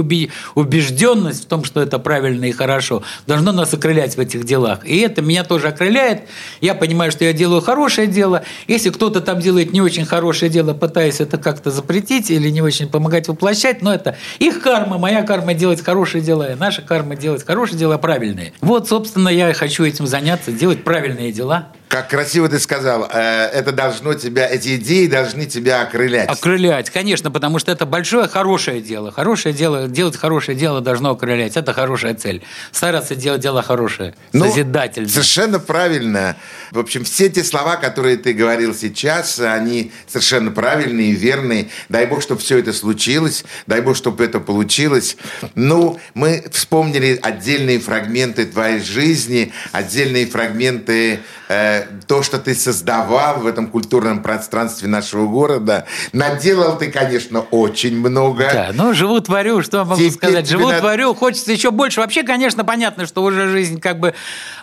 убежденность 0.54 1.46
в 1.46 1.48
том, 1.48 1.64
что 1.64 1.82
это 1.82 1.98
правильно 1.98 2.46
и 2.46 2.52
хорошо, 2.52 3.02
должно 3.26 3.52
нас 3.52 3.74
окрылять 3.74 4.16
в 4.16 4.20
этих 4.20 4.44
делах. 4.44 4.86
И 4.86 5.00
это 5.00 5.24
меня 5.24 5.44
тоже 5.44 5.70
окрыляет. 5.70 6.22
Я 6.62 6.76
понимаю, 6.76 7.12
что 7.12 7.26
я 7.26 7.34
делаю 7.34 7.62
хорошее 7.62 8.06
дело. 8.06 8.44
Если 8.68 8.92
кто-то 8.92 9.22
там 9.22 9.40
делает 9.40 9.74
не 9.74 9.82
очень 9.82 10.06
хорошее 10.06 10.52
дело, 10.52 10.76
пытаясь 10.76 11.20
это 11.20 11.40
как-то 11.40 11.72
запретить 11.72 12.30
или 12.30 12.50
не 12.50 12.62
очень 12.62 12.88
помогать 12.88 13.28
воплощать, 13.28 13.82
но 13.82 13.92
это 13.92 14.18
их 14.38 14.62
карма, 14.62 15.00
моя 15.00 15.24
карма 15.24 15.56
делать 15.56 15.82
хорошее 15.84 16.24
дело, 16.24 16.52
и 16.52 16.56
наша 16.56 16.84
карма 16.84 17.16
делать 17.16 17.44
хорошие 17.44 17.80
дела 17.80 17.98
правильные. 17.98 18.54
Вот, 18.62 18.88
собственно, 18.88 19.30
я 19.30 19.50
и 19.50 19.54
хочу 19.54 19.84
этим 19.84 20.06
заняться, 20.06 20.52
делать 20.52 20.84
правильные 20.84 20.91
дела. 21.32 21.72
Как 21.92 22.08
красиво 22.10 22.48
ты 22.48 22.58
сказал, 22.58 23.06
э, 23.12 23.20
это 23.48 23.74
должно 23.74 24.14
тебя, 24.14 24.48
эти 24.48 24.78
идеи 24.78 25.08
должны 25.08 25.46
тебя 25.46 25.82
окрылять. 25.82 26.30
Окрылять, 26.30 26.90
конечно, 26.90 27.32
потому 27.32 27.60
что 27.60 27.70
это 27.70 27.86
большое 27.86 28.30
хорошее 28.30 28.80
дело. 28.82 29.12
Хорошее 29.12 29.54
дело, 29.54 29.90
делать 29.90 30.16
хорошее 30.16 30.58
дело 30.58 30.80
должно 30.80 31.10
окрылять. 31.10 31.58
Это 31.58 31.74
хорошая 31.74 32.14
цель. 32.14 32.44
Стараться 32.72 33.14
делать 33.16 33.42
дело 33.42 33.62
хорошее, 33.62 34.16
Ну, 34.32 34.46
созидательное. 34.46 35.10
Совершенно 35.10 35.60
правильно. 35.60 36.38
В 36.72 36.80
общем, 36.80 37.04
все 37.04 37.28
те 37.30 37.44
слова, 37.44 37.76
которые 37.76 38.16
ты 38.16 38.32
говорил 38.32 38.74
сейчас, 38.74 39.38
они 39.42 39.92
совершенно 40.08 40.50
правильные 40.50 41.10
и 41.10 41.16
верные. 41.16 41.68
Дай 41.90 42.06
бог, 42.06 42.22
чтобы 42.22 42.40
все 42.40 42.58
это 42.60 42.72
случилось. 42.72 43.44
Дай 43.68 43.82
бог, 43.82 43.98
чтобы 43.98 44.24
это 44.24 44.40
получилось. 44.40 45.18
Ну, 45.56 46.00
мы 46.14 46.46
вспомнили 46.54 47.20
отдельные 47.22 47.82
фрагменты 47.82 48.46
твоей 48.46 48.80
жизни, 48.80 49.52
отдельные 49.74 50.26
фрагменты 50.26 51.20
э, 51.50 51.81
то, 52.08 52.24
что 52.24 52.38
ты 52.38 52.56
создавал 52.56 53.40
в 53.40 53.48
этом 53.48 53.68
культурном 53.68 54.22
пространстве 54.22 54.88
нашего 54.88 55.28
города. 55.28 55.86
Наделал 56.14 56.78
ты, 56.78 56.92
конечно, 56.92 57.42
очень 57.42 57.98
много. 57.98 58.50
Да, 58.52 58.70
ну, 58.74 58.94
живу, 58.94 59.20
творю, 59.22 59.62
что 59.62 59.86
могу 59.86 59.96
Теперь 59.96 60.12
сказать. 60.12 60.48
Живу, 60.50 60.70
надо- 60.70 60.80
творю, 60.80 61.14
хочется 61.14 61.52
еще 61.52 61.72
больше. 61.72 62.02
Вообще, 62.02 62.24
конечно, 62.24 62.64
понятно, 62.64 63.06
что 63.06 63.24
уже 63.24 63.48
жизнь 63.50 63.80
как 63.80 64.00
бы 64.00 64.14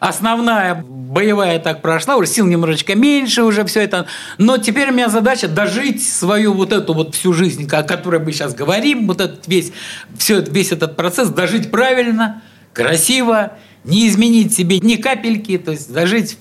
основная, 0.00 0.74
боевая 0.74 1.58
так 1.58 1.82
прошла, 1.82 2.16
уже 2.16 2.28
сил 2.28 2.46
немножечко 2.46 2.94
меньше, 2.94 3.42
уже 3.42 3.64
все 3.64 3.82
это. 3.82 4.06
Но 4.38 4.58
теперь 4.58 4.90
у 4.90 4.92
меня 4.92 5.08
задача 5.08 5.48
дожить 5.48 6.06
свою 6.06 6.52
вот 6.54 6.72
эту 6.72 6.94
вот 6.94 7.14
всю 7.14 7.32
жизнь, 7.32 7.68
о 7.70 7.82
которой 7.82 8.20
мы 8.20 8.32
сейчас 8.32 8.54
говорим, 8.54 9.06
вот 9.06 9.20
этот 9.20 9.46
весь, 9.48 9.72
все, 10.16 10.40
весь 10.40 10.72
этот 10.72 10.96
процесс, 10.96 11.28
дожить 11.28 11.70
правильно, 11.70 12.42
красиво, 12.72 13.52
не 13.84 14.08
изменить 14.08 14.54
себе 14.54 14.78
ни 14.80 14.96
капельки, 14.96 15.58
то 15.58 15.72
есть 15.72 15.92
дожить 15.92 16.38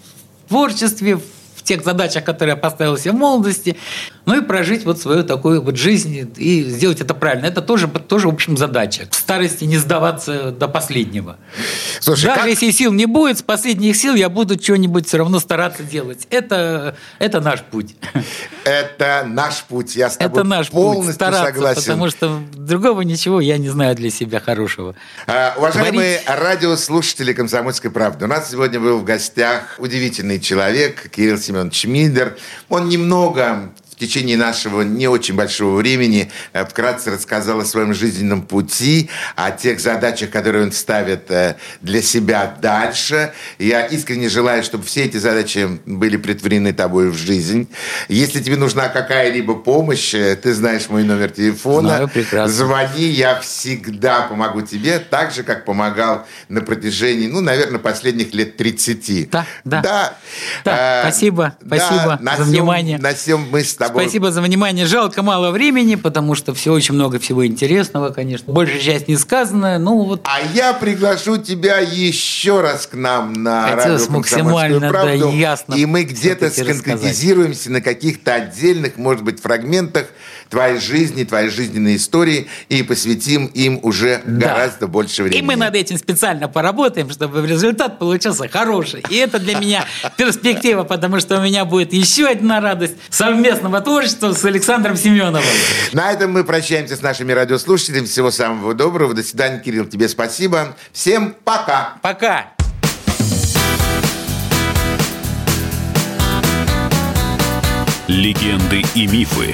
творчестве, 0.47 1.15
в 1.17 1.63
тех 1.63 1.83
задачах, 1.83 2.23
которые 2.23 2.53
я 2.53 2.57
поставил 2.57 2.97
себе 2.97 3.11
в 3.11 3.15
молодости, 3.15 3.77
ну 4.28 4.38
и 4.38 4.41
прожить 4.41 4.84
вот 4.84 4.99
свою 5.01 5.23
такую 5.23 5.61
вот 5.61 5.78
жизнь 5.78 6.30
и 6.36 6.61
сделать 6.63 6.99
это 6.99 7.13
правильно. 7.13 7.45
Это 7.45 7.61
тоже, 7.61 7.88
тоже 7.88 8.28
в 8.28 8.34
общем, 8.34 8.57
задача. 8.57 9.07
В 9.09 9.15
старости 9.15 9.63
не 9.63 9.78
сдаваться 9.78 10.51
до 10.51 10.67
последнего. 10.67 11.38
Слушай, 12.01 12.25
Даже 12.25 12.39
как- 12.41 12.49
если 12.49 12.69
сил 12.71 12.91
не 12.91 13.05
будет, 13.05 13.39
с 13.39 13.41
последних 13.41 13.95
сил 13.95 14.15
я 14.15 14.28
буду 14.28 14.61
что-нибудь 14.61 15.07
все 15.07 15.17
равно 15.17 15.39
стараться 15.39 15.82
делать. 15.82 16.28
Это, 16.30 16.97
это 17.19 17.39
наш 17.39 17.61
путь. 17.63 17.95
Это 18.65 19.23
наш 19.25 19.63
путь. 19.63 19.95
Я 19.95 20.09
с 20.09 20.17
тобой 20.17 20.41
Это 20.41 20.47
наш 20.47 20.67
путь. 20.67 20.73
полностью 20.73 21.13
Стараться, 21.13 21.45
согласен. 21.45 21.82
потому 21.82 22.09
что 22.09 22.39
другого 22.53 23.01
ничего 23.01 23.39
я 23.39 23.57
не 23.57 23.69
знаю 23.69 23.95
для 23.95 24.09
себя 24.09 24.41
хорошего. 24.41 24.93
А, 25.25 25.53
Уважаемые 25.57 26.21
радиослушатели 26.28 27.32
«Комсомольской 27.32 27.91
правды», 27.91 28.25
у 28.25 28.28
нас 28.28 28.51
сегодня 28.51 28.78
был 28.82 28.97
в 28.99 29.05
гостях 29.05 29.75
удивительный 29.78 30.41
человек 30.41 31.09
Кирилл 31.11 31.38
Семенович 31.38 31.86
Мидер. 31.86 32.38
Он 32.67 32.89
немного 32.89 33.71
в 33.97 33.99
течение 33.99 34.37
нашего 34.37 34.83
не 34.83 35.07
очень 35.07 35.33
большого 35.33 35.75
времени 35.77 36.31
э, 36.53 36.63
вкратце 36.65 37.09
рассказал 37.09 37.61
о 37.61 37.65
своем 37.65 37.95
жизненном 37.95 38.43
пути, 38.43 39.09
о 39.35 39.49
тех 39.49 39.79
задачах, 39.79 40.29
которые 40.29 40.65
он 40.65 40.71
ставит 40.71 41.31
э, 41.31 41.55
для 41.81 42.03
себя 42.03 42.55
дальше. 42.61 43.33
Я 43.57 43.87
искренне 43.87 44.29
желаю, 44.29 44.61
чтобы 44.63 44.83
все 44.85 45.05
эти 45.05 45.17
задачи 45.17 45.79
были 45.87 46.15
притворены 46.17 46.73
тобой 46.73 47.09
в 47.09 47.15
жизнь. 47.15 47.67
Если 48.07 48.39
тебе 48.39 48.55
нужна 48.55 48.89
какая-либо 48.89 49.55
помощь, 49.55 50.13
э, 50.13 50.35
ты 50.35 50.53
знаешь 50.53 50.89
мой 50.89 51.03
номер 51.03 51.31
телефона. 51.31 51.89
Знаю 51.89 52.07
прекрасно. 52.07 52.53
Звони, 52.53 53.05
я 53.05 53.39
всегда 53.39 54.21
помогу 54.21 54.61
тебе, 54.61 54.99
так 54.99 55.31
же, 55.31 55.41
как 55.41 55.65
помогал 55.65 56.27
на 56.49 56.61
протяжении, 56.61 57.25
ну, 57.25 57.41
наверное, 57.41 57.79
последних 57.79 58.31
лет 58.35 58.57
30. 58.57 59.27
Да, 59.31 59.45
да. 59.65 59.81
Да, 59.81 60.17
Да, 60.63 60.99
Э, 60.99 61.01
спасибо, 61.01 61.55
да, 61.61 61.77
спасибо 61.77 62.19
на 62.21 62.35
за 62.37 62.43
сём- 62.43 62.49
внимание. 62.49 62.99
На 62.99 63.15
всем 63.15 63.47
мы 63.49 63.63
с 63.63 63.73
тобой... 63.73 63.86
Спасибо 63.88 64.31
за 64.31 64.41
внимание. 64.41 64.85
Жалко 64.85 65.21
мало 65.21 65.51
времени, 65.51 65.95
потому 65.95 66.35
что 66.35 66.53
все 66.53 66.71
очень 66.73 66.95
много 66.95 67.19
всего 67.19 67.45
интересного, 67.45 68.09
конечно. 68.09 68.53
Большая 68.53 68.79
часть 68.79 69.07
не 69.07 69.17
сказанная. 69.17 69.79
Ну 69.79 70.03
вот 70.03 70.21
А 70.23 70.39
я 70.53 70.73
приглашу 70.73 71.38
тебя 71.38 71.79
еще 71.79 72.61
раз 72.61 72.88
к 72.88 72.93
нам 72.93 73.33
на 73.33 73.69
Хотелось 73.75 74.03
радио 74.03 74.17
максимально, 74.17 74.79
«Комсомольскую 74.79 74.79
да, 74.81 74.89
правду». 74.89 75.38
ясно 75.38 75.73
И 75.75 75.85
мы 75.85 76.03
где-то 76.03 76.49
всё-таки 76.49 76.71
рассказать. 76.71 76.99
сконкретизируемся 76.99 77.71
на 77.71 77.81
каких-то 77.81 78.33
отдельных, 78.33 78.97
может 78.97 79.23
быть, 79.23 79.41
фрагментах 79.41 80.07
твоей 80.49 80.79
жизни, 80.79 81.23
твоей 81.23 81.49
жизненной 81.49 81.95
истории 81.95 82.47
и 82.69 82.83
посвятим 82.83 83.45
им 83.47 83.79
уже 83.83 84.21
Да. 84.25 84.49
гораздо 84.49 84.87
больше 84.87 85.23
времени. 85.23 85.39
И 85.39 85.41
мы 85.43 85.55
над 85.55 85.75
этим 85.75 85.97
специально 85.97 86.47
поработаем, 86.47 87.09
чтобы 87.09 87.45
результат 87.45 87.99
получился 87.99 88.47
хороший. 88.47 89.03
И 89.09 89.15
это 89.15 89.39
для 89.39 89.57
меня 89.59 89.85
перспектива, 90.17 90.83
потому 90.83 91.19
что 91.19 91.37
у 91.37 91.41
меня 91.41 91.65
будет 91.65 91.93
еще 91.93 92.27
одна 92.27 92.59
радость 92.61 92.95
совместного 93.09 93.81
творчества 93.81 94.33
с 94.33 94.43
Александром 94.45 94.95
Семеновым. 94.97 95.43
На 95.93 96.11
этом 96.11 96.31
мы 96.31 96.43
прощаемся 96.43 96.95
с 96.95 97.01
нашими 97.01 97.31
радиослушателями. 97.31 98.05
Всего 98.05 98.31
самого 98.31 98.73
доброго. 98.73 99.13
До 99.13 99.23
свидания, 99.23 99.59
Кирилл. 99.59 99.85
Тебе 99.85 100.07
спасибо. 100.09 100.75
Всем 100.93 101.35
пока. 101.43 101.95
Пока. 102.01 102.47
Легенды 108.07 108.83
и 108.95 109.05
мифы 109.07 109.53